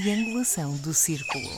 triangulação 0.00 0.76
do 0.76 0.92
círculo. 0.92 1.48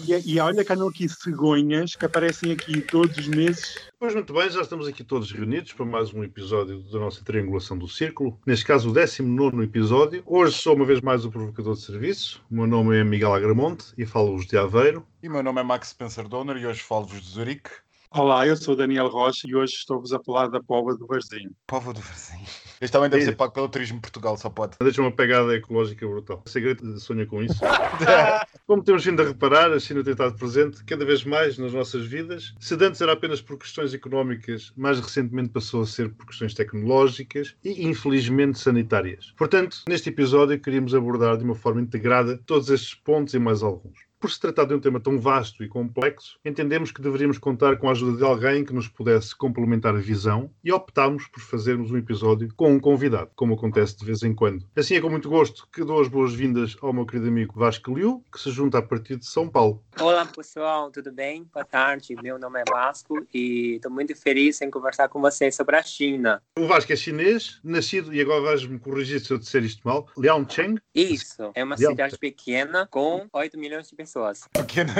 E, 0.00 0.34
e 0.34 0.40
olha 0.40 0.64
que 0.64 0.72
andam 0.72 0.88
aqui 0.88 1.08
cegonhas 1.08 1.94
que 1.94 2.04
aparecem 2.04 2.50
aqui 2.50 2.80
todos 2.80 3.16
os 3.16 3.28
meses. 3.28 3.76
Pois 3.96 4.12
muito 4.12 4.32
bem, 4.32 4.50
já 4.50 4.60
estamos 4.60 4.88
aqui 4.88 5.04
todos 5.04 5.30
reunidos 5.30 5.72
para 5.72 5.86
mais 5.86 6.12
um 6.12 6.24
episódio 6.24 6.80
da 6.90 6.98
nossa 6.98 7.24
triangulação 7.24 7.78
do 7.78 7.86
círculo. 7.86 8.36
Neste 8.44 8.64
caso, 8.64 8.90
o 8.90 8.92
19 8.92 9.62
episódio. 9.62 10.22
Hoje 10.26 10.56
sou 10.56 10.74
uma 10.74 10.84
vez 10.84 11.00
mais 11.00 11.24
o 11.24 11.30
provocador 11.30 11.74
de 11.74 11.82
serviço. 11.82 12.42
O 12.50 12.54
meu 12.56 12.66
nome 12.66 12.98
é 12.98 13.04
Miguel 13.04 13.32
Agramonte 13.32 13.86
e 13.96 14.04
falo-vos 14.04 14.46
de 14.46 14.58
Aveiro. 14.58 15.06
E 15.22 15.28
o 15.28 15.30
meu 15.30 15.44
nome 15.44 15.60
é 15.60 15.64
Max 15.64 15.90
Spencer 15.90 16.26
Donner 16.26 16.56
e 16.56 16.66
hoje 16.66 16.82
falo-vos 16.82 17.20
de 17.20 17.28
Zurique. 17.28 17.70
Olá, 18.12 18.44
eu 18.44 18.56
sou 18.56 18.74
Daniel 18.74 19.06
Rocha 19.06 19.46
e 19.46 19.54
hoje 19.54 19.74
estou-vos 19.74 20.12
a 20.12 20.18
falar 20.18 20.48
da 20.48 20.60
Pova 20.60 20.96
do 20.96 21.06
Varzinho. 21.06 21.52
Povo 21.64 21.92
do 21.92 22.00
Varzinho. 22.00 22.44
Este 22.80 22.92
também 22.92 23.08
deve 23.08 23.24
ser 23.24 23.36
pago 23.36 23.52
pelo 23.52 23.68
Turismo 23.68 23.98
de 23.98 24.00
Portugal, 24.00 24.36
só 24.36 24.50
pode. 24.50 24.76
Deixa 24.82 25.00
uma 25.00 25.12
pegada 25.12 25.54
ecológica 25.54 26.04
brutal. 26.08 26.42
A 26.44 26.50
segredo 26.50 26.98
sonha 26.98 27.24
com 27.24 27.40
isso. 27.40 27.60
Como 28.66 28.82
temos 28.82 29.04
vindo 29.04 29.22
a 29.22 29.26
reparar, 29.26 29.70
a 29.70 29.78
China 29.78 30.02
tem 30.02 30.10
estado 30.10 30.36
presente 30.36 30.82
cada 30.82 31.04
vez 31.04 31.22
mais 31.22 31.56
nas 31.56 31.72
nossas 31.72 32.04
vidas. 32.04 32.52
Se 32.58 32.74
antes 32.74 33.00
era 33.00 33.12
apenas 33.12 33.40
por 33.40 33.56
questões 33.56 33.94
económicas, 33.94 34.72
mais 34.76 34.98
recentemente 34.98 35.50
passou 35.50 35.82
a 35.82 35.86
ser 35.86 36.12
por 36.12 36.26
questões 36.26 36.52
tecnológicas 36.52 37.54
e, 37.62 37.86
infelizmente, 37.86 38.58
sanitárias. 38.58 39.32
Portanto, 39.38 39.82
neste 39.88 40.08
episódio 40.08 40.60
queríamos 40.60 40.96
abordar 40.96 41.36
de 41.36 41.44
uma 41.44 41.54
forma 41.54 41.80
integrada 41.80 42.40
todos 42.44 42.70
estes 42.70 42.92
pontos 42.92 43.34
e 43.34 43.38
mais 43.38 43.62
alguns. 43.62 44.09
Por 44.20 44.30
se 44.30 44.38
tratar 44.38 44.66
de 44.66 44.74
um 44.74 44.78
tema 44.78 45.00
tão 45.00 45.18
vasto 45.18 45.64
e 45.64 45.68
complexo, 45.68 46.38
entendemos 46.44 46.92
que 46.92 47.00
deveríamos 47.00 47.38
contar 47.38 47.78
com 47.78 47.88
a 47.88 47.92
ajuda 47.92 48.18
de 48.18 48.22
alguém 48.22 48.62
que 48.66 48.72
nos 48.74 48.86
pudesse 48.86 49.34
complementar 49.34 49.94
a 49.96 49.98
visão 49.98 50.50
e 50.62 50.70
optámos 50.70 51.26
por 51.28 51.40
fazermos 51.40 51.90
um 51.90 51.96
episódio 51.96 52.52
com 52.54 52.70
um 52.70 52.78
convidado, 52.78 53.30
como 53.34 53.54
acontece 53.54 53.96
de 53.96 54.04
vez 54.04 54.22
em 54.22 54.34
quando. 54.34 54.66
Assim 54.76 54.94
é 54.96 55.00
com 55.00 55.08
muito 55.08 55.30
gosto 55.30 55.66
que 55.72 55.82
dou 55.82 56.02
as 56.02 56.08
boas-vindas 56.08 56.76
ao 56.82 56.92
meu 56.92 57.06
querido 57.06 57.28
amigo 57.28 57.58
Vasco 57.58 57.94
Liu, 57.94 58.22
que 58.30 58.38
se 58.38 58.50
junta 58.50 58.76
a 58.76 58.82
partir 58.82 59.16
de 59.16 59.24
São 59.24 59.48
Paulo. 59.48 59.82
Olá 59.98 60.26
pessoal, 60.26 60.90
tudo 60.90 61.10
bem? 61.10 61.48
Boa 61.50 61.64
tarde, 61.64 62.14
meu 62.22 62.38
nome 62.38 62.60
é 62.60 62.64
Vasco 62.70 63.26
e 63.32 63.76
estou 63.76 63.90
muito 63.90 64.14
feliz 64.14 64.60
em 64.60 64.70
conversar 64.70 65.08
com 65.08 65.18
vocês 65.22 65.54
sobre 65.56 65.76
a 65.76 65.82
China. 65.82 66.42
O 66.58 66.66
Vasco 66.66 66.92
é 66.92 66.96
chinês, 66.96 67.58
nascido, 67.64 68.12
e 68.12 68.20
agora 68.20 68.42
vais-me 68.42 68.78
corrigir 68.78 69.18
se 69.20 69.32
eu 69.32 69.38
disser 69.38 69.64
isto 69.64 69.80
mal, 69.82 70.06
Liaocheng. 70.18 70.74
Isso, 70.94 71.50
é 71.54 71.64
uma 71.64 71.74
Liao- 71.76 71.92
cidade 71.92 72.18
pequena 72.18 72.86
com 72.86 73.26
8 73.32 73.58
milhões 73.58 73.88
de 73.88 73.96
pessoas. 73.96 74.09
Pequeno. 74.52 74.92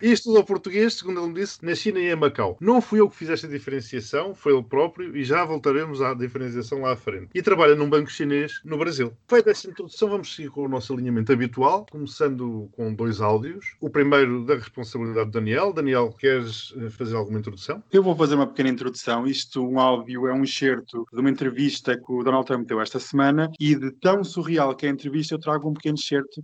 E 0.00 0.12
estudou 0.12 0.44
português, 0.44 0.94
segundo 0.94 1.20
ele 1.20 1.28
me 1.28 1.34
disse, 1.34 1.64
na 1.64 1.74
China 1.74 1.98
e 1.98 2.10
em 2.10 2.16
Macau. 2.16 2.56
Não 2.60 2.80
fui 2.80 3.00
eu 3.00 3.08
que 3.08 3.16
fiz 3.16 3.30
esta 3.30 3.48
diferenciação, 3.48 4.34
foi 4.34 4.52
ele 4.52 4.62
próprio, 4.62 5.16
e 5.16 5.24
já 5.24 5.44
voltaremos 5.44 6.00
à 6.02 6.14
diferenciação 6.14 6.82
lá 6.82 6.92
à 6.92 6.96
frente. 6.96 7.28
E 7.34 7.42
trabalha 7.42 7.74
num 7.74 7.88
banco 7.88 8.10
chinês 8.10 8.60
no 8.64 8.78
Brasil. 8.78 9.12
Feita 9.28 9.50
esta 9.50 9.68
introdução, 9.68 10.08
vamos 10.08 10.34
seguir 10.34 10.50
com 10.50 10.64
o 10.64 10.68
nosso 10.68 10.92
alinhamento 10.92 11.32
habitual, 11.32 11.86
começando 11.90 12.68
com 12.72 12.92
dois 12.94 13.20
áudios. 13.20 13.76
O 13.80 13.90
primeiro 13.90 14.44
da 14.44 14.54
responsabilidade 14.54 15.26
de 15.26 15.32
Daniel. 15.32 15.72
Daniel, 15.72 16.12
queres 16.18 16.74
eh, 16.76 16.90
fazer 16.90 17.16
alguma 17.16 17.38
introdução? 17.38 17.82
Eu 17.92 18.02
vou 18.02 18.14
fazer 18.16 18.34
uma 18.34 18.46
pequena 18.46 18.68
introdução. 18.68 19.26
Isto, 19.26 19.66
um 19.66 19.78
áudio, 19.78 20.26
é 20.26 20.32
um 20.32 20.44
excerto 20.44 21.06
de 21.12 21.20
uma 21.20 21.30
entrevista 21.30 21.96
que 21.96 22.12
o 22.12 22.22
Donald 22.22 22.46
Trump 22.46 22.66
deu 22.66 22.80
esta 22.80 22.98
semana 22.98 23.50
e 23.58 23.74
de 23.74 23.90
tão 23.92 24.22
surreal 24.24 24.74
que 24.74 24.86
é 24.86 24.88
a 24.88 24.92
entrevista, 24.92 25.34
eu 25.34 25.38
trago 25.38 25.68
um 25.68 25.74
pequeno 25.74 25.96
excerto 25.96 26.42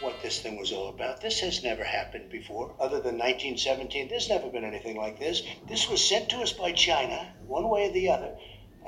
what 0.00 0.20
this 0.22 0.40
thing 0.40 0.58
was 0.58 0.72
all 0.72 0.88
about. 0.88 1.20
This 1.20 1.40
has 1.40 1.62
never 1.62 1.84
happened 1.84 2.30
before, 2.30 2.74
other 2.80 3.00
than 3.00 3.18
1917. 3.18 4.08
There's 4.08 4.28
never 4.28 4.50
been 4.50 4.64
anything 4.64 4.96
like 4.96 5.18
this. 5.18 5.42
This 5.68 5.88
was 5.88 6.06
sent 6.06 6.28
to 6.30 6.38
us 6.38 6.52
by 6.52 6.72
China, 6.72 7.34
one 7.46 7.68
way 7.68 7.88
or 7.88 7.92
the 7.92 8.10
other, 8.10 8.34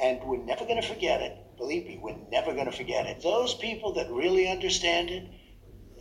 and 0.00 0.22
we're 0.24 0.44
never 0.44 0.64
going 0.64 0.80
to 0.80 0.86
forget 0.86 1.22
it. 1.22 1.38
Believe 1.56 1.86
me, 1.86 2.00
we're 2.03 2.16
never 2.32 2.53
going 2.53 2.66
to 2.66 2.76
forget 2.76 3.06
it. 3.06 3.22
Those 3.22 3.54
people 3.54 3.92
that 3.94 4.10
really 4.10 4.48
understand 4.48 5.10
it, 5.10 5.30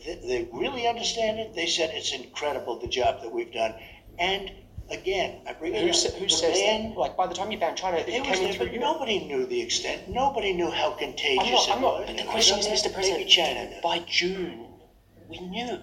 they 0.04 0.50
really 0.52 0.88
understand 0.88 1.40
it. 1.40 1.54
They 1.54 1.68
said 1.68 1.92
it's 1.94 2.14
incredible 2.14 2.80
the 2.80 2.88
job 2.88 3.22
that 3.22 3.32
we've 3.32 3.54
done. 3.54 3.76
And 4.18 4.52
again, 4.90 5.42
I 5.48 5.54
bring 5.54 5.74
it 5.74 5.82
Who, 5.84 5.90
up. 5.90 5.96
sa- 5.96 6.10
who 6.12 6.26
the 6.26 6.30
says? 6.30 6.96
Like 6.96 7.16
by 7.18 7.28
the 7.28 7.34
time 7.34 7.52
you 7.52 7.60
banned 7.60 7.78
China, 7.78 7.98
it, 7.98 8.08
it 8.08 8.24
came 8.24 8.34
in 8.36 8.44
there, 8.44 8.54
through 8.54 8.66
but 8.68 8.74
you. 8.74 8.80
nobody 8.80 9.26
knew 9.26 9.46
the 9.46 9.62
extent. 9.62 10.10
Nobody 10.10 10.54
knew 10.54 10.70
how 10.70 10.92
contagious 10.92 11.68
I'm 11.72 11.82
not, 11.82 12.02
I'm 12.02 12.02
it 12.02 12.08
was. 12.08 12.08
not, 12.08 12.08
but 12.08 12.18
the 12.18 12.24
question 12.32 12.60
is, 12.60 12.68
Mr. 12.68 12.94
President, 12.94 13.30
China 13.30 13.70
knew. 13.70 13.82
by 13.82 14.00
June, 14.08 14.68
we 15.30 15.40
knew 15.40 15.80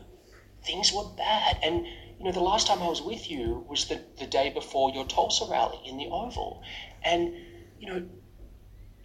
things 0.65 0.93
were 0.93 1.05
bad. 1.17 1.59
And, 1.63 1.87
you 2.19 2.25
know, 2.25 2.33
the 2.33 2.41
last 2.41 2.67
time 2.67 2.83
I 2.83 2.87
was 2.89 3.03
with 3.03 3.31
you 3.31 3.65
was 3.69 3.87
the, 3.87 4.01
the 4.19 4.27
day 4.27 4.51
before 4.51 4.91
your 4.91 5.07
Tulsa 5.07 5.47
rally 5.51 5.79
in 5.87 5.97
the 5.97 6.07
Oval. 6.07 6.63
And, 7.03 7.35
you 7.79 7.87
know, 7.89 8.07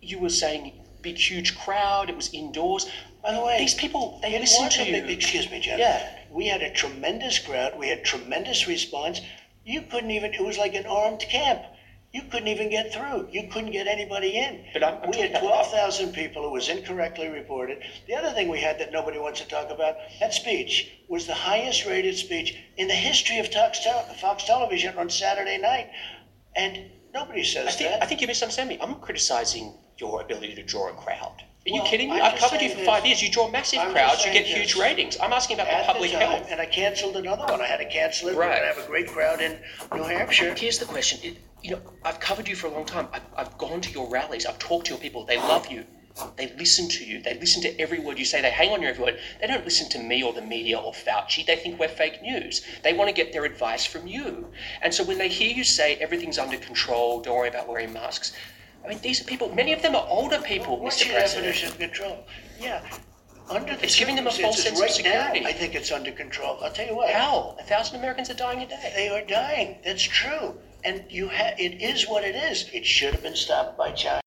you 0.01 0.19
were 0.19 0.29
saying 0.29 0.73
big, 1.01 1.17
huge 1.17 1.57
crowd, 1.57 2.09
it 2.09 2.15
was 2.15 2.29
indoors. 2.33 2.87
By 3.23 3.33
the 3.33 3.41
way, 3.41 3.57
These 3.59 3.75
people, 3.75 4.19
they 4.21 4.37
listen 4.37 4.69
to 4.69 4.83
you. 4.83 5.01
big- 5.01 5.09
excuse 5.09 5.49
me, 5.49 5.59
gentlemen. 5.59 5.87
Yeah. 5.97 6.19
We 6.29 6.47
had 6.47 6.61
a 6.61 6.71
tremendous 6.71 7.39
crowd. 7.39 7.77
We 7.79 7.87
had 7.87 8.03
tremendous 8.03 8.67
response. 8.67 9.21
You 9.65 9.81
couldn't 9.81 10.11
even. 10.11 10.33
It 10.33 10.43
was 10.43 10.57
like 10.57 10.75
an 10.75 10.85
armed 10.85 11.21
camp. 11.21 11.63
You 12.13 12.21
couldn't 12.31 12.47
even 12.47 12.69
get 12.69 12.93
through. 12.93 13.27
You 13.31 13.49
couldn't 13.51 13.71
get 13.71 13.87
anybody 13.87 14.37
in. 14.37 14.63
But 14.71 14.83
I'm- 14.83 14.99
I'm 15.03 15.11
we 15.11 15.17
had 15.17 15.35
12,000 15.35 16.13
people. 16.13 16.45
It 16.45 16.51
was 16.51 16.69
incorrectly 16.69 17.27
reported. 17.27 17.83
The 18.07 18.15
other 18.15 18.31
thing 18.31 18.47
we 18.47 18.61
had 18.61 18.79
that 18.79 18.93
nobody 18.93 19.17
wants 19.17 19.41
to 19.41 19.47
talk 19.47 19.69
about 19.69 19.97
that 20.21 20.33
speech 20.33 20.91
was 21.09 21.27
the 21.27 21.33
highest 21.33 21.85
rated 21.85 22.15
speech 22.17 22.55
in 22.77 22.87
the 22.87 22.93
history 22.93 23.39
of 23.39 23.51
Fox, 23.51 23.79
Fox 24.21 24.45
Television 24.45 24.97
on 24.97 25.09
Saturday 25.09 25.57
night. 25.57 25.89
And 26.55 26.89
nobody 27.13 27.43
says 27.43 27.67
I 27.67 27.71
think, 27.71 27.89
that. 27.89 28.03
I 28.03 28.05
think 28.05 28.21
you 28.21 28.27
misunderstand 28.27 28.69
me. 28.69 28.77
I'm 28.79 28.95
criticizing 29.01 29.73
your 29.97 30.21
ability 30.21 30.55
to 30.55 30.63
draw 30.63 30.87
a 30.89 30.93
crowd. 30.93 31.43
Are 31.65 31.69
you 31.69 31.81
Well, 31.81 31.85
kidding 31.89 32.09
me? 32.11 32.21
I'm 32.21 32.33
I've 32.33 32.39
covered 32.39 32.61
you 32.61 32.69
for 32.69 32.83
five 32.85 33.07
years. 33.07 33.23
You 33.23 33.31
draw 33.31 33.49
massive 33.49 33.79
I'm 33.79 33.91
crowds. 33.91 34.23
You 34.23 34.31
get 34.31 34.45
huge 34.45 34.75
ratings. 34.75 35.17
I'm 35.19 35.33
asking 35.33 35.59
about 35.59 35.67
the 35.67 35.91
public 35.91 36.11
the 36.11 36.17
time, 36.19 36.29
health. 36.29 36.47
and 36.51 36.61
I 36.61 36.67
canceled 36.67 37.15
another 37.17 37.43
one. 37.45 37.59
I 37.59 37.65
had 37.65 37.77
to 37.77 37.85
cancel 37.89 38.27
it. 38.29 38.35
We're 38.35 38.41
Right. 38.41 38.59
going 38.59 38.69
to 38.69 38.75
have 38.75 38.83
a 38.85 38.87
great 38.87 39.07
crowd 39.07 39.41
in 39.41 39.57
New 39.95 40.03
Hampshire. 40.03 40.53
Here's 40.53 40.77
the 40.77 40.85
question. 40.85 41.19
It, 41.23 41.37
you 41.63 41.71
know, 41.71 41.81
I've 42.03 42.19
covered 42.19 42.47
you 42.47 42.55
for 42.55 42.67
a 42.67 42.69
long 42.69 42.85
time. 42.85 43.07
I've, 43.11 43.23
I've 43.35 43.57
gone 43.57 43.81
to 43.81 43.91
your 43.91 44.07
rallies. 44.07 44.45
I've 44.45 44.59
talked 44.59 44.85
to 44.87 44.91
your 44.91 44.99
people. 44.99 45.25
They 45.25 45.37
love 45.37 45.65
you. 45.71 45.85
They 46.37 46.53
listen 46.55 46.87
to 46.87 47.03
you. 47.03 47.19
They 47.23 47.33
listen 47.39 47.63
to 47.63 47.77
every 47.81 47.99
word 47.99 48.19
you 48.19 48.25
say. 48.25 48.41
They 48.43 48.51
hang 48.51 48.69
on 48.69 48.79
your 48.81 48.91
every 48.91 49.03
word. 49.03 49.19
They 49.41 49.47
don't 49.47 49.65
listen 49.65 49.89
to 49.89 49.99
me 49.99 50.21
or 50.21 50.33
the 50.33 50.43
media 50.43 50.77
or 50.77 50.93
Fauci. 50.93 51.43
They 51.47 51.55
think 51.55 51.79
we're 51.79 51.87
fake 51.87 52.21
news. 52.21 52.63
They 52.83 52.93
want 52.93 53.09
to 53.09 53.13
get 53.13 53.33
their 53.33 53.43
advice 53.43 53.85
from 53.87 54.05
you. 54.05 54.47
And 54.83 54.93
so 54.93 55.03
when 55.03 55.17
they 55.17 55.29
hear 55.29 55.49
you 55.51 55.63
say 55.63 55.95
everything's 55.95 56.37
under 56.37 56.57
control, 56.57 57.21
don't 57.21 57.35
worry 57.35 57.49
about 57.49 57.67
wearing 57.67 57.91
masks. 57.91 58.33
I 58.85 58.89
mean, 58.89 58.99
these 59.01 59.19
are 59.21 59.23
people. 59.23 59.53
Many 59.53 59.73
of 59.73 59.81
them 59.81 59.95
are 59.95 60.05
older 60.07 60.39
people, 60.39 60.79
What's 60.79 61.01
Mr. 61.01 61.07
your 61.07 61.15
President. 61.15 61.45
definition 61.55 61.69
of 61.69 61.79
control? 61.79 62.27
Yeah. 62.59 62.81
Under 63.49 63.75
the 63.75 63.83
It's 63.83 63.97
giving 63.97 64.15
them 64.15 64.27
a 64.27 64.31
false 64.31 64.61
sense 64.63 64.75
of 64.79 64.81
right 64.81 64.89
now, 64.89 64.95
security. 64.95 65.45
I 65.45 65.53
think 65.53 65.75
it's 65.75 65.91
under 65.91 66.11
control. 66.11 66.57
I'll 66.63 66.71
tell 66.71 66.87
you 66.87 66.95
what. 66.95 67.09
How? 67.11 67.55
A 67.59 67.63
thousand 67.63 67.97
Americans 67.99 68.29
are 68.29 68.33
dying 68.35 68.61
a 68.61 68.67
day. 68.67 68.91
They 68.95 69.09
are 69.09 69.21
dying. 69.25 69.77
That's 69.83 70.01
true. 70.03 70.55
And 70.83 71.03
you 71.09 71.29
ha- 71.29 71.53
it 71.57 71.81
is 71.81 72.07
what 72.07 72.23
it 72.23 72.35
is. 72.35 72.69
It 72.73 72.85
should 72.85 73.13
have 73.13 73.23
been 73.23 73.35
stopped 73.35 73.77
by 73.77 73.91
China. 73.91 74.21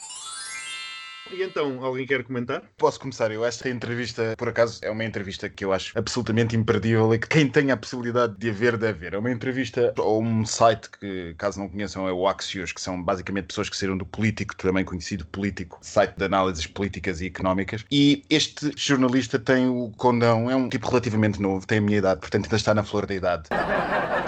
E 1.31 1.43
então, 1.43 1.85
alguém 1.85 2.07
quer 2.07 2.25
comentar? 2.25 2.63
Posso 2.79 2.99
começar? 2.99 3.31
Eu 3.31 3.45
esta 3.45 3.69
entrevista, 3.69 4.35
por 4.37 4.49
acaso, 4.49 4.81
é 4.83 4.91
uma 4.91 5.05
entrevista 5.05 5.49
que 5.49 5.65
eu 5.65 5.73
acho 5.73 5.97
absolutamente 5.99 6.57
imperdível 6.57 7.13
e 7.15 7.19
que 7.19 7.29
quem 7.29 7.49
tem 7.49 7.71
a 7.71 7.77
possibilidade 7.77 8.35
de 8.39 8.49
a 8.49 8.53
ver 8.53 8.77
deve 8.79 8.99
ver. 8.99 9.15
É 9.15 9.19
uma 9.19 9.31
entrevista 9.31 9.93
ou 9.99 10.23
um 10.23 10.47
site 10.47 10.89
que, 10.91 11.35
caso 11.37 11.61
não 11.61 11.69
conheçam, 11.69 12.09
é 12.09 12.13
o 12.13 12.27
Axios, 12.27 12.73
que 12.73 12.81
são 12.81 13.03
basicamente 13.03 13.47
pessoas 13.47 13.69
que 13.69 13.77
saíram 13.77 13.97
do 13.97 14.07
político, 14.07 14.57
também 14.57 14.85
conhecido 14.85 15.27
político, 15.27 15.79
site 15.83 16.15
de 16.17 16.25
análises 16.25 16.67
políticas 16.67 17.21
e 17.21 17.27
económicas. 17.27 17.85
E 17.91 18.25
este 18.31 18.73
jornalista 18.77 19.39
tem 19.39 19.69
o 19.69 19.91
condão, 19.97 20.51
é 20.51 20.57
um 20.57 20.69
tipo 20.69 20.89
relativamente 20.89 21.41
novo, 21.41 21.67
tem 21.67 21.79
a 21.79 21.83
minha 21.83 21.99
idade, 21.99 22.21
portanto 22.21 22.47
ainda 22.47 22.57
está 22.57 22.75
na 22.75 22.83
flor 22.83 23.07
da 23.07 23.15
idade. 23.15 23.49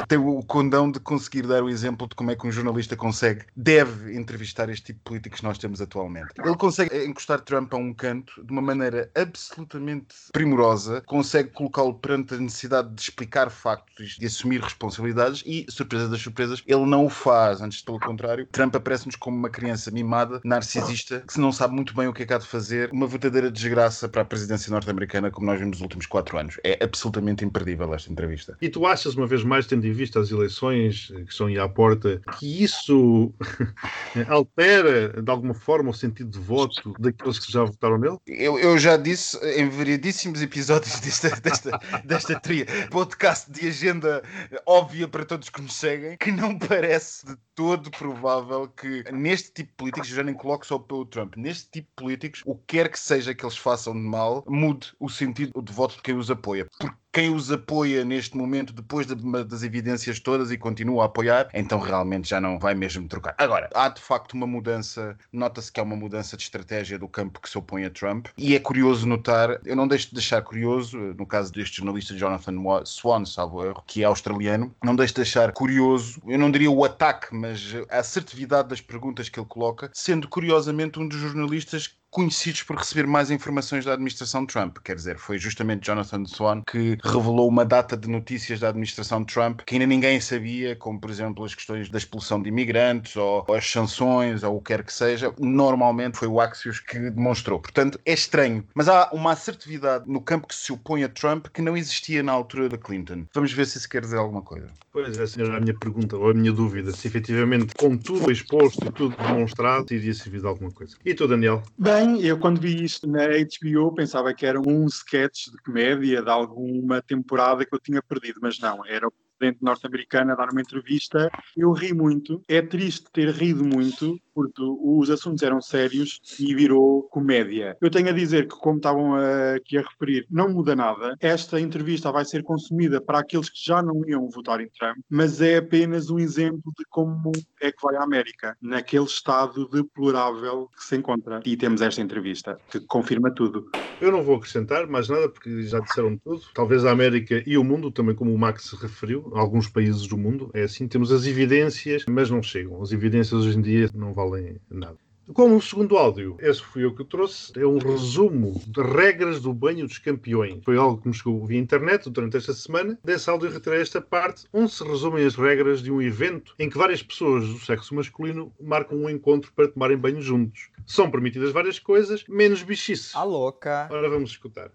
Tem 0.06 0.18
o 0.18 0.42
condão 0.42 0.90
de 0.90 0.98
conseguir 0.98 1.46
dar 1.46 1.62
o 1.62 1.68
exemplo 1.68 2.08
de 2.08 2.14
como 2.14 2.30
é 2.30 2.36
que 2.36 2.46
um 2.46 2.50
jornalista 2.50 2.96
consegue, 2.96 3.44
deve 3.56 4.16
entrevistar 4.16 4.68
este 4.68 4.86
tipo 4.86 4.98
de 4.98 5.04
políticos 5.04 5.40
que 5.40 5.46
nós 5.46 5.56
temos 5.56 5.80
atualmente. 5.80 6.28
Ele 6.44 6.56
consegue 6.56 6.89
encostar 6.92 7.40
Trump 7.40 7.72
a 7.72 7.76
um 7.76 7.92
canto 7.92 8.44
de 8.44 8.52
uma 8.52 8.62
maneira 8.62 9.10
absolutamente 9.14 10.14
primorosa, 10.32 11.02
consegue 11.06 11.50
colocá-lo 11.50 11.94
perante 11.94 12.34
a 12.34 12.38
necessidade 12.38 12.94
de 12.94 13.00
explicar 13.00 13.50
factos, 13.50 14.16
de 14.18 14.26
assumir 14.26 14.60
responsabilidades 14.60 15.42
e, 15.46 15.66
surpresa 15.68 16.08
das 16.08 16.20
surpresas, 16.20 16.62
ele 16.66 16.86
não 16.86 17.06
o 17.06 17.10
faz. 17.10 17.60
Antes, 17.60 17.82
pelo 17.82 18.00
contrário, 18.00 18.46
Trump 18.50 18.74
aparece-nos 18.74 19.16
como 19.16 19.36
uma 19.36 19.50
criança 19.50 19.90
mimada, 19.90 20.40
narcisista, 20.44 21.20
que 21.26 21.32
se 21.32 21.40
não 21.40 21.52
sabe 21.52 21.74
muito 21.74 21.94
bem 21.94 22.08
o 22.08 22.12
que 22.12 22.22
é 22.22 22.26
que 22.26 22.32
há 22.32 22.38
de 22.38 22.46
fazer, 22.46 22.90
uma 22.92 23.06
verdadeira 23.06 23.50
desgraça 23.50 24.08
para 24.08 24.22
a 24.22 24.24
presidência 24.24 24.70
norte-americana, 24.70 25.30
como 25.30 25.46
nós 25.46 25.58
vimos 25.58 25.78
nos 25.78 25.82
últimos 25.82 26.06
quatro 26.06 26.38
anos. 26.38 26.58
É 26.64 26.82
absolutamente 26.82 27.44
imperdível 27.44 27.92
esta 27.94 28.10
entrevista. 28.10 28.56
E 28.60 28.68
tu 28.68 28.86
achas, 28.86 29.14
uma 29.14 29.26
vez 29.26 29.44
mais, 29.44 29.66
tendo 29.66 29.86
em 29.86 29.92
vista 29.92 30.20
as 30.20 30.30
eleições 30.30 31.06
que 31.08 31.30
estão 31.32 31.46
aí 31.46 31.58
à 31.58 31.68
porta, 31.68 32.20
que 32.38 32.62
isso 32.62 33.32
altera 34.28 35.22
de 35.22 35.30
alguma 35.30 35.54
forma 35.54 35.90
o 35.90 35.94
sentido 35.94 36.30
de 36.30 36.38
voto 36.38 36.79
daqueles 36.98 37.38
que 37.38 37.52
já 37.52 37.64
votaram 37.64 37.98
nele? 37.98 38.18
Eu, 38.26 38.58
eu 38.58 38.78
já 38.78 38.96
disse 38.96 39.38
em 39.58 39.68
variedíssimos 39.68 40.42
episódios 40.42 40.98
desta, 41.00 41.30
desta, 41.40 41.80
desta 42.04 42.40
tria, 42.40 42.66
podcast 42.90 43.50
de 43.50 43.68
agenda 43.68 44.22
óbvia 44.66 45.08
para 45.08 45.24
todos 45.24 45.48
que 45.48 45.62
nos 45.62 45.74
seguem, 45.74 46.16
que 46.16 46.32
não 46.32 46.58
parece 46.58 47.26
de 47.26 47.36
todo 47.54 47.90
provável 47.90 48.68
que 48.68 49.04
neste 49.12 49.52
tipo 49.52 49.68
de 49.70 49.76
políticos, 49.76 50.10
eu 50.10 50.16
já 50.16 50.22
nem 50.22 50.34
coloco 50.34 50.66
só 50.66 50.78
pelo 50.78 51.04
Trump, 51.04 51.36
neste 51.36 51.70
tipo 51.70 51.88
de 51.88 51.94
políticos, 51.94 52.42
o 52.46 52.54
que 52.54 52.76
quer 52.80 52.88
que 52.88 52.98
seja 52.98 53.34
que 53.34 53.44
eles 53.44 53.56
façam 53.56 53.92
de 53.92 54.00
mal, 54.00 54.44
mude 54.48 54.92
o 54.98 55.08
sentido 55.08 55.60
de 55.62 55.72
voto 55.72 55.96
de 55.96 56.02
quem 56.02 56.14
os 56.16 56.30
apoia. 56.30 56.66
Porque 56.78 56.94
quem 57.12 57.34
os 57.34 57.50
apoia 57.50 58.04
neste 58.04 58.36
momento, 58.36 58.72
depois 58.72 59.06
de- 59.06 59.14
das 59.44 59.62
evidências 59.62 60.20
todas 60.20 60.50
e 60.50 60.58
continua 60.58 61.02
a 61.02 61.06
apoiar, 61.06 61.48
então 61.52 61.78
realmente 61.78 62.28
já 62.28 62.40
não 62.40 62.58
vai 62.58 62.74
mesmo 62.74 63.08
trocar. 63.08 63.34
Agora, 63.38 63.68
há 63.74 63.88
de 63.88 64.00
facto 64.00 64.32
uma 64.34 64.46
mudança, 64.46 65.16
nota-se 65.32 65.72
que 65.72 65.80
há 65.80 65.82
uma 65.82 65.96
mudança 65.96 66.36
de 66.36 66.42
estratégia 66.44 66.98
do 66.98 67.08
campo 67.08 67.40
que 67.40 67.48
se 67.48 67.58
opõe 67.58 67.84
a 67.84 67.90
Trump, 67.90 68.28
e 68.36 68.54
é 68.54 68.60
curioso 68.60 69.06
notar, 69.06 69.60
eu 69.64 69.74
não 69.74 69.88
deixo 69.88 70.08
de 70.08 70.14
deixar 70.14 70.42
curioso, 70.42 70.96
no 70.98 71.26
caso 71.26 71.52
deste 71.52 71.78
jornalista 71.78 72.16
Jonathan 72.16 72.58
Wa- 72.60 72.84
Swan, 72.84 73.24
salvo 73.24 73.64
erro, 73.64 73.82
que 73.86 74.02
é 74.02 74.06
australiano, 74.06 74.74
não 74.82 74.94
deixo 74.94 75.14
de 75.14 75.20
deixar 75.22 75.52
curioso, 75.52 76.20
eu 76.26 76.38
não 76.38 76.50
diria 76.50 76.70
o 76.70 76.84
ataque, 76.84 77.34
mas 77.34 77.74
a 77.88 77.98
assertividade 77.98 78.68
das 78.68 78.80
perguntas 78.80 79.28
que 79.28 79.38
ele 79.38 79.46
coloca, 79.48 79.90
sendo 79.92 80.28
curiosamente 80.28 80.98
um 80.98 81.08
dos 81.08 81.18
jornalistas 81.18 81.96
conhecidos 82.10 82.62
por 82.62 82.76
receber 82.76 83.06
mais 83.06 83.30
informações 83.30 83.84
da 83.84 83.92
administração 83.92 84.44
Trump. 84.44 84.78
Quer 84.84 84.96
dizer, 84.96 85.18
foi 85.18 85.38
justamente 85.38 85.86
Jonathan 85.86 86.24
Swan 86.24 86.62
que 86.66 86.98
revelou 87.02 87.48
uma 87.48 87.64
data 87.64 87.96
de 87.96 88.08
notícias 88.08 88.60
da 88.60 88.68
administração 88.68 89.24
Trump 89.24 89.60
que 89.64 89.74
ainda 89.74 89.86
ninguém 89.86 90.20
sabia, 90.20 90.74
como 90.74 91.00
por 91.00 91.10
exemplo 91.10 91.44
as 91.44 91.54
questões 91.54 91.88
da 91.88 91.98
expulsão 91.98 92.42
de 92.42 92.48
imigrantes 92.48 93.16
ou, 93.16 93.44
ou 93.46 93.54
as 93.54 93.70
sanções 93.70 94.42
ou 94.42 94.56
o 94.56 94.60
que 94.60 94.70
quer 94.70 94.84
que 94.84 94.92
seja. 94.92 95.32
Normalmente 95.38 96.18
foi 96.18 96.28
o 96.28 96.40
Axios 96.40 96.80
que 96.80 96.98
demonstrou. 97.10 97.58
Portanto, 97.60 97.98
é 98.04 98.12
estranho. 98.12 98.64
Mas 98.74 98.88
há 98.88 99.10
uma 99.12 99.32
assertividade 99.32 100.04
no 100.06 100.20
campo 100.20 100.46
que 100.46 100.54
se 100.54 100.72
opõe 100.72 101.04
a 101.04 101.08
Trump 101.08 101.46
que 101.52 101.62
não 101.62 101.76
existia 101.76 102.22
na 102.22 102.32
altura 102.32 102.68
da 102.68 102.78
Clinton. 102.78 103.24
Vamos 103.34 103.52
ver 103.52 103.66
se 103.66 103.78
isso 103.78 103.88
quer 103.88 104.02
dizer 104.02 104.16
alguma 104.16 104.42
coisa. 104.42 104.68
Pois, 104.92 105.18
essa 105.18 105.40
era 105.40 105.56
a 105.56 105.60
minha 105.60 105.74
pergunta, 105.74 106.16
ou 106.16 106.30
a 106.30 106.34
minha 106.34 106.52
dúvida, 106.52 106.90
se 106.90 107.06
efetivamente, 107.06 107.74
com 107.76 107.96
tudo 107.96 108.30
exposto 108.30 108.84
e 108.84 108.90
tudo 108.90 109.16
demonstrado, 109.16 109.94
iria 109.94 110.12
servir 110.12 110.40
de 110.40 110.46
alguma 110.46 110.70
coisa. 110.72 110.96
E 111.04 111.14
tu, 111.14 111.28
Daniel? 111.28 111.62
Bem, 111.78 111.99
eu 112.20 112.38
quando 112.38 112.60
vi 112.60 112.84
isto 112.84 113.06
na 113.06 113.26
HBO 113.26 113.94
pensava 113.94 114.32
que 114.34 114.46
era 114.46 114.60
um 114.60 114.86
sketch 114.86 115.46
de 115.50 115.56
comédia 115.62 116.22
de 116.22 116.30
alguma 116.30 117.02
temporada 117.02 117.64
que 117.64 117.74
eu 117.74 117.80
tinha 117.80 118.02
perdido, 118.02 118.40
mas 118.42 118.58
não, 118.58 118.84
era 118.86 119.08
o 119.08 119.12
presidente 119.38 119.62
norte-americano 119.62 120.32
a 120.32 120.34
dar 120.34 120.50
uma 120.50 120.60
entrevista. 120.60 121.30
Eu 121.56 121.72
ri 121.72 121.94
muito, 121.94 122.42
é 122.48 122.60
triste 122.60 123.10
ter 123.12 123.30
rido 123.30 123.64
muito, 123.64 124.18
porque 124.40 124.62
os 124.62 125.10
assuntos 125.10 125.42
eram 125.42 125.60
sérios 125.60 126.20
e 126.38 126.54
virou 126.54 127.02
comédia. 127.04 127.76
Eu 127.80 127.90
tenho 127.90 128.08
a 128.08 128.12
dizer 128.12 128.48
que, 128.48 128.56
como 128.56 128.76
estavam 128.76 129.14
aqui 129.54 129.76
a 129.76 129.82
referir, 129.82 130.26
não 130.30 130.48
muda 130.48 130.74
nada. 130.74 131.16
Esta 131.20 131.60
entrevista 131.60 132.10
vai 132.10 132.24
ser 132.24 132.42
consumida 132.42 133.00
para 133.00 133.18
aqueles 133.18 133.50
que 133.50 133.64
já 133.64 133.82
não 133.82 134.02
iam 134.06 134.28
votar 134.30 134.60
em 134.60 134.68
Trump, 134.78 134.96
mas 135.08 135.40
é 135.40 135.58
apenas 135.58 136.10
um 136.10 136.18
exemplo 136.18 136.72
de 136.78 136.84
como 136.88 137.32
é 137.60 137.70
que 137.70 137.82
vai 137.82 137.96
a 137.96 138.02
América, 138.02 138.56
naquele 138.60 139.04
estado 139.04 139.68
deplorável 139.68 140.68
que 140.76 140.84
se 140.84 140.96
encontra. 140.96 141.40
E 141.44 141.56
temos 141.56 141.82
esta 141.82 142.00
entrevista, 142.00 142.58
que 142.70 142.80
confirma 142.80 143.32
tudo. 143.34 143.68
Eu 144.00 144.10
não 144.10 144.22
vou 144.22 144.36
acrescentar 144.36 144.86
mais 144.86 145.08
nada 145.08 145.28
porque 145.28 145.62
já 145.62 145.80
disseram 145.80 146.16
tudo. 146.16 146.42
Talvez 146.54 146.84
a 146.84 146.90
América 146.90 147.42
e 147.46 147.58
o 147.58 147.64
mundo, 147.64 147.90
também 147.90 148.14
como 148.14 148.32
o 148.32 148.38
Max 148.38 148.64
se 148.64 148.76
referiu, 148.76 149.30
alguns 149.34 149.68
países 149.68 150.06
do 150.06 150.16
mundo, 150.16 150.50
é 150.54 150.62
assim, 150.62 150.88
temos 150.88 151.12
as 151.12 151.26
evidências, 151.26 152.04
mas 152.08 152.30
não 152.30 152.42
chegam. 152.42 152.80
As 152.82 152.92
evidências 152.92 153.44
hoje 153.44 153.58
em 153.58 153.62
dia 153.62 153.90
não 153.94 154.12
valem 154.12 154.29
nada. 154.70 154.98
Como 155.32 155.56
o 155.56 155.62
segundo 155.62 155.96
áudio, 155.96 156.36
esse 156.40 156.60
fui 156.60 156.84
eu 156.84 156.92
que 156.92 157.02
o 157.02 157.04
trouxe, 157.04 157.52
é 157.56 157.64
um 157.64 157.78
resumo 157.78 158.60
de 158.66 158.82
regras 158.82 159.40
do 159.40 159.54
banho 159.54 159.86
dos 159.86 159.98
campeões. 159.98 160.60
Foi 160.64 160.76
algo 160.76 161.00
que 161.00 161.06
me 161.06 161.14
chegou 161.14 161.46
via 161.46 161.58
internet 161.58 162.10
durante 162.10 162.36
esta 162.36 162.52
semana. 162.52 162.98
Desse 163.04 163.30
áudio 163.30 163.48
retirei 163.48 163.80
esta 163.80 164.00
parte, 164.00 164.44
onde 164.52 164.72
se 164.72 164.82
resumem 164.82 165.24
as 165.24 165.36
regras 165.36 165.82
de 165.82 165.92
um 165.92 166.02
evento 166.02 166.52
em 166.58 166.68
que 166.68 166.76
várias 166.76 167.00
pessoas 167.00 167.46
do 167.46 167.60
sexo 167.60 167.94
masculino 167.94 168.52
marcam 168.60 168.98
um 168.98 169.08
encontro 169.08 169.52
para 169.52 169.68
tomarem 169.68 169.96
banho 169.96 170.20
juntos. 170.20 170.68
São 170.84 171.08
permitidas 171.08 171.52
várias 171.52 171.78
coisas, 171.78 172.24
menos 172.28 172.64
bichice. 172.64 173.16
A 173.16 173.22
louca. 173.22 173.88
Ora, 173.88 174.10
vamos 174.10 174.30
escutar. 174.30 174.72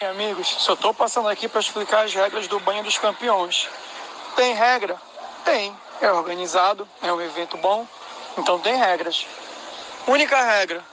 Amigos, 0.00 0.46
só 0.46 0.74
tô 0.74 0.94
passando 0.94 1.28
aqui 1.28 1.48
para 1.48 1.60
explicar 1.60 2.04
as 2.04 2.14
regras 2.14 2.48
do 2.48 2.58
banho 2.60 2.82
dos 2.82 2.96
campeões. 2.96 3.68
Tem 4.36 4.54
regra? 4.54 4.96
Tem. 5.44 5.72
É 6.00 6.10
organizado, 6.10 6.88
é 7.02 7.12
um 7.12 7.20
evento 7.20 7.56
bom, 7.58 7.86
então 8.38 8.58
tem 8.58 8.76
regras. 8.76 9.26
Única 10.06 10.40
regra: 10.42 10.84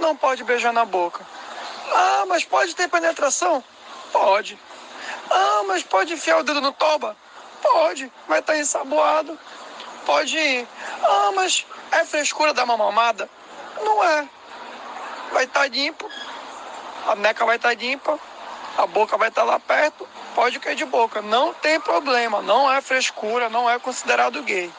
não 0.00 0.16
pode 0.16 0.44
beijar 0.44 0.72
na 0.72 0.84
boca. 0.84 1.26
Ah, 1.92 2.24
mas 2.26 2.44
pode 2.44 2.74
ter 2.74 2.88
penetração? 2.88 3.62
Pode. 4.12 4.58
Ah, 5.30 5.62
mas 5.66 5.82
pode 5.82 6.14
enfiar 6.14 6.38
o 6.38 6.42
dedo 6.42 6.60
no 6.60 6.72
toba? 6.72 7.16
Pode. 7.62 8.10
Vai 8.26 8.40
estar 8.40 8.56
ensaboado. 8.56 9.38
Pode 10.04 10.36
ir. 10.36 10.66
Ah, 11.02 11.32
mas 11.34 11.66
é 11.92 12.04
frescura 12.04 12.54
dar 12.54 12.64
uma 12.64 12.76
mamada? 12.76 13.28
Não 13.82 14.02
é. 14.04 14.28
Vai 15.32 15.44
estar 15.44 15.68
limpo. 15.68 16.08
A 17.06 17.14
neca 17.14 17.44
vai 17.44 17.56
estar 17.56 17.74
limpa 17.74 18.18
a 18.76 18.86
boca 18.86 19.16
vai 19.16 19.28
estar 19.28 19.42
lá 19.42 19.58
perto, 19.58 20.06
pode 20.34 20.60
cair 20.60 20.76
de 20.76 20.84
boca. 20.84 21.22
Não 21.22 21.52
tem 21.54 21.80
problema, 21.80 22.42
não 22.42 22.70
é 22.70 22.80
frescura, 22.80 23.48
não 23.48 23.68
é 23.68 23.78
considerado 23.78 24.42
gay. 24.42 24.70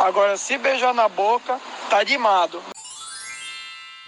Agora, 0.00 0.34
se 0.38 0.56
beijar 0.56 0.94
na 0.94 1.08
boca, 1.10 1.60
tá 1.90 2.02
limado. 2.02 2.62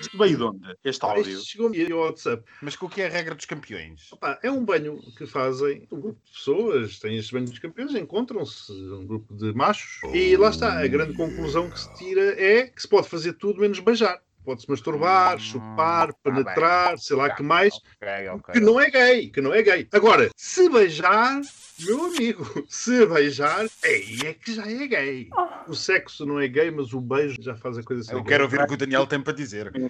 Isto 0.00 0.17
veio 0.17 0.37
de 0.39 0.43
onde? 0.43 0.77
Este 0.83 1.05
áudio? 1.05 1.33
Isto 1.39 1.50
chegou-me 1.50 1.93
ao 1.93 1.99
WhatsApp. 2.00 2.43
Mas 2.62 2.81
o 2.81 2.89
que 2.89 3.03
é 3.03 3.06
a 3.06 3.11
regra 3.11 3.35
dos 3.35 3.44
campeões? 3.44 4.11
Opa, 4.11 4.39
é 4.43 4.50
um 4.50 4.65
banho 4.65 4.99
que 5.19 5.27
fazem 5.27 5.87
um 5.93 6.00
grupo 6.00 6.19
de 6.25 6.33
pessoas, 6.33 6.99
têm 6.99 7.19
este 7.19 7.35
banho 7.35 7.44
dos 7.44 7.59
campeões, 7.59 7.94
encontram-se 7.94 8.73
um 8.73 9.06
grupo 9.06 9.35
de 9.35 9.53
machos 9.53 10.00
e 10.15 10.35
lá 10.35 10.49
está. 10.49 10.81
A 10.81 10.87
grande 10.87 11.12
conclusão 11.15 11.71
que 11.71 11.79
se 11.79 11.94
tira 11.94 12.43
é 12.43 12.69
que 12.69 12.81
se 12.81 12.89
pode 12.89 13.09
fazer 13.09 13.35
tudo 13.35 13.61
menos 13.61 13.79
beijar. 13.79 14.19
Pode-se 14.47 14.69
masturbar, 14.69 15.39
chupar, 15.39 16.12
penetrar, 16.15 16.99
sei 16.99 17.17
lá 17.17 17.31
que 17.31 17.43
mais, 17.44 17.75
Ok, 17.75 18.29
ok. 18.31 18.55
que 18.55 18.61
não 18.61 18.81
é 18.81 18.91
gay, 18.91 19.29
que 19.29 19.41
não 19.41 19.55
é 19.55 19.62
gay. 19.62 19.87
Agora, 19.93 20.31
se 20.35 20.69
beijar, 20.69 21.41
meu 21.87 22.05
amigo, 22.06 22.64
se 22.69 23.06
beijar, 23.06 23.67
aí 23.84 24.19
é 24.25 24.34
que 24.34 24.55
já 24.55 24.67
é 24.70 24.87
gay. 24.87 25.29
O 25.67 25.75
sexo 25.75 26.25
não 26.26 26.40
é 26.40 26.49
gay, 26.49 26.70
mas 26.70 26.93
o 26.93 27.00
beijo 27.00 27.40
já 27.40 27.55
faz 27.55 27.79
a 27.79 27.82
coisa 27.82 28.02
ser 28.02 28.14
Eu 28.14 28.19
gay. 28.19 28.29
quero 28.29 28.44
ouvir 28.44 28.61
o 28.61 28.67
que 28.67 28.75
o 28.75 28.76
Daniel 28.76 29.06
tem 29.06 29.20
para 29.20 29.32
dizer. 29.32 29.73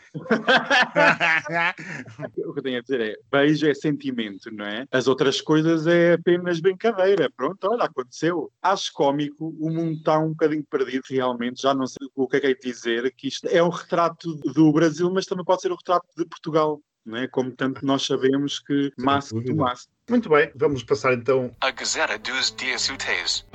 O 2.44 2.53
que 2.53 2.59
eu 2.59 2.62
tenho 2.62 2.79
a 2.79 2.83
dizer 2.83 3.00
é, 3.00 3.17
beijo 3.31 3.67
é 3.67 3.75
sentimento, 3.75 4.51
não 4.53 4.65
é? 4.65 4.87
As 4.91 5.06
outras 5.06 5.41
coisas 5.41 5.87
é 5.87 6.15
apenas 6.15 6.61
brincadeira. 6.61 7.31
Pronto, 7.34 7.67
olha, 7.70 7.84
aconteceu. 7.84 8.51
Acho 8.61 8.93
cómico, 8.93 9.55
o 9.58 9.70
mundo 9.70 9.99
está 9.99 10.19
um 10.19 10.31
bocadinho 10.31 10.65
perdido, 10.65 11.05
realmente, 11.08 11.63
já 11.63 11.75
não 11.75 11.87
sei 11.87 12.08
o 12.15 12.29
que 12.29 12.37
é 12.37 12.41
que 12.41 12.46
é 12.49 12.55
dizer, 12.55 13.13
que 13.15 13.29
isto 13.29 13.46
é 13.49 13.63
um 13.63 13.69
retrato 13.69 14.34
do 14.37 14.72
Brasil, 14.72 15.11
mas 15.11 15.27
também 15.27 15.44
pode 15.44 15.63
ser 15.63 15.72
o 15.72 15.77
retrato 15.77 16.06
de 16.17 16.25
Portugal. 16.25 16.81
Não 17.05 17.19
é? 17.19 17.27
Como 17.27 17.51
tanto 17.51 17.85
nós 17.85 18.06
sabemos 18.06 18.61
que 18.61 18.93
massa 18.99 19.35
do 19.41 19.56
massa. 19.56 19.89
Muito 20.09 20.29
bem, 20.29 20.51
vamos 20.55 20.85
passar 20.85 21.15
então 21.15 21.51
A 21.61 21.71
Gazeta 21.71 22.19
dos 22.19 22.55
Dias 22.55 22.89
Úteis. 22.89 23.47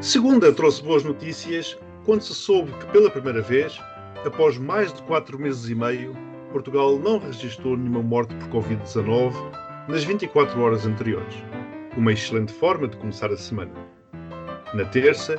Segunda 0.00 0.52
trouxe 0.52 0.82
boas 0.82 1.04
notícias 1.04 1.78
quando 2.04 2.22
se 2.22 2.34
soube 2.34 2.72
que 2.72 2.86
pela 2.86 3.10
primeira 3.10 3.40
vez, 3.40 3.78
após 4.24 4.58
mais 4.58 4.92
de 4.92 5.02
quatro 5.02 5.38
meses 5.38 5.68
e 5.68 5.74
meio, 5.74 6.14
Portugal 6.52 6.98
não 6.98 7.18
registrou 7.18 7.76
nenhuma 7.76 8.02
morte 8.02 8.34
por 8.36 8.62
Covid-19 8.62 9.32
nas 9.88 10.04
24 10.04 10.60
horas 10.60 10.86
anteriores. 10.86 11.34
Uma 11.96 12.12
excelente 12.12 12.52
forma 12.52 12.88
de 12.88 12.96
começar 12.96 13.30
a 13.30 13.36
semana. 13.36 13.72
Na 14.72 14.84
terça, 14.84 15.36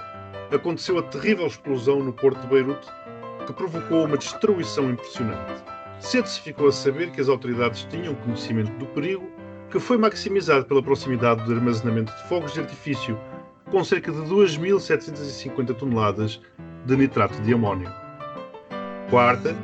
aconteceu 0.52 0.98
a 1.00 1.04
terrível 1.04 1.48
explosão 1.48 2.04
no 2.04 2.14
porto 2.14 2.40
de 2.42 2.48
Beirute 2.48 2.88
que 3.46 3.54
provocou 3.54 4.06
uma 4.06 4.18
destruição 4.18 4.90
impressionante. 4.90 5.64
Cedo 6.00 6.28
se 6.28 6.42
ficou 6.42 6.68
a 6.68 6.72
saber 6.72 7.12
que 7.12 7.22
as 7.22 7.30
autoridades 7.30 7.88
tinham 7.90 8.16
conhecimento 8.16 8.72
do 8.78 8.86
perigo, 8.88 9.30
que 9.70 9.80
foi 9.80 9.98
maximizado 9.98 10.66
pela 10.66 10.84
proximidade 10.84 11.44
do 11.46 11.54
armazenamento 11.54 12.14
de 12.16 12.24
fogos 12.30 12.54
de 12.54 12.62
artifício 12.62 13.20
com 13.72 13.84
cerca 13.84 14.12
de 14.12 14.20
2.750 14.20 15.76
toneladas 15.76 16.42
de 16.86 16.96
nitrato 16.96 17.42
de 17.42 17.54
amónio. 17.54 17.92
Quarta, 19.10 19.56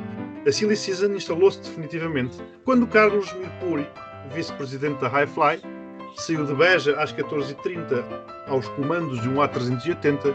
a 0.46 0.52
Silly 0.52 0.76
Season 0.76 1.14
instalou-se 1.14 1.60
definitivamente 1.60 2.36
quando 2.64 2.86
Carlos 2.86 3.32
Mirpuri, 3.34 3.86
vice-presidente 4.34 5.00
da 5.00 5.08
Highfly, 5.08 5.62
saiu 6.16 6.44
de 6.44 6.54
Beja 6.54 7.00
às 7.00 7.12
14h30 7.12 8.04
aos 8.48 8.68
comandos 8.70 9.20
de 9.20 9.28
um 9.28 9.36
A380 9.36 10.34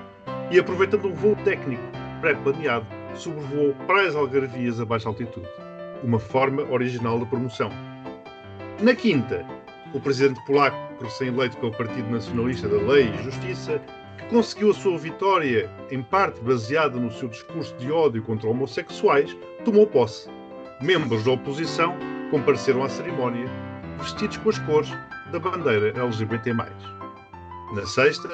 e, 0.50 0.60
aproveitando 0.60 1.08
um 1.08 1.14
voo 1.14 1.36
técnico 1.44 1.84
pré-planeado, 2.22 2.86
sobrevoou 3.16 3.76
praias 3.86 4.16
algarvias 4.16 4.80
a 4.80 4.86
baixa 4.86 5.10
altitude. 5.10 5.48
Uma 6.04 6.20
forma 6.20 6.64
original 6.72 7.20
de 7.20 7.26
promoção. 7.26 7.72
Na 8.82 8.94
quinta, 8.94 9.46
o 9.94 10.00
presidente 10.00 10.40
polaco, 10.46 10.78
recém-eleito 11.04 11.58
pelo 11.58 11.72
Partido 11.72 12.10
Nacionalista 12.10 12.68
da 12.68 12.78
Lei 12.78 13.10
e 13.10 13.24
Justiça, 13.24 13.82
que 14.18 14.26
conseguiu 14.28 14.72
a 14.72 14.74
sua 14.74 14.98
vitória, 14.98 15.70
em 15.90 16.04
parte 16.04 16.40
baseada 16.42 17.00
no 17.00 17.12
seu 17.12 17.30
discurso 17.30 17.76
de 17.78 17.92
ódio 17.92 18.22
contra 18.24 18.50
homossexuais, 18.50 19.36
tomou 19.66 19.88
posse. 19.88 20.30
Membros 20.82 21.24
da 21.24 21.32
oposição 21.32 21.98
compareceram 22.30 22.84
à 22.84 22.90
cerimónia, 22.90 23.48
vestidos 24.00 24.38
com 24.38 24.50
as 24.50 24.60
cores 24.60 24.92
da 25.32 25.40
bandeira 25.40 25.94
LGBT+. 26.00 26.54
Na 26.54 27.86
sexta, 27.86 28.30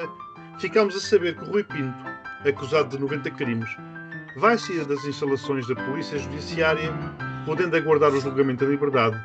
ficámos 0.58 0.94
a 0.96 1.00
saber 1.00 1.36
que 1.36 1.50
Rui 1.50 1.64
Pinto, 1.64 2.04
acusado 2.46 2.90
de 2.90 2.98
90 2.98 3.30
crimes, 3.30 3.68
vai 4.36 4.58
sair 4.58 4.84
das 4.84 5.04
instalações 5.04 5.66
da 5.66 5.74
Polícia 5.74 6.18
Judiciária, 6.18 6.92
podendo 7.44 7.76
aguardar 7.76 8.12
o 8.12 8.20
julgamento 8.20 8.64
em 8.64 8.68
liberdade, 8.68 9.16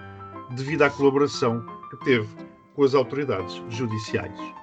devido 0.52 0.82
à 0.84 0.90
colaboração 0.90 1.66
que 1.90 1.98
teve 2.04 2.28
com 2.76 2.84
as 2.84 2.94
autoridades 2.94 3.62
judiciais. 3.70 4.59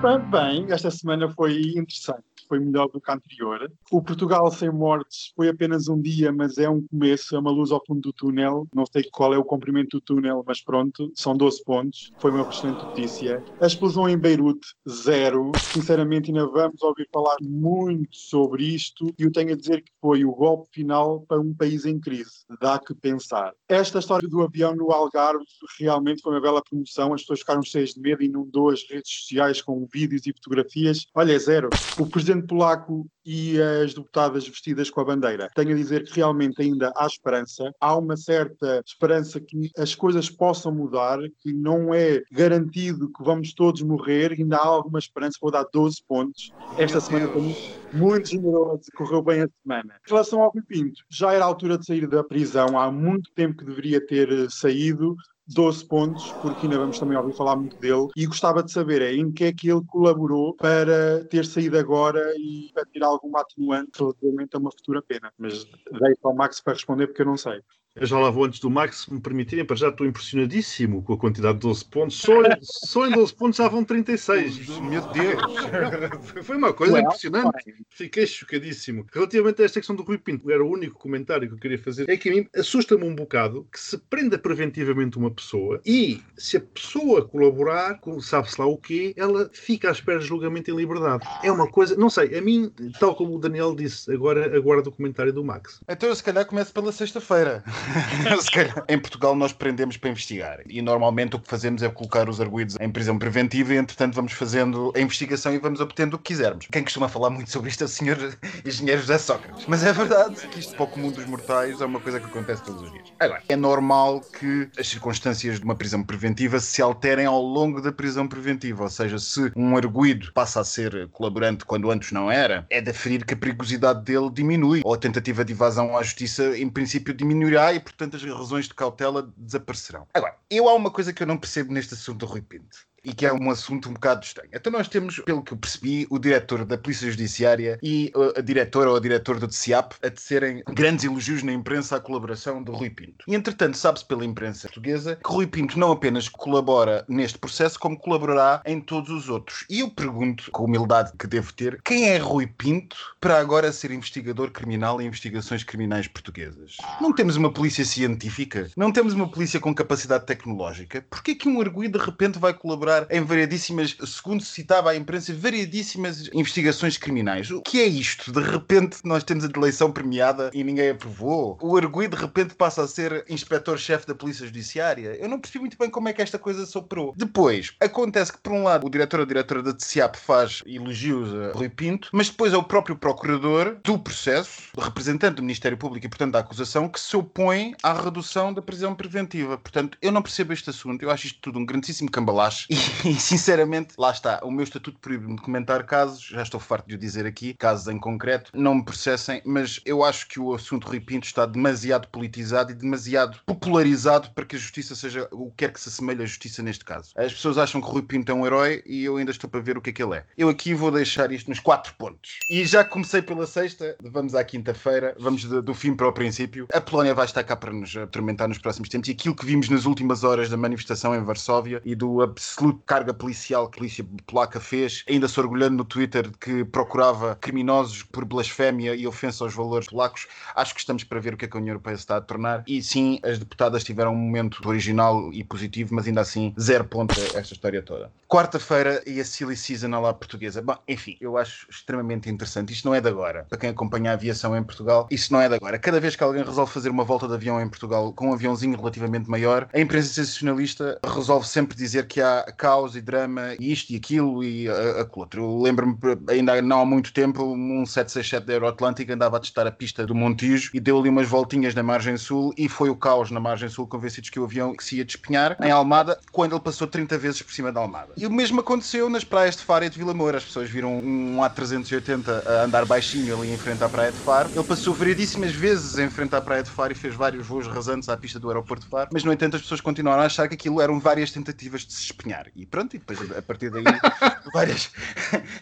Bem, 0.00 0.64
esta 0.70 0.90
semana 0.90 1.28
foi 1.28 1.60
interessante, 1.76 2.24
foi 2.48 2.58
melhor 2.58 2.88
do 2.88 2.98
que 2.98 3.10
a 3.10 3.14
anterior. 3.14 3.70
O 3.90 4.02
Portugal 4.02 4.50
sem 4.50 4.70
mortes 4.70 5.30
foi 5.36 5.50
apenas 5.50 5.88
um 5.88 6.00
dia, 6.00 6.32
mas 6.32 6.56
é 6.56 6.70
um 6.70 6.80
começo, 6.86 7.36
é 7.36 7.38
uma 7.38 7.50
luz 7.50 7.70
ao 7.70 7.84
fundo 7.86 8.00
do 8.00 8.12
túnel. 8.12 8.66
Não 8.74 8.86
sei 8.86 9.04
qual 9.12 9.34
é 9.34 9.38
o 9.38 9.44
comprimento 9.44 9.98
do 9.98 10.00
túnel, 10.00 10.42
mas 10.46 10.62
pronto, 10.62 11.12
são 11.14 11.36
12 11.36 11.62
pontos. 11.64 12.10
Foi 12.18 12.30
uma 12.30 12.48
excelente 12.48 12.82
notícia. 12.82 13.44
A 13.60 13.66
explosão 13.66 14.08
em 14.08 14.16
Beirute, 14.16 14.68
zero. 14.88 15.52
Sinceramente, 15.70 16.30
ainda 16.30 16.46
vamos 16.46 16.80
ouvir 16.80 17.06
falar 17.12 17.36
muito 17.42 18.16
sobre 18.16 18.64
isto 18.64 19.12
e 19.18 19.24
eu 19.24 19.30
tenho 19.30 19.52
a 19.52 19.56
dizer 19.56 19.82
que 19.82 19.92
foi 20.00 20.24
o 20.24 20.32
golpe 20.32 20.70
final 20.72 21.20
para 21.28 21.38
um 21.38 21.52
país 21.52 21.84
em 21.84 22.00
crise. 22.00 22.46
Dá 22.58 22.78
que 22.78 22.94
pensar. 22.94 23.52
Esta 23.68 23.98
história 23.98 24.26
do 24.26 24.42
avião 24.42 24.74
no 24.74 24.92
Algarve 24.92 25.44
realmente 25.78 26.22
foi 26.22 26.32
uma 26.32 26.40
bela 26.40 26.62
promoção. 26.62 27.12
As 27.12 27.20
pessoas 27.20 27.40
ficaram 27.40 27.62
cheias 27.62 27.90
de 27.90 28.00
medo 28.00 28.22
e 28.22 28.26
inundou 28.26 28.70
as 28.70 28.82
redes 28.88 29.12
sociais 29.12 29.60
com 29.60 29.89
vídeos 29.92 30.26
e 30.26 30.32
fotografias. 30.32 31.06
Olha, 31.14 31.32
é 31.32 31.38
zero. 31.38 31.70
O 31.98 32.06
presidente 32.06 32.46
polaco 32.46 33.06
e 33.24 33.60
as 33.60 33.94
deputadas 33.94 34.48
vestidas 34.48 34.90
com 34.90 35.00
a 35.00 35.04
bandeira. 35.04 35.50
Tenho 35.54 35.72
a 35.72 35.76
dizer 35.76 36.04
que 36.04 36.16
realmente 36.16 36.60
ainda 36.60 36.92
há 36.96 37.06
esperança. 37.06 37.72
Há 37.80 37.96
uma 37.96 38.16
certa 38.16 38.82
esperança 38.84 39.40
que 39.40 39.70
as 39.76 39.94
coisas 39.94 40.30
possam 40.30 40.72
mudar, 40.72 41.18
que 41.40 41.52
não 41.52 41.94
é 41.94 42.22
garantido 42.32 43.10
que 43.12 43.22
vamos 43.22 43.52
todos 43.52 43.82
morrer. 43.82 44.32
Ainda 44.32 44.56
há 44.56 44.66
alguma 44.66 44.98
esperança. 44.98 45.38
Vou 45.40 45.50
dar 45.50 45.64
12 45.72 46.02
pontos. 46.06 46.50
Esta 46.78 47.00
semana 47.00 47.28
foi 47.28 47.54
muito 47.92 48.28
generoso, 48.28 48.84
correu 48.96 49.22
bem 49.22 49.42
a 49.42 49.48
semana. 49.62 49.94
Em 50.06 50.10
relação 50.10 50.42
ao 50.42 50.50
Rui 50.50 50.62
Pinto, 50.62 51.02
já 51.08 51.32
era 51.32 51.44
a 51.44 51.46
altura 51.46 51.78
de 51.78 51.86
sair 51.86 52.06
da 52.06 52.24
prisão. 52.24 52.78
Há 52.78 52.90
muito 52.90 53.30
tempo 53.32 53.58
que 53.58 53.64
deveria 53.64 54.04
ter 54.04 54.30
eh, 54.30 54.46
saído. 54.48 55.16
12 55.52 55.84
pontos, 55.86 56.32
porque 56.40 56.66
ainda 56.66 56.78
vamos 56.78 56.98
também 56.98 57.16
ouvir 57.16 57.34
falar 57.34 57.56
muito 57.56 57.76
dele, 57.78 58.08
e 58.16 58.26
gostava 58.26 58.62
de 58.62 58.70
saber 58.70 59.02
é, 59.02 59.14
em 59.14 59.30
que 59.30 59.44
é 59.44 59.52
que 59.52 59.70
ele 59.70 59.82
colaborou 59.86 60.54
para 60.54 61.24
ter 61.24 61.44
saído 61.44 61.78
agora 61.78 62.32
e 62.36 62.70
para 62.72 62.84
tirar 62.86 63.08
alguma 63.08 63.40
atenuante 63.40 63.90
relativamente 63.98 64.54
a 64.54 64.58
uma 64.58 64.70
futura 64.70 65.02
pena. 65.02 65.32
Mas 65.38 65.64
deixo 65.64 66.18
ao 66.22 66.34
Max 66.34 66.60
para 66.60 66.74
responder 66.74 67.08
porque 67.08 67.22
eu 67.22 67.26
não 67.26 67.36
sei. 67.36 67.60
Eu 67.96 68.06
já 68.06 68.18
lá 68.20 68.30
vou 68.30 68.44
antes 68.44 68.60
do 68.60 68.70
Max, 68.70 69.02
se 69.02 69.12
me 69.12 69.20
permitirem, 69.20 69.64
para 69.64 69.74
já 69.74 69.88
estou 69.88 70.06
impressionadíssimo 70.06 71.02
com 71.02 71.12
a 71.12 71.18
quantidade 71.18 71.54
de 71.54 71.62
12 71.62 71.84
pontos. 71.86 72.18
Só, 72.18 72.34
só 72.60 73.06
em 73.06 73.10
12 73.10 73.34
pontos 73.34 73.56
já 73.56 73.66
vão 73.66 73.84
36. 73.84 74.78
Meu 74.78 75.02
Deus! 75.08 75.42
Foi 76.44 76.56
uma 76.56 76.72
coisa 76.72 77.00
impressionante. 77.00 77.74
Fiquei 77.90 78.26
chocadíssimo. 78.28 79.06
Relativamente 79.12 79.60
a 79.60 79.64
esta 79.64 79.80
questão 79.80 79.96
do 79.96 80.04
Rui 80.04 80.18
Pinto, 80.18 80.50
era 80.52 80.64
o 80.64 80.70
único 80.70 81.00
comentário 81.00 81.48
que 81.48 81.54
eu 81.54 81.58
queria 81.58 81.78
fazer. 81.78 82.08
É 82.08 82.16
que 82.16 82.28
a 82.28 82.32
mim 82.32 82.48
assusta-me 82.54 83.04
um 83.04 83.14
bocado 83.14 83.66
que 83.72 83.80
se 83.80 83.98
prenda 83.98 84.38
preventivamente 84.38 85.18
uma 85.18 85.30
pessoa 85.30 85.80
e, 85.84 86.22
se 86.36 86.58
a 86.58 86.60
pessoa 86.60 87.26
colaborar 87.26 87.98
com 87.98 88.20
sabe-se 88.20 88.60
lá 88.60 88.66
o 88.66 88.78
quê, 88.78 89.12
ela 89.16 89.50
fica 89.52 89.88
à 89.88 89.92
espera 89.92 90.20
de 90.20 90.26
julgamento 90.26 90.70
em 90.70 90.76
liberdade. 90.76 91.26
É 91.42 91.50
uma 91.50 91.68
coisa, 91.68 91.96
não 91.96 92.08
sei, 92.08 92.38
a 92.38 92.40
mim, 92.40 92.72
tal 93.00 93.16
como 93.16 93.34
o 93.34 93.38
Daniel 93.40 93.74
disse, 93.74 94.12
agora 94.12 94.56
aguardo 94.56 94.90
o 94.90 94.92
comentário 94.92 95.32
do 95.32 95.44
Max. 95.44 95.80
Então 95.88 96.08
eu 96.08 96.14
se 96.14 96.22
calhar 96.22 96.46
começo 96.46 96.72
pela 96.72 96.92
sexta-feira. 96.92 97.64
Se 98.40 98.50
calhar. 98.50 98.84
Em 98.88 98.98
Portugal 98.98 99.34
nós 99.34 99.52
prendemos 99.52 99.96
para 99.96 100.10
investigar 100.10 100.60
e 100.66 100.80
normalmente 100.82 101.36
o 101.36 101.38
que 101.38 101.48
fazemos 101.48 101.82
é 101.82 101.88
colocar 101.88 102.28
os 102.28 102.40
arguídos 102.40 102.76
em 102.80 102.90
prisão 102.90 103.18
preventiva 103.18 103.74
e 103.74 103.76
entretanto 103.76 104.14
vamos 104.14 104.32
fazendo 104.32 104.92
a 104.94 105.00
investigação 105.00 105.54
e 105.54 105.58
vamos 105.58 105.80
obtendo 105.80 106.16
o 106.16 106.18
que 106.18 106.32
quisermos. 106.32 106.66
Quem 106.70 106.82
costuma 106.82 107.08
falar 107.08 107.30
muito 107.30 107.50
sobre 107.50 107.70
isto 107.70 107.82
é 107.82 107.86
o 107.86 107.88
senhor 107.88 108.16
engenheiro 108.64 109.00
José 109.00 109.18
Sócrates. 109.18 109.64
Mas 109.66 109.84
é 109.84 109.92
verdade 109.92 110.36
que 110.48 110.60
isto 110.60 110.74
para 110.74 110.84
o 110.84 110.86
comum 110.86 111.10
dos 111.10 111.24
mortais 111.26 111.80
é 111.80 111.84
uma 111.84 112.00
coisa 112.00 112.20
que 112.20 112.26
acontece 112.26 112.62
todos 112.62 112.82
os 112.82 112.92
dias. 112.92 113.12
Agora, 113.18 113.42
é 113.48 113.56
normal 113.56 114.20
que 114.20 114.68
as 114.78 114.88
circunstâncias 114.88 115.58
de 115.58 115.64
uma 115.64 115.74
prisão 115.74 116.02
preventiva 116.02 116.60
se 116.60 116.80
alterem 116.82 117.26
ao 117.26 117.40
longo 117.40 117.80
da 117.80 117.92
prisão 117.92 118.26
preventiva, 118.26 118.84
ou 118.84 118.90
seja, 118.90 119.18
se 119.18 119.52
um 119.56 119.76
arguído 119.76 120.32
passa 120.32 120.60
a 120.60 120.64
ser 120.64 121.08
colaborante 121.08 121.64
quando 121.64 121.90
antes 121.90 122.12
não 122.12 122.30
era, 122.30 122.66
é 122.70 122.80
de 122.80 122.90
aferir 122.90 123.24
que 123.24 123.34
a 123.34 123.36
perigosidade 123.36 124.02
dele 124.04 124.30
diminui 124.32 124.80
ou 124.84 124.94
a 124.94 124.98
tentativa 124.98 125.44
de 125.44 125.52
evasão 125.52 125.96
à 125.96 126.02
justiça 126.02 126.56
em 126.56 126.68
princípio 126.68 127.14
diminuirá 127.14 127.69
e, 127.74 127.80
portanto, 127.80 128.16
as 128.16 128.22
razões 128.22 128.66
de 128.66 128.74
cautela 128.74 129.32
desaparecerão. 129.36 130.06
Agora, 130.14 130.36
eu 130.50 130.68
há 130.68 130.74
uma 130.74 130.90
coisa 130.90 131.12
que 131.12 131.22
eu 131.22 131.26
não 131.26 131.38
percebo 131.38 131.72
neste 131.72 131.94
assunto 131.94 132.18
do 132.18 132.26
Rui 132.26 132.42
Pinto 132.42 132.89
e 133.04 133.12
que 133.12 133.26
é 133.26 133.32
um 133.32 133.50
assunto 133.50 133.88
um 133.88 133.94
bocado 133.94 134.24
estranho. 134.24 134.50
Então 134.52 134.72
nós 134.72 134.88
temos, 134.88 135.18
pelo 135.20 135.42
que 135.42 135.52
eu 135.52 135.56
percebi, 135.56 136.06
o 136.10 136.18
diretor 136.18 136.64
da 136.64 136.76
Polícia 136.76 137.10
Judiciária 137.10 137.78
e 137.82 138.12
uh, 138.14 138.38
a 138.38 138.40
diretora 138.40 138.90
ou 138.90 138.96
a 138.96 139.00
diretor 139.00 139.38
do 139.38 139.48
TCIAP 139.48 139.94
a 140.02 140.10
tecerem 140.10 140.62
grandes 140.68 141.04
elogios 141.04 141.42
na 141.42 141.52
imprensa 141.52 141.96
à 141.96 142.00
colaboração 142.00 142.62
do 142.62 142.72
Rui 142.72 142.90
Pinto. 142.90 143.24
E 143.26 143.34
entretanto 143.34 143.76
sabe-se 143.76 144.04
pela 144.04 144.24
imprensa 144.24 144.68
portuguesa 144.68 145.16
que 145.16 145.30
Rui 145.30 145.46
Pinto 145.46 145.78
não 145.78 145.92
apenas 145.92 146.28
colabora 146.28 147.04
neste 147.08 147.38
processo, 147.38 147.78
como 147.78 147.98
colaborará 147.98 148.62
em 148.66 148.80
todos 148.80 149.10
os 149.10 149.28
outros. 149.28 149.64
E 149.68 149.80
eu 149.80 149.90
pergunto, 149.90 150.50
com 150.50 150.62
a 150.62 150.66
humildade 150.66 151.12
que 151.18 151.26
devo 151.26 151.52
ter, 151.52 151.80
quem 151.82 152.08
é 152.08 152.18
Rui 152.18 152.46
Pinto 152.46 152.96
para 153.20 153.38
agora 153.38 153.72
ser 153.72 153.90
investigador 153.90 154.50
criminal 154.50 155.00
em 155.00 155.06
investigações 155.06 155.64
criminais 155.64 156.06
portuguesas? 156.06 156.76
Não 157.00 157.14
temos 157.14 157.36
uma 157.36 157.52
polícia 157.52 157.84
científica? 157.84 158.68
Não 158.76 158.92
temos 158.92 159.12
uma 159.14 159.28
polícia 159.28 159.60
com 159.60 159.74
capacidade 159.74 160.26
tecnológica? 160.26 161.04
Porquê 161.08 161.34
que 161.34 161.48
um 161.48 161.60
arguido 161.60 161.98
de 161.98 162.04
repente 162.04 162.38
vai 162.38 162.54
colaborar 162.54 162.89
em 163.10 163.22
variedíssimas, 163.22 163.96
segundo 164.04 164.42
se 164.42 164.50
citava 164.52 164.90
a 164.90 164.96
imprensa, 164.96 165.32
variedíssimas 165.34 166.28
investigações 166.32 166.96
criminais. 166.96 167.50
O 167.50 167.62
que 167.62 167.80
é 167.80 167.86
isto? 167.86 168.32
De 168.32 168.40
repente 168.40 168.98
nós 169.04 169.24
temos 169.24 169.44
a 169.44 169.48
eleição 169.54 169.92
premiada 169.92 170.50
e 170.52 170.62
ninguém 170.64 170.90
aprovou. 170.90 171.58
O 171.60 171.76
arguido 171.76 172.16
de 172.16 172.22
repente 172.22 172.54
passa 172.54 172.82
a 172.82 172.88
ser 172.88 173.24
inspetor-chefe 173.28 174.06
da 174.06 174.14
Polícia 174.14 174.46
Judiciária. 174.46 175.16
Eu 175.20 175.28
não 175.28 175.38
percebi 175.38 175.60
muito 175.60 175.78
bem 175.78 175.90
como 175.90 176.08
é 176.08 176.12
que 176.12 176.22
esta 176.22 176.38
coisa 176.38 176.66
soprou. 176.66 177.14
Depois, 177.16 177.72
acontece 177.80 178.32
que 178.32 178.38
por 178.38 178.52
um 178.52 178.64
lado 178.64 178.86
o 178.86 178.90
diretor 178.90 179.20
ou 179.20 179.26
diretora 179.26 179.62
da 179.62 179.72
TCIAP 179.72 180.16
faz 180.16 180.62
elogios 180.66 181.34
a 181.34 181.52
Rui 181.52 181.68
Pinto, 181.68 182.08
mas 182.12 182.28
depois 182.28 182.52
é 182.52 182.56
o 182.56 182.62
próprio 182.62 182.96
procurador 182.96 183.76
do 183.84 183.98
processo, 183.98 184.62
representante 184.78 185.36
do 185.36 185.42
Ministério 185.42 185.76
Público 185.76 186.06
e 186.06 186.08
portanto 186.08 186.32
da 186.32 186.40
acusação, 186.40 186.88
que 186.88 187.00
se 187.00 187.16
opõe 187.16 187.74
à 187.82 187.92
redução 187.92 188.52
da 188.52 188.62
prisão 188.62 188.94
preventiva. 188.94 189.58
Portanto, 189.58 189.96
eu 190.00 190.12
não 190.12 190.22
percebo 190.22 190.52
este 190.52 190.70
assunto. 190.70 191.02
Eu 191.02 191.10
acho 191.10 191.26
isto 191.26 191.38
tudo 191.40 191.58
um 191.58 191.66
grandíssimo 191.66 192.10
cambalache 192.10 192.66
e 192.68 192.74
sinceramente, 193.18 193.94
lá 193.98 194.10
está, 194.10 194.40
o 194.42 194.50
meu 194.50 194.64
estatuto 194.64 194.98
proíbe-me 194.98 195.36
de 195.36 195.42
comentar 195.42 195.84
casos, 195.84 196.24
já 196.24 196.42
estou 196.42 196.60
farto 196.60 196.88
de 196.88 196.94
o 196.94 196.98
dizer 196.98 197.26
aqui, 197.26 197.54
casos 197.54 197.86
em 197.88 197.98
concreto, 197.98 198.50
não 198.54 198.74
me 198.76 198.84
processem, 198.84 199.42
mas 199.44 199.80
eu 199.84 200.04
acho 200.04 200.28
que 200.28 200.40
o 200.40 200.54
assunto 200.54 200.86
Rui 200.86 201.00
Pinto 201.00 201.26
está 201.26 201.46
demasiado 201.46 202.08
politizado 202.08 202.72
e 202.72 202.74
demasiado 202.74 203.40
popularizado 203.46 204.30
para 204.30 204.44
que 204.44 204.56
a 204.56 204.58
justiça 204.58 204.94
seja 204.94 205.28
o 205.30 205.50
que 205.50 205.56
quer 205.58 205.72
que 205.72 205.80
se 205.80 205.88
assemelhe 205.88 206.22
à 206.22 206.26
justiça 206.26 206.62
neste 206.62 206.84
caso. 206.84 207.12
As 207.16 207.32
pessoas 207.32 207.58
acham 207.58 207.80
que 207.80 207.88
Rui 207.88 208.02
Pinto 208.02 208.32
é 208.32 208.34
um 208.34 208.46
herói 208.46 208.82
e 208.86 209.04
eu 209.04 209.16
ainda 209.16 209.30
estou 209.30 209.48
para 209.48 209.60
ver 209.60 209.76
o 209.76 209.80
que 209.80 209.90
é 209.90 209.92
que 209.92 210.02
ele 210.02 210.16
é. 210.16 210.24
Eu 210.36 210.48
aqui 210.48 210.74
vou 210.74 210.90
deixar 210.90 211.30
isto 211.32 211.48
nos 211.48 211.60
quatro 211.60 211.94
pontos. 211.94 212.38
E 212.48 212.64
já 212.64 212.84
comecei 212.84 213.22
pela 213.22 213.46
sexta, 213.46 213.96
vamos 214.02 214.34
à 214.34 214.44
quinta-feira, 214.44 215.14
vamos 215.18 215.42
de, 215.42 215.60
do 215.60 215.74
fim 215.74 215.94
para 215.94 216.08
o 216.08 216.12
princípio. 216.12 216.66
A 216.72 216.80
Polónia 216.80 217.14
vai 217.14 217.24
estar 217.24 217.44
cá 217.44 217.56
para 217.56 217.72
nos 217.72 217.96
atormentar 217.96 218.48
nos 218.48 218.58
próximos 218.58 218.88
tempos 218.88 219.08
e 219.08 219.12
aquilo 219.12 219.34
que 219.34 219.46
vimos 219.46 219.68
nas 219.68 219.84
últimas 219.84 220.24
horas 220.24 220.48
da 220.48 220.56
manifestação 220.56 221.14
em 221.14 221.22
Varsóvia 221.22 221.80
e 221.84 221.94
do 221.94 222.22
absoluto 222.22 222.69
carga 222.74 223.12
policial 223.12 223.68
que 223.68 223.78
a 223.78 223.80
polícia 223.80 224.06
polaca 224.26 224.60
fez, 224.60 225.04
ainda 225.08 225.28
se 225.28 225.38
orgulhando 225.40 225.76
no 225.76 225.84
Twitter 225.84 226.28
de 226.28 226.36
que 226.36 226.64
procurava 226.64 227.36
criminosos 227.36 228.02
por 228.02 228.24
blasfémia 228.24 228.94
e 228.94 229.06
ofensa 229.06 229.44
aos 229.44 229.54
valores 229.54 229.88
polacos, 229.88 230.26
acho 230.54 230.74
que 230.74 230.80
estamos 230.80 231.04
para 231.04 231.20
ver 231.20 231.34
o 231.34 231.36
que 231.36 231.44
é 231.44 231.48
que 231.48 231.56
a 231.56 231.60
União 231.60 231.72
Europeia 231.72 231.96
se 231.96 232.02
está 232.02 232.16
a 232.16 232.20
tornar. 232.20 232.64
E 232.66 232.82
sim, 232.82 233.20
as 233.22 233.38
deputadas 233.38 233.84
tiveram 233.84 234.12
um 234.12 234.16
momento 234.16 234.66
original 234.68 235.32
e 235.32 235.42
positivo, 235.42 235.94
mas 235.94 236.06
ainda 236.06 236.20
assim, 236.20 236.54
zero 236.58 236.84
ponto 236.84 237.14
esta 237.20 237.54
história 237.54 237.82
toda. 237.82 238.10
Quarta-feira 238.28 239.02
e 239.06 239.20
a 239.20 239.24
Silly 239.24 239.56
Season 239.56 239.88
lá 239.88 240.12
portuguesa. 240.14 240.62
Bom, 240.62 240.76
enfim, 240.86 241.16
eu 241.20 241.36
acho 241.36 241.66
extremamente 241.70 242.30
interessante. 242.30 242.72
Isto 242.72 242.86
não 242.86 242.94
é 242.94 243.00
de 243.00 243.08
agora. 243.08 243.46
Para 243.48 243.58
quem 243.58 243.70
acompanha 243.70 244.12
a 244.12 244.14
aviação 244.14 244.56
em 244.56 244.62
Portugal, 244.62 245.08
isto 245.10 245.32
não 245.32 245.40
é 245.40 245.48
de 245.48 245.54
agora. 245.54 245.78
Cada 245.78 245.98
vez 245.98 246.14
que 246.14 246.22
alguém 246.22 246.44
resolve 246.44 246.72
fazer 246.72 246.90
uma 246.90 247.04
volta 247.04 247.26
de 247.26 247.34
avião 247.34 247.60
em 247.60 247.68
Portugal 247.68 248.12
com 248.12 248.30
um 248.30 248.32
aviãozinho 248.32 248.76
relativamente 248.76 249.28
maior, 249.28 249.68
a 249.72 249.80
imprensa 249.80 250.12
sensacionalista 250.12 251.00
resolve 251.04 251.46
sempre 251.46 251.76
dizer 251.76 252.06
que 252.06 252.20
há 252.20 252.42
caos 252.60 252.94
e 252.94 253.00
drama, 253.00 253.54
e 253.58 253.72
isto 253.72 253.90
e 253.90 253.96
aquilo 253.96 254.44
e 254.44 254.68
aquilo 254.68 255.08
outro. 255.14 255.42
Eu 255.42 255.62
lembro-me, 255.62 255.96
ainda 256.28 256.60
não 256.60 256.82
há 256.82 256.84
muito 256.84 257.10
tempo, 257.10 257.42
um 257.42 257.86
767 257.86 258.46
da 258.46 258.52
Euroatlântica 258.52 259.14
andava 259.14 259.38
a 259.38 259.40
testar 259.40 259.66
a 259.66 259.70
pista 259.70 260.04
do 260.04 260.14
Montijo 260.14 260.70
e 260.74 260.78
deu 260.78 260.98
ali 260.98 261.08
umas 261.08 261.26
voltinhas 261.26 261.74
na 261.74 261.82
margem 261.82 262.18
sul 262.18 262.52
e 262.58 262.68
foi 262.68 262.90
o 262.90 262.96
caos 262.96 263.30
na 263.30 263.40
margem 263.40 263.70
sul, 263.70 263.86
convencidos 263.86 264.28
que 264.28 264.38
o 264.38 264.44
avião 264.44 264.74
se 264.78 264.96
ia 264.96 265.04
despenhar 265.06 265.56
em 265.62 265.70
Almada, 265.70 266.20
quando 266.30 266.52
ele 266.52 266.60
passou 266.60 266.86
30 266.86 267.16
vezes 267.16 267.40
por 267.40 267.54
cima 267.54 267.72
da 267.72 267.80
Almada. 267.80 268.12
E 268.14 268.26
o 268.26 268.30
mesmo 268.30 268.60
aconteceu 268.60 269.08
nas 269.08 269.24
praias 269.24 269.56
de 269.56 269.62
Faro 269.62 269.86
e 269.86 269.88
de 269.88 269.96
Vila 269.96 270.12
Moura. 270.12 270.36
As 270.36 270.44
pessoas 270.44 270.68
viram 270.68 270.98
um 270.98 271.38
A380 271.38 272.46
a 272.46 272.64
andar 272.64 272.84
baixinho 272.84 273.38
ali 273.38 273.50
em 273.50 273.56
frente 273.56 273.82
à 273.82 273.88
praia 273.88 274.12
de 274.12 274.18
Faro. 274.18 274.50
Ele 274.54 274.64
passou 274.64 274.92
variedíssimas 274.92 275.52
vezes 275.52 275.96
em 275.96 276.10
frente 276.10 276.34
à 276.34 276.42
praia 276.42 276.62
de 276.62 276.70
Faro 276.70 276.92
e 276.92 276.96
fez 276.96 277.14
vários 277.14 277.46
voos 277.46 277.66
rasantes 277.66 278.10
à 278.10 278.16
pista 278.18 278.38
do 278.38 278.48
aeroporto 278.48 278.84
de 278.84 278.90
Faro, 278.90 279.08
mas 279.12 279.24
no 279.24 279.32
entanto 279.32 279.56
as 279.56 279.62
pessoas 279.62 279.80
continuaram 279.80 280.22
a 280.22 280.26
achar 280.26 280.46
que 280.46 280.54
aquilo 280.54 280.80
eram 280.80 281.00
várias 281.00 281.32
tentativas 281.32 281.86
de 281.86 281.94
se 281.94 282.02
espinhar. 282.02 282.49
E 282.54 282.66
pronto, 282.66 282.94
e 282.96 282.98
depois 282.98 283.18
a 283.36 283.42
partir 283.42 283.70
daí, 283.70 283.84
várias... 284.52 284.90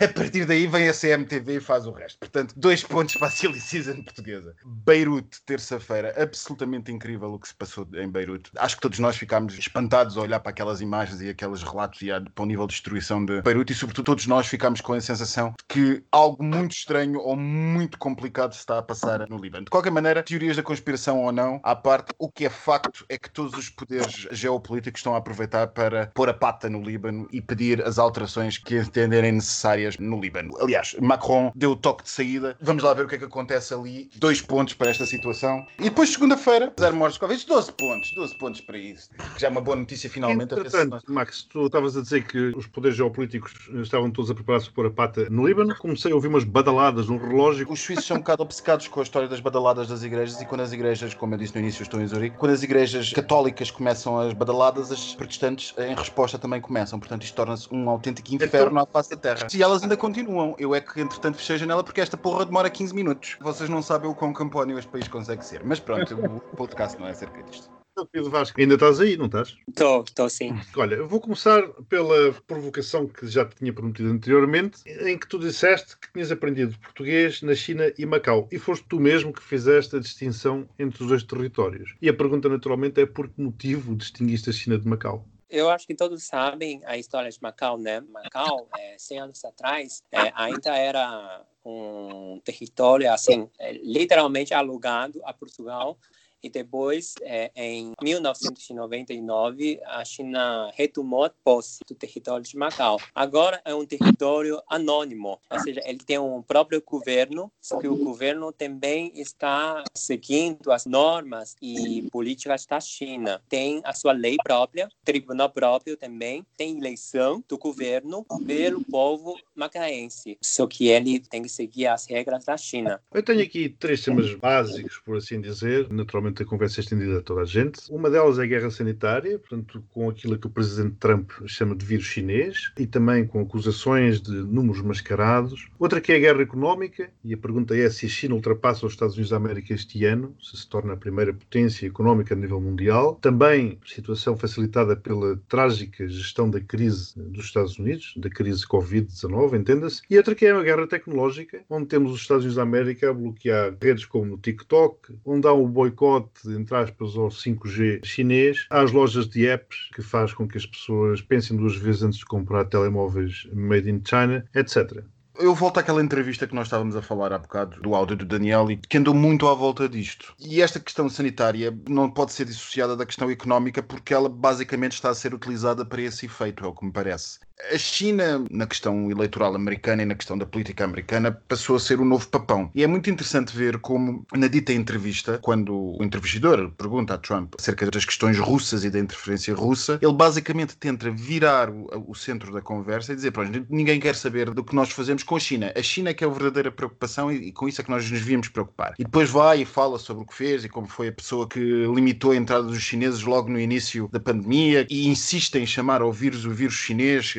a 0.00 0.08
partir 0.08 0.44
daí 0.44 0.66
vem 0.66 0.88
a 0.88 0.94
CMTV 0.94 1.56
e 1.56 1.60
faz 1.60 1.86
o 1.86 1.90
resto. 1.90 2.18
Portanto, 2.18 2.54
dois 2.56 2.82
pontos 2.82 3.16
para 3.16 3.28
a 3.28 3.30
Silly 3.30 3.60
Season 3.60 4.02
portuguesa. 4.02 4.54
Beirute, 4.64 5.40
terça-feira, 5.42 6.14
absolutamente 6.20 6.90
incrível 6.92 7.32
o 7.32 7.38
que 7.38 7.48
se 7.48 7.54
passou 7.54 7.86
em 7.94 8.08
Beirute. 8.08 8.50
Acho 8.56 8.76
que 8.76 8.82
todos 8.82 8.98
nós 8.98 9.16
ficámos 9.16 9.56
espantados 9.58 10.16
a 10.16 10.20
olhar 10.20 10.40
para 10.40 10.50
aquelas 10.50 10.80
imagens 10.80 11.20
e 11.20 11.28
aqueles 11.28 11.62
relatos 11.62 12.00
e 12.02 12.08
para 12.34 12.42
o 12.42 12.46
nível 12.46 12.66
de 12.66 12.72
destruição 12.74 13.24
de 13.24 13.42
Beirute 13.42 13.72
e 13.72 13.76
sobretudo 13.76 14.06
todos 14.06 14.26
nós 14.26 14.46
ficámos 14.46 14.80
com 14.80 14.94
a 14.94 15.00
sensação 15.00 15.50
de 15.50 15.64
que 15.68 16.04
algo 16.10 16.42
muito 16.42 16.72
estranho 16.72 17.20
ou 17.20 17.36
muito 17.36 17.98
complicado 17.98 18.52
se 18.54 18.60
está 18.60 18.78
a 18.78 18.82
passar 18.82 19.28
no 19.28 19.36
Líbano. 19.36 19.64
De 19.64 19.70
qualquer 19.70 19.90
maneira, 19.90 20.22
teorias 20.22 20.56
da 20.56 20.62
conspiração 20.62 21.22
ou 21.22 21.32
não, 21.32 21.60
à 21.62 21.76
parte, 21.76 22.12
o 22.18 22.30
que 22.30 22.46
é 22.46 22.50
facto 22.50 23.04
é 23.08 23.18
que 23.18 23.30
todos 23.30 23.54
os 23.54 23.68
poderes 23.68 24.26
geopolíticos 24.30 25.00
estão 25.00 25.14
a 25.14 25.18
aproveitar 25.18 25.68
para 25.68 26.06
pôr 26.08 26.28
a 26.28 26.34
pata 26.34 26.68
no 26.68 26.77
Líbano 26.82 27.28
e 27.32 27.40
pedir 27.40 27.82
as 27.82 27.98
alterações 27.98 28.58
que 28.58 28.78
entenderem 28.78 29.32
necessárias 29.32 29.96
no 29.98 30.20
Líbano. 30.20 30.56
Aliás, 30.60 30.96
Macron 31.00 31.52
deu 31.54 31.72
o 31.72 31.76
toque 31.76 32.04
de 32.04 32.10
saída. 32.10 32.56
Vamos 32.60 32.82
lá 32.82 32.94
ver 32.94 33.04
o 33.04 33.08
que 33.08 33.14
é 33.14 33.18
que 33.18 33.24
acontece 33.24 33.74
ali. 33.74 34.10
Dois 34.16 34.40
pontos 34.40 34.74
para 34.74 34.90
esta 34.90 35.06
situação. 35.06 35.66
E 35.78 35.84
depois, 35.84 36.10
segunda-feira, 36.10 36.72
zero 36.78 36.96
mortes 36.96 37.18
Covid, 37.18 37.46
12 37.46 37.72
pontos. 37.72 38.12
12 38.14 38.38
pontos 38.38 38.60
para 38.60 38.78
isso. 38.78 39.10
Que 39.34 39.40
já 39.40 39.48
é 39.48 39.50
uma 39.50 39.60
boa 39.60 39.76
notícia 39.76 40.08
finalmente. 40.08 40.54
Entretanto, 40.54 41.02
Max, 41.08 41.42
tu 41.42 41.66
estavas 41.66 41.96
a 41.96 42.02
dizer 42.02 42.26
que 42.26 42.52
os 42.56 42.66
poderes 42.66 42.96
geopolíticos 42.96 43.52
estavam 43.82 44.10
todos 44.10 44.30
a 44.30 44.34
preparar-se 44.34 44.70
para 44.70 44.88
a 44.88 44.90
pata 44.90 45.28
no 45.30 45.46
Líbano. 45.46 45.76
Comecei 45.76 46.12
a 46.12 46.14
ouvir 46.14 46.28
umas 46.28 46.44
badaladas 46.44 47.08
no 47.08 47.16
relógio. 47.18 47.66
Os 47.70 47.80
suíços 47.80 48.06
são 48.06 48.16
um 48.16 48.20
bocado 48.20 48.42
obcecados 48.42 48.88
com 48.88 49.00
a 49.00 49.02
história 49.02 49.28
das 49.28 49.40
badaladas 49.40 49.88
das 49.88 50.02
igrejas 50.02 50.40
e 50.40 50.46
quando 50.46 50.62
as 50.62 50.72
igrejas, 50.72 51.14
como 51.14 51.34
eu 51.34 51.38
disse 51.38 51.54
no 51.54 51.60
início, 51.60 51.82
estou 51.82 52.00
em 52.00 52.06
Zurique, 52.06 52.36
quando 52.36 52.52
as 52.52 52.62
igrejas 52.62 53.12
católicas 53.12 53.70
começam 53.70 54.18
as 54.18 54.32
badaladas, 54.32 54.90
as 54.90 55.14
protestantes 55.14 55.74
em 55.78 55.94
resposta 55.94 56.38
também 56.38 56.57
começam. 56.60 56.98
Portanto, 56.98 57.22
isto 57.22 57.34
torna-se 57.34 57.72
um 57.72 57.88
autêntico 57.88 58.34
inferno 58.34 58.80
à 58.80 58.86
face 58.86 59.10
da 59.10 59.16
terra. 59.16 59.46
E 59.54 59.62
elas 59.62 59.82
ainda 59.82 59.96
continuam. 59.96 60.54
Eu 60.58 60.74
é 60.74 60.80
que, 60.80 61.00
entretanto, 61.00 61.36
fechei 61.36 61.56
a 61.56 61.58
janela 61.58 61.84
porque 61.84 62.00
esta 62.00 62.16
porra 62.16 62.44
demora 62.44 62.70
15 62.70 62.94
minutos. 62.94 63.36
Vocês 63.40 63.68
não 63.68 63.82
sabem 63.82 64.10
o 64.10 64.14
quão 64.14 64.32
campónio 64.32 64.78
este 64.78 64.90
país 64.90 65.08
consegue 65.08 65.44
ser. 65.44 65.64
Mas 65.64 65.80
pronto, 65.80 66.14
o 66.14 66.40
podcast 66.56 66.98
não 66.98 67.06
é 67.06 67.10
acerca 67.10 67.42
disto. 67.42 67.78
Pedro 68.06 68.30
Vasco, 68.30 68.60
ainda 68.60 68.74
estás 68.74 69.00
aí, 69.00 69.16
não 69.16 69.26
estás? 69.26 69.56
Estou, 69.68 70.04
estou 70.04 70.28
sim. 70.28 70.54
Olha, 70.76 71.02
vou 71.02 71.20
começar 71.20 71.62
pela 71.88 72.32
provocação 72.46 73.06
que 73.06 73.26
já 73.26 73.44
te 73.44 73.56
tinha 73.56 73.72
prometido 73.72 74.10
anteriormente, 74.10 74.80
em 74.86 75.18
que 75.18 75.26
tu 75.26 75.38
disseste 75.38 75.96
que 75.98 76.12
tinhas 76.12 76.30
aprendido 76.30 76.78
português 76.78 77.42
na 77.42 77.54
China 77.54 77.92
e 77.98 78.06
Macau. 78.06 78.48
E 78.52 78.58
foste 78.58 78.84
tu 78.88 79.00
mesmo 79.00 79.32
que 79.32 79.42
fizeste 79.42 79.96
a 79.96 80.00
distinção 80.00 80.68
entre 80.78 81.02
os 81.02 81.08
dois 81.08 81.22
territórios. 81.22 81.94
E 82.00 82.08
a 82.08 82.14
pergunta, 82.14 82.48
naturalmente, 82.48 83.00
é 83.00 83.06
por 83.06 83.28
que 83.28 83.40
motivo 83.40 83.94
distinguiste 83.94 84.50
a 84.50 84.52
China 84.52 84.78
de 84.78 84.86
Macau? 84.86 85.26
Eu 85.50 85.70
acho 85.70 85.86
que 85.86 85.94
todos 85.94 86.24
sabem 86.24 86.82
a 86.84 86.96
história 86.98 87.30
de 87.30 87.38
Macau, 87.40 87.78
né? 87.78 88.00
Macau, 88.00 88.68
é, 88.76 88.96
100 88.98 89.18
anos 89.20 89.44
atrás, 89.44 90.02
é, 90.12 90.30
ainda 90.34 90.76
era 90.76 91.44
um 91.64 92.40
território, 92.44 93.10
assim, 93.12 93.48
é, 93.58 93.72
literalmente 93.72 94.52
alugado 94.52 95.20
a 95.24 95.32
Portugal 95.32 95.98
e 96.42 96.48
depois, 96.48 97.14
é, 97.22 97.50
em 97.56 97.92
1999, 98.02 99.80
a 99.84 100.04
China 100.04 100.70
retomou 100.74 101.24
a 101.24 101.30
posse 101.30 101.80
do 101.86 101.94
território 101.94 102.44
de 102.44 102.56
Macau. 102.56 103.00
Agora 103.14 103.60
é 103.64 103.74
um 103.74 103.84
território 103.84 104.60
anônimo, 104.68 105.40
ou 105.50 105.58
seja, 105.60 105.80
ele 105.84 105.98
tem 105.98 106.18
um 106.18 106.42
próprio 106.42 106.82
governo, 106.84 107.50
que 107.80 107.88
o 107.88 107.96
governo 107.96 108.52
também 108.52 109.12
está 109.14 109.84
seguindo 109.94 110.70
as 110.70 110.86
normas 110.86 111.56
e 111.60 112.08
políticas 112.10 112.66
da 112.66 112.80
China. 112.80 113.40
Tem 113.48 113.80
a 113.84 113.92
sua 113.92 114.12
lei 114.12 114.36
própria, 114.42 114.88
tribunal 115.04 115.50
próprio 115.50 115.96
também, 115.96 116.44
tem 116.56 116.78
eleição 116.78 117.42
do 117.48 117.58
governo 117.58 118.24
pelo 118.46 118.84
povo 118.84 119.38
macaense, 119.54 120.38
só 120.40 120.66
que 120.66 120.88
ele 120.88 121.20
tem 121.20 121.42
que 121.42 121.48
seguir 121.48 121.86
as 121.86 122.06
regras 122.06 122.44
da 122.44 122.56
China. 122.56 123.00
Eu 123.12 123.22
tenho 123.22 123.42
aqui 123.42 123.68
três 123.68 124.02
temas 124.02 124.34
básicos, 124.34 125.00
por 125.04 125.16
assim 125.16 125.40
dizer, 125.40 125.90
naturalmente 125.90 126.27
a 126.42 126.46
conversa 126.46 126.80
estendida 126.80 127.18
a 127.18 127.22
toda 127.22 127.42
a 127.42 127.44
gente. 127.44 127.80
Uma 127.90 128.10
delas 128.10 128.38
é 128.38 128.42
a 128.42 128.46
guerra 128.46 128.70
sanitária, 128.70 129.38
portanto, 129.38 129.82
com 129.90 130.08
aquilo 130.08 130.38
que 130.38 130.46
o 130.46 130.50
presidente 130.50 130.96
Trump 131.00 131.30
chama 131.46 131.74
de 131.74 131.84
vírus 131.84 132.06
chinês 132.06 132.72
e 132.78 132.86
também 132.86 133.26
com 133.26 133.40
acusações 133.40 134.20
de 134.20 134.32
números 134.32 134.82
mascarados. 134.82 135.68
Outra 135.78 136.00
que 136.00 136.12
é 136.12 136.16
a 136.16 136.20
guerra 136.20 136.42
económica, 136.42 137.10
e 137.24 137.34
a 137.34 137.38
pergunta 137.38 137.76
é 137.76 137.88
se 137.90 138.06
a 138.06 138.08
China 138.08 138.34
ultrapassa 138.34 138.86
os 138.86 138.92
Estados 138.92 139.14
Unidos 139.14 139.30
da 139.30 139.36
América 139.36 139.74
este 139.74 140.04
ano, 140.04 140.34
se 140.40 140.58
se 140.58 140.68
torna 140.68 140.92
a 140.92 140.96
primeira 140.96 141.32
potência 141.32 141.86
económica 141.86 142.34
a 142.34 142.36
nível 142.36 142.60
mundial. 142.60 143.18
Também 143.20 143.78
situação 143.86 144.36
facilitada 144.36 144.96
pela 144.96 145.36
trágica 145.48 146.08
gestão 146.08 146.50
da 146.50 146.60
crise 146.60 147.12
dos 147.16 147.46
Estados 147.46 147.78
Unidos, 147.78 148.14
da 148.16 148.28
crise 148.28 148.66
Covid-19, 148.66 149.58
entenda-se. 149.58 150.02
E 150.10 150.16
outra 150.16 150.34
que 150.34 150.46
é 150.46 150.50
a 150.50 150.62
guerra 150.62 150.86
tecnológica, 150.86 151.62
onde 151.70 151.86
temos 151.86 152.12
os 152.12 152.20
Estados 152.20 152.44
Unidos 152.44 152.56
da 152.56 152.62
América 152.62 153.10
a 153.10 153.14
bloquear 153.14 153.76
redes 153.80 154.04
como 154.04 154.34
o 154.34 154.38
TikTok, 154.38 155.14
onde 155.24 155.46
há 155.46 155.52
um 155.52 155.66
boicote 155.66 156.17
entre 156.46 156.76
aspas, 156.76 157.16
ao 157.16 157.28
5G 157.28 158.04
chinês, 158.04 158.66
às 158.70 158.92
lojas 158.92 159.28
de 159.28 159.46
apps, 159.46 159.90
que 159.94 160.02
faz 160.02 160.32
com 160.32 160.46
que 160.46 160.58
as 160.58 160.66
pessoas 160.66 161.20
pensem 161.20 161.56
duas 161.56 161.76
vezes 161.76 162.02
antes 162.02 162.18
de 162.18 162.24
comprar 162.24 162.64
telemóveis 162.64 163.48
made 163.52 163.90
in 163.90 164.02
China, 164.04 164.44
etc. 164.54 165.02
Eu 165.40 165.54
volto 165.54 165.78
àquela 165.78 166.02
entrevista 166.02 166.48
que 166.48 166.54
nós 166.54 166.66
estávamos 166.66 166.96
a 166.96 167.02
falar 167.02 167.32
há 167.32 167.38
bocado, 167.38 167.80
do 167.80 167.94
áudio 167.94 168.16
do 168.16 168.24
Daniel, 168.24 168.68
e 168.72 168.76
que 168.76 168.98
andou 168.98 169.14
muito 169.14 169.46
à 169.46 169.54
volta 169.54 169.88
disto. 169.88 170.34
E 170.36 170.60
esta 170.60 170.80
questão 170.80 171.08
sanitária 171.08 171.72
não 171.88 172.10
pode 172.10 172.32
ser 172.32 172.44
dissociada 172.44 172.96
da 172.96 173.06
questão 173.06 173.30
económica 173.30 173.80
porque 173.80 174.12
ela 174.12 174.28
basicamente 174.28 174.94
está 174.94 175.10
a 175.10 175.14
ser 175.14 175.32
utilizada 175.32 175.86
para 175.86 176.02
esse 176.02 176.26
efeito, 176.26 176.64
é 176.64 176.66
o 176.66 176.74
que 176.74 176.84
me 176.84 176.90
parece. 176.90 177.38
A 177.72 177.76
China, 177.76 178.44
na 178.50 178.66
questão 178.66 179.10
eleitoral 179.10 179.54
americana 179.54 180.02
e 180.02 180.06
na 180.06 180.14
questão 180.14 180.38
da 180.38 180.46
política 180.46 180.84
americana, 180.84 181.32
passou 181.32 181.76
a 181.76 181.80
ser 181.80 182.00
o 182.00 182.04
novo 182.04 182.26
papão. 182.28 182.70
E 182.74 182.84
é 182.84 182.86
muito 182.86 183.10
interessante 183.10 183.54
ver 183.54 183.78
como, 183.78 184.24
na 184.34 184.46
dita 184.46 184.72
entrevista, 184.72 185.38
quando 185.42 185.74
o 185.98 186.02
entrevistador 186.02 186.70
pergunta 186.70 187.14
a 187.14 187.18
Trump 187.18 187.54
acerca 187.58 187.90
das 187.90 188.04
questões 188.04 188.38
russas 188.38 188.84
e 188.84 188.90
da 188.90 188.98
interferência 188.98 189.54
russa, 189.54 189.98
ele 190.00 190.12
basicamente 190.12 190.76
tenta 190.76 191.10
virar 191.10 191.68
o, 191.68 191.88
o 192.08 192.14
centro 192.14 192.52
da 192.52 192.60
conversa 192.60 193.12
e 193.12 193.16
dizer: 193.16 193.32
pronto, 193.32 193.66
ninguém 193.68 193.98
quer 193.98 194.14
saber 194.14 194.50
do 194.50 194.62
que 194.62 194.74
nós 194.74 194.90
fazemos 194.90 195.22
com 195.24 195.36
a 195.36 195.40
China. 195.40 195.72
A 195.76 195.82
China 195.82 196.10
é 196.10 196.14
que 196.14 196.22
é 196.22 196.26
a 196.26 196.30
verdadeira 196.30 196.70
preocupação 196.70 197.30
e, 197.30 197.48
e 197.48 197.52
com 197.52 197.68
isso 197.68 197.80
é 197.80 197.84
que 197.84 197.90
nós 197.90 198.08
nos 198.08 198.20
devíamos 198.20 198.48
preocupar. 198.48 198.94
E 198.98 199.04
depois 199.04 199.30
vai 199.30 199.62
e 199.62 199.64
fala 199.64 199.98
sobre 199.98 200.22
o 200.22 200.26
que 200.26 200.34
fez 200.34 200.64
e 200.64 200.68
como 200.68 200.86
foi 200.86 201.08
a 201.08 201.12
pessoa 201.12 201.48
que 201.48 201.58
limitou 201.58 202.30
a 202.30 202.36
entrada 202.36 202.64
dos 202.64 202.80
chineses 202.80 203.22
logo 203.24 203.50
no 203.50 203.58
início 203.58 204.08
da 204.12 204.20
pandemia 204.20 204.86
e 204.88 205.08
insiste 205.08 205.56
em 205.56 205.66
chamar 205.66 206.02
ao 206.02 206.12
vírus 206.12 206.44
o 206.44 206.50
vírus 206.50 206.74
chinês 206.74 207.34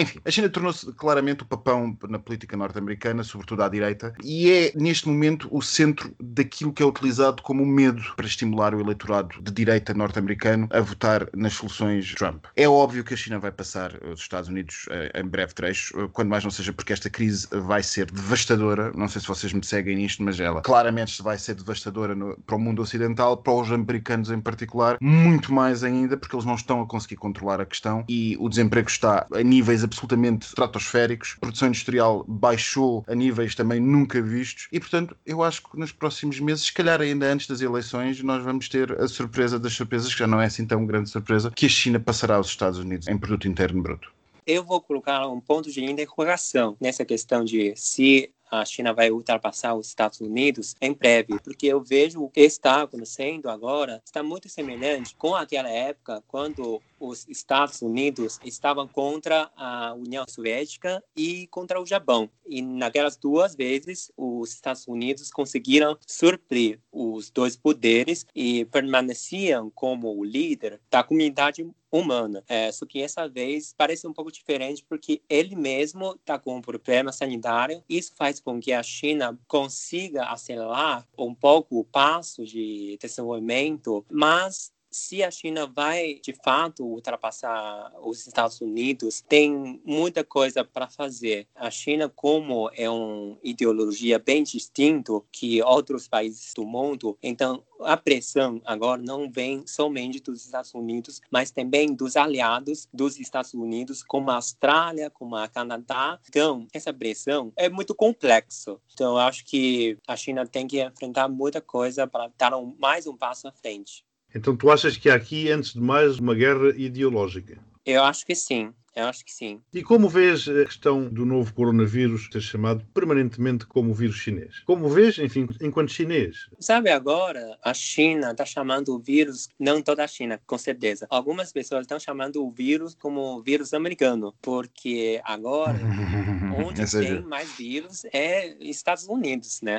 enfim, 0.00 0.20
a 0.24 0.30
China 0.30 0.48
tornou-se 0.48 0.92
claramente 0.92 1.42
o 1.42 1.46
papão 1.46 1.96
na 2.08 2.18
política 2.18 2.56
norte-americana, 2.56 3.22
sobretudo 3.22 3.62
à 3.62 3.68
direita, 3.68 4.12
e 4.22 4.50
é 4.50 4.72
neste 4.74 5.08
momento 5.08 5.48
o 5.50 5.62
centro 5.62 6.14
daquilo 6.20 6.72
que 6.72 6.82
é 6.82 6.86
utilizado 6.86 7.42
como 7.42 7.64
medo 7.64 8.02
para 8.16 8.26
estimular 8.26 8.74
o 8.74 8.80
eleitorado 8.80 9.40
de 9.40 9.52
direita 9.52 9.94
norte-americano 9.94 10.68
a 10.70 10.80
votar 10.80 11.28
nas 11.34 11.54
soluções 11.54 12.14
Trump. 12.14 12.44
É 12.56 12.68
óbvio 12.68 13.04
que 13.04 13.14
a 13.14 13.16
China 13.16 13.38
vai 13.38 13.50
passar 13.50 13.92
os 14.04 14.20
Estados 14.20 14.48
Unidos 14.48 14.86
eh, 14.90 15.20
em 15.20 15.24
breve 15.24 15.52
trecho, 15.54 15.98
eh, 16.00 16.08
quando 16.12 16.28
mais 16.28 16.44
não 16.44 16.50
seja 16.50 16.72
porque 16.72 16.92
esta 16.92 17.10
crise 17.10 17.46
vai 17.50 17.82
ser 17.82 18.10
devastadora. 18.10 18.92
Não 18.94 19.08
sei 19.08 19.20
se 19.20 19.28
vocês 19.28 19.52
me 19.52 19.64
seguem 19.64 19.96
nisto, 19.96 20.22
mas 20.22 20.38
ela 20.40 20.62
claramente 20.62 21.22
vai 21.22 21.38
ser 21.38 21.54
devastadora 21.54 22.14
no, 22.14 22.36
para 22.46 22.56
o 22.56 22.58
mundo 22.58 22.82
ocidental, 22.82 23.36
para 23.36 23.52
os 23.52 23.70
americanos 23.70 24.30
em 24.30 24.40
particular, 24.40 24.98
muito 25.00 25.52
mais 25.52 25.84
ainda, 25.84 26.16
porque 26.16 26.34
eles 26.34 26.44
não 26.44 26.54
estão 26.54 26.80
a 26.80 26.86
conseguir 26.86 27.16
controlar 27.16 27.60
a 27.60 27.66
questão 27.66 28.04
e 28.08 28.36
o 28.38 28.48
desemprego 28.48 28.88
está 28.88 29.26
em 29.36 29.44
níveis 29.44 29.82
absolutamente 29.90 30.46
estratosféricos, 30.46 31.34
a 31.36 31.40
produção 31.40 31.68
industrial 31.68 32.24
baixou 32.26 33.04
a 33.08 33.14
níveis 33.14 33.54
também 33.54 33.80
nunca 33.80 34.22
vistos. 34.22 34.68
E, 34.70 34.78
portanto, 34.78 35.16
eu 35.26 35.42
acho 35.42 35.62
que 35.62 35.78
nos 35.78 35.92
próximos 35.92 36.38
meses, 36.38 36.66
se 36.66 36.72
calhar 36.72 37.00
ainda 37.00 37.26
antes 37.26 37.46
das 37.46 37.60
eleições, 37.60 38.22
nós 38.22 38.42
vamos 38.42 38.68
ter 38.68 38.92
a 38.92 39.08
surpresa 39.08 39.58
das 39.58 39.72
surpresas, 39.72 40.12
que 40.12 40.20
já 40.20 40.26
não 40.26 40.40
é 40.40 40.46
assim 40.46 40.66
tão 40.66 40.86
grande 40.86 41.10
surpresa, 41.10 41.50
que 41.50 41.66
a 41.66 41.68
China 41.68 41.98
passará 41.98 42.36
aos 42.36 42.48
Estados 42.48 42.78
Unidos 42.78 43.08
em 43.08 43.18
produto 43.18 43.48
interno 43.48 43.82
bruto. 43.82 44.12
Eu 44.46 44.64
vou 44.64 44.80
colocar 44.80 45.26
um 45.28 45.40
ponto 45.40 45.70
de 45.70 45.84
interrogação 45.84 46.76
nessa 46.80 47.04
questão 47.04 47.44
de 47.44 47.74
se 47.76 48.32
a 48.50 48.64
China 48.64 48.92
vai 48.92 49.10
ultrapassar 49.10 49.74
os 49.74 49.86
Estados 49.86 50.20
Unidos 50.20 50.74
em 50.80 50.92
breve, 50.92 51.38
porque 51.44 51.66
eu 51.66 51.80
vejo 51.80 52.22
o 52.22 52.28
que 52.28 52.40
está 52.40 52.82
acontecendo 52.82 53.48
agora 53.48 54.02
está 54.04 54.22
muito 54.22 54.48
semelhante 54.48 55.14
com 55.14 55.36
aquela 55.36 55.68
época 55.68 56.22
quando 56.26 56.82
os 57.00 57.26
Estados 57.28 57.80
Unidos 57.80 58.38
estavam 58.44 58.86
contra 58.86 59.50
a 59.56 59.94
União 59.94 60.24
Soviética 60.28 61.02
e 61.16 61.46
contra 61.48 61.80
o 61.80 61.86
Japão. 61.86 62.30
E 62.46 62.60
naquelas 62.60 63.16
duas 63.16 63.56
vezes, 63.56 64.12
os 64.16 64.52
Estados 64.52 64.86
Unidos 64.86 65.30
conseguiram 65.30 65.96
suprir 66.06 66.78
os 66.92 67.30
dois 67.30 67.56
poderes 67.56 68.26
e 68.34 68.66
permaneciam 68.66 69.70
como 69.70 70.14
o 70.14 70.24
líder 70.24 70.80
da 70.90 71.02
comunidade 71.02 71.66
humana. 71.90 72.44
É, 72.48 72.70
só 72.70 72.86
que 72.86 73.02
essa 73.02 73.28
vez 73.28 73.74
parece 73.76 74.06
um 74.06 74.12
pouco 74.12 74.30
diferente 74.30 74.84
porque 74.88 75.22
ele 75.28 75.56
mesmo 75.56 76.12
está 76.14 76.38
com 76.38 76.56
um 76.56 76.60
problema 76.60 77.12
sanitário. 77.12 77.82
Isso 77.88 78.12
faz 78.14 78.38
com 78.38 78.60
que 78.60 78.72
a 78.72 78.82
China 78.82 79.38
consiga 79.48 80.24
acelerar 80.24 81.06
um 81.18 81.34
pouco 81.34 81.80
o 81.80 81.84
passo 81.84 82.44
de 82.44 82.96
desenvolvimento, 83.00 84.04
mas 84.10 84.72
se 84.90 85.22
a 85.22 85.30
China 85.30 85.66
vai 85.66 86.20
de 86.22 86.32
fato 86.44 86.84
ultrapassar 86.84 87.92
os 88.02 88.26
Estados 88.26 88.60
Unidos, 88.60 89.22
tem 89.28 89.80
muita 89.84 90.24
coisa 90.24 90.64
para 90.64 90.88
fazer. 90.88 91.46
A 91.54 91.70
China, 91.70 92.08
como 92.08 92.70
é 92.74 92.88
uma 92.90 93.38
ideologia 93.42 94.18
bem 94.18 94.42
distinta 94.42 95.12
que 95.32 95.62
outros 95.62 96.08
países 96.08 96.52
do 96.54 96.64
mundo, 96.64 97.16
então 97.22 97.62
a 97.80 97.96
pressão 97.96 98.60
agora 98.64 99.00
não 99.00 99.30
vem 99.30 99.66
somente 99.66 100.20
dos 100.20 100.44
Estados 100.44 100.74
Unidos, 100.74 101.20
mas 101.30 101.50
também 101.50 101.94
dos 101.94 102.16
aliados 102.16 102.88
dos 102.92 103.18
Estados 103.18 103.54
Unidos, 103.54 104.02
como 104.02 104.30
a 104.30 104.34
Austrália, 104.36 105.10
como 105.10 105.36
a 105.36 105.48
Canadá. 105.48 106.18
Então, 106.28 106.66
essa 106.72 106.92
pressão 106.92 107.52
é 107.56 107.68
muito 107.68 107.94
complexa. 107.94 108.76
Então, 108.92 109.16
acho 109.16 109.44
que 109.44 109.96
a 110.06 110.16
China 110.16 110.46
tem 110.46 110.66
que 110.66 110.82
enfrentar 110.82 111.28
muita 111.28 111.60
coisa 111.60 112.06
para 112.06 112.30
dar 112.36 112.54
um, 112.54 112.74
mais 112.78 113.06
um 113.06 113.16
passo 113.16 113.48
à 113.48 113.52
frente. 113.52 114.04
Então 114.34 114.56
tu 114.56 114.70
achas 114.70 114.96
que 114.96 115.10
há 115.10 115.14
aqui, 115.14 115.50
antes 115.50 115.72
de 115.72 115.80
mais, 115.80 116.18
uma 116.18 116.34
guerra 116.34 116.68
ideológica? 116.76 117.58
Eu 117.84 118.04
acho 118.04 118.24
que 118.24 118.34
sim. 118.34 118.72
Eu 118.94 119.06
acho 119.06 119.24
que 119.24 119.32
sim. 119.32 119.60
E 119.72 119.82
como 119.82 120.08
vês 120.08 120.48
a 120.48 120.64
questão 120.64 121.08
do 121.08 121.24
novo 121.24 121.54
coronavírus 121.54 122.28
ser 122.30 122.40
chamado 122.40 122.84
permanentemente 122.92 123.64
como 123.66 123.94
vírus 123.94 124.16
chinês? 124.16 124.60
Como 124.66 124.88
vês, 124.88 125.18
enfim, 125.18 125.46
enquanto 125.60 125.92
chinês? 125.92 126.48
Sabe, 126.58 126.90
agora 126.90 127.56
a 127.62 127.72
China 127.72 128.32
está 128.32 128.44
chamando 128.44 128.94
o 128.94 128.98
vírus, 128.98 129.48
não 129.58 129.80
toda 129.80 130.02
a 130.02 130.08
China, 130.08 130.40
com 130.44 130.58
certeza. 130.58 131.06
Algumas 131.08 131.52
pessoas 131.52 131.82
estão 131.82 132.00
chamando 132.00 132.44
o 132.44 132.50
vírus 132.50 132.94
como 132.94 133.40
vírus 133.42 133.72
americano, 133.72 134.34
porque 134.42 135.20
agora 135.24 135.78
onde 136.58 136.90
tem 136.90 137.22
mais 137.22 137.52
vírus 137.52 138.04
é 138.12 138.56
Estados 138.60 139.06
Unidos, 139.06 139.60
né? 139.62 139.78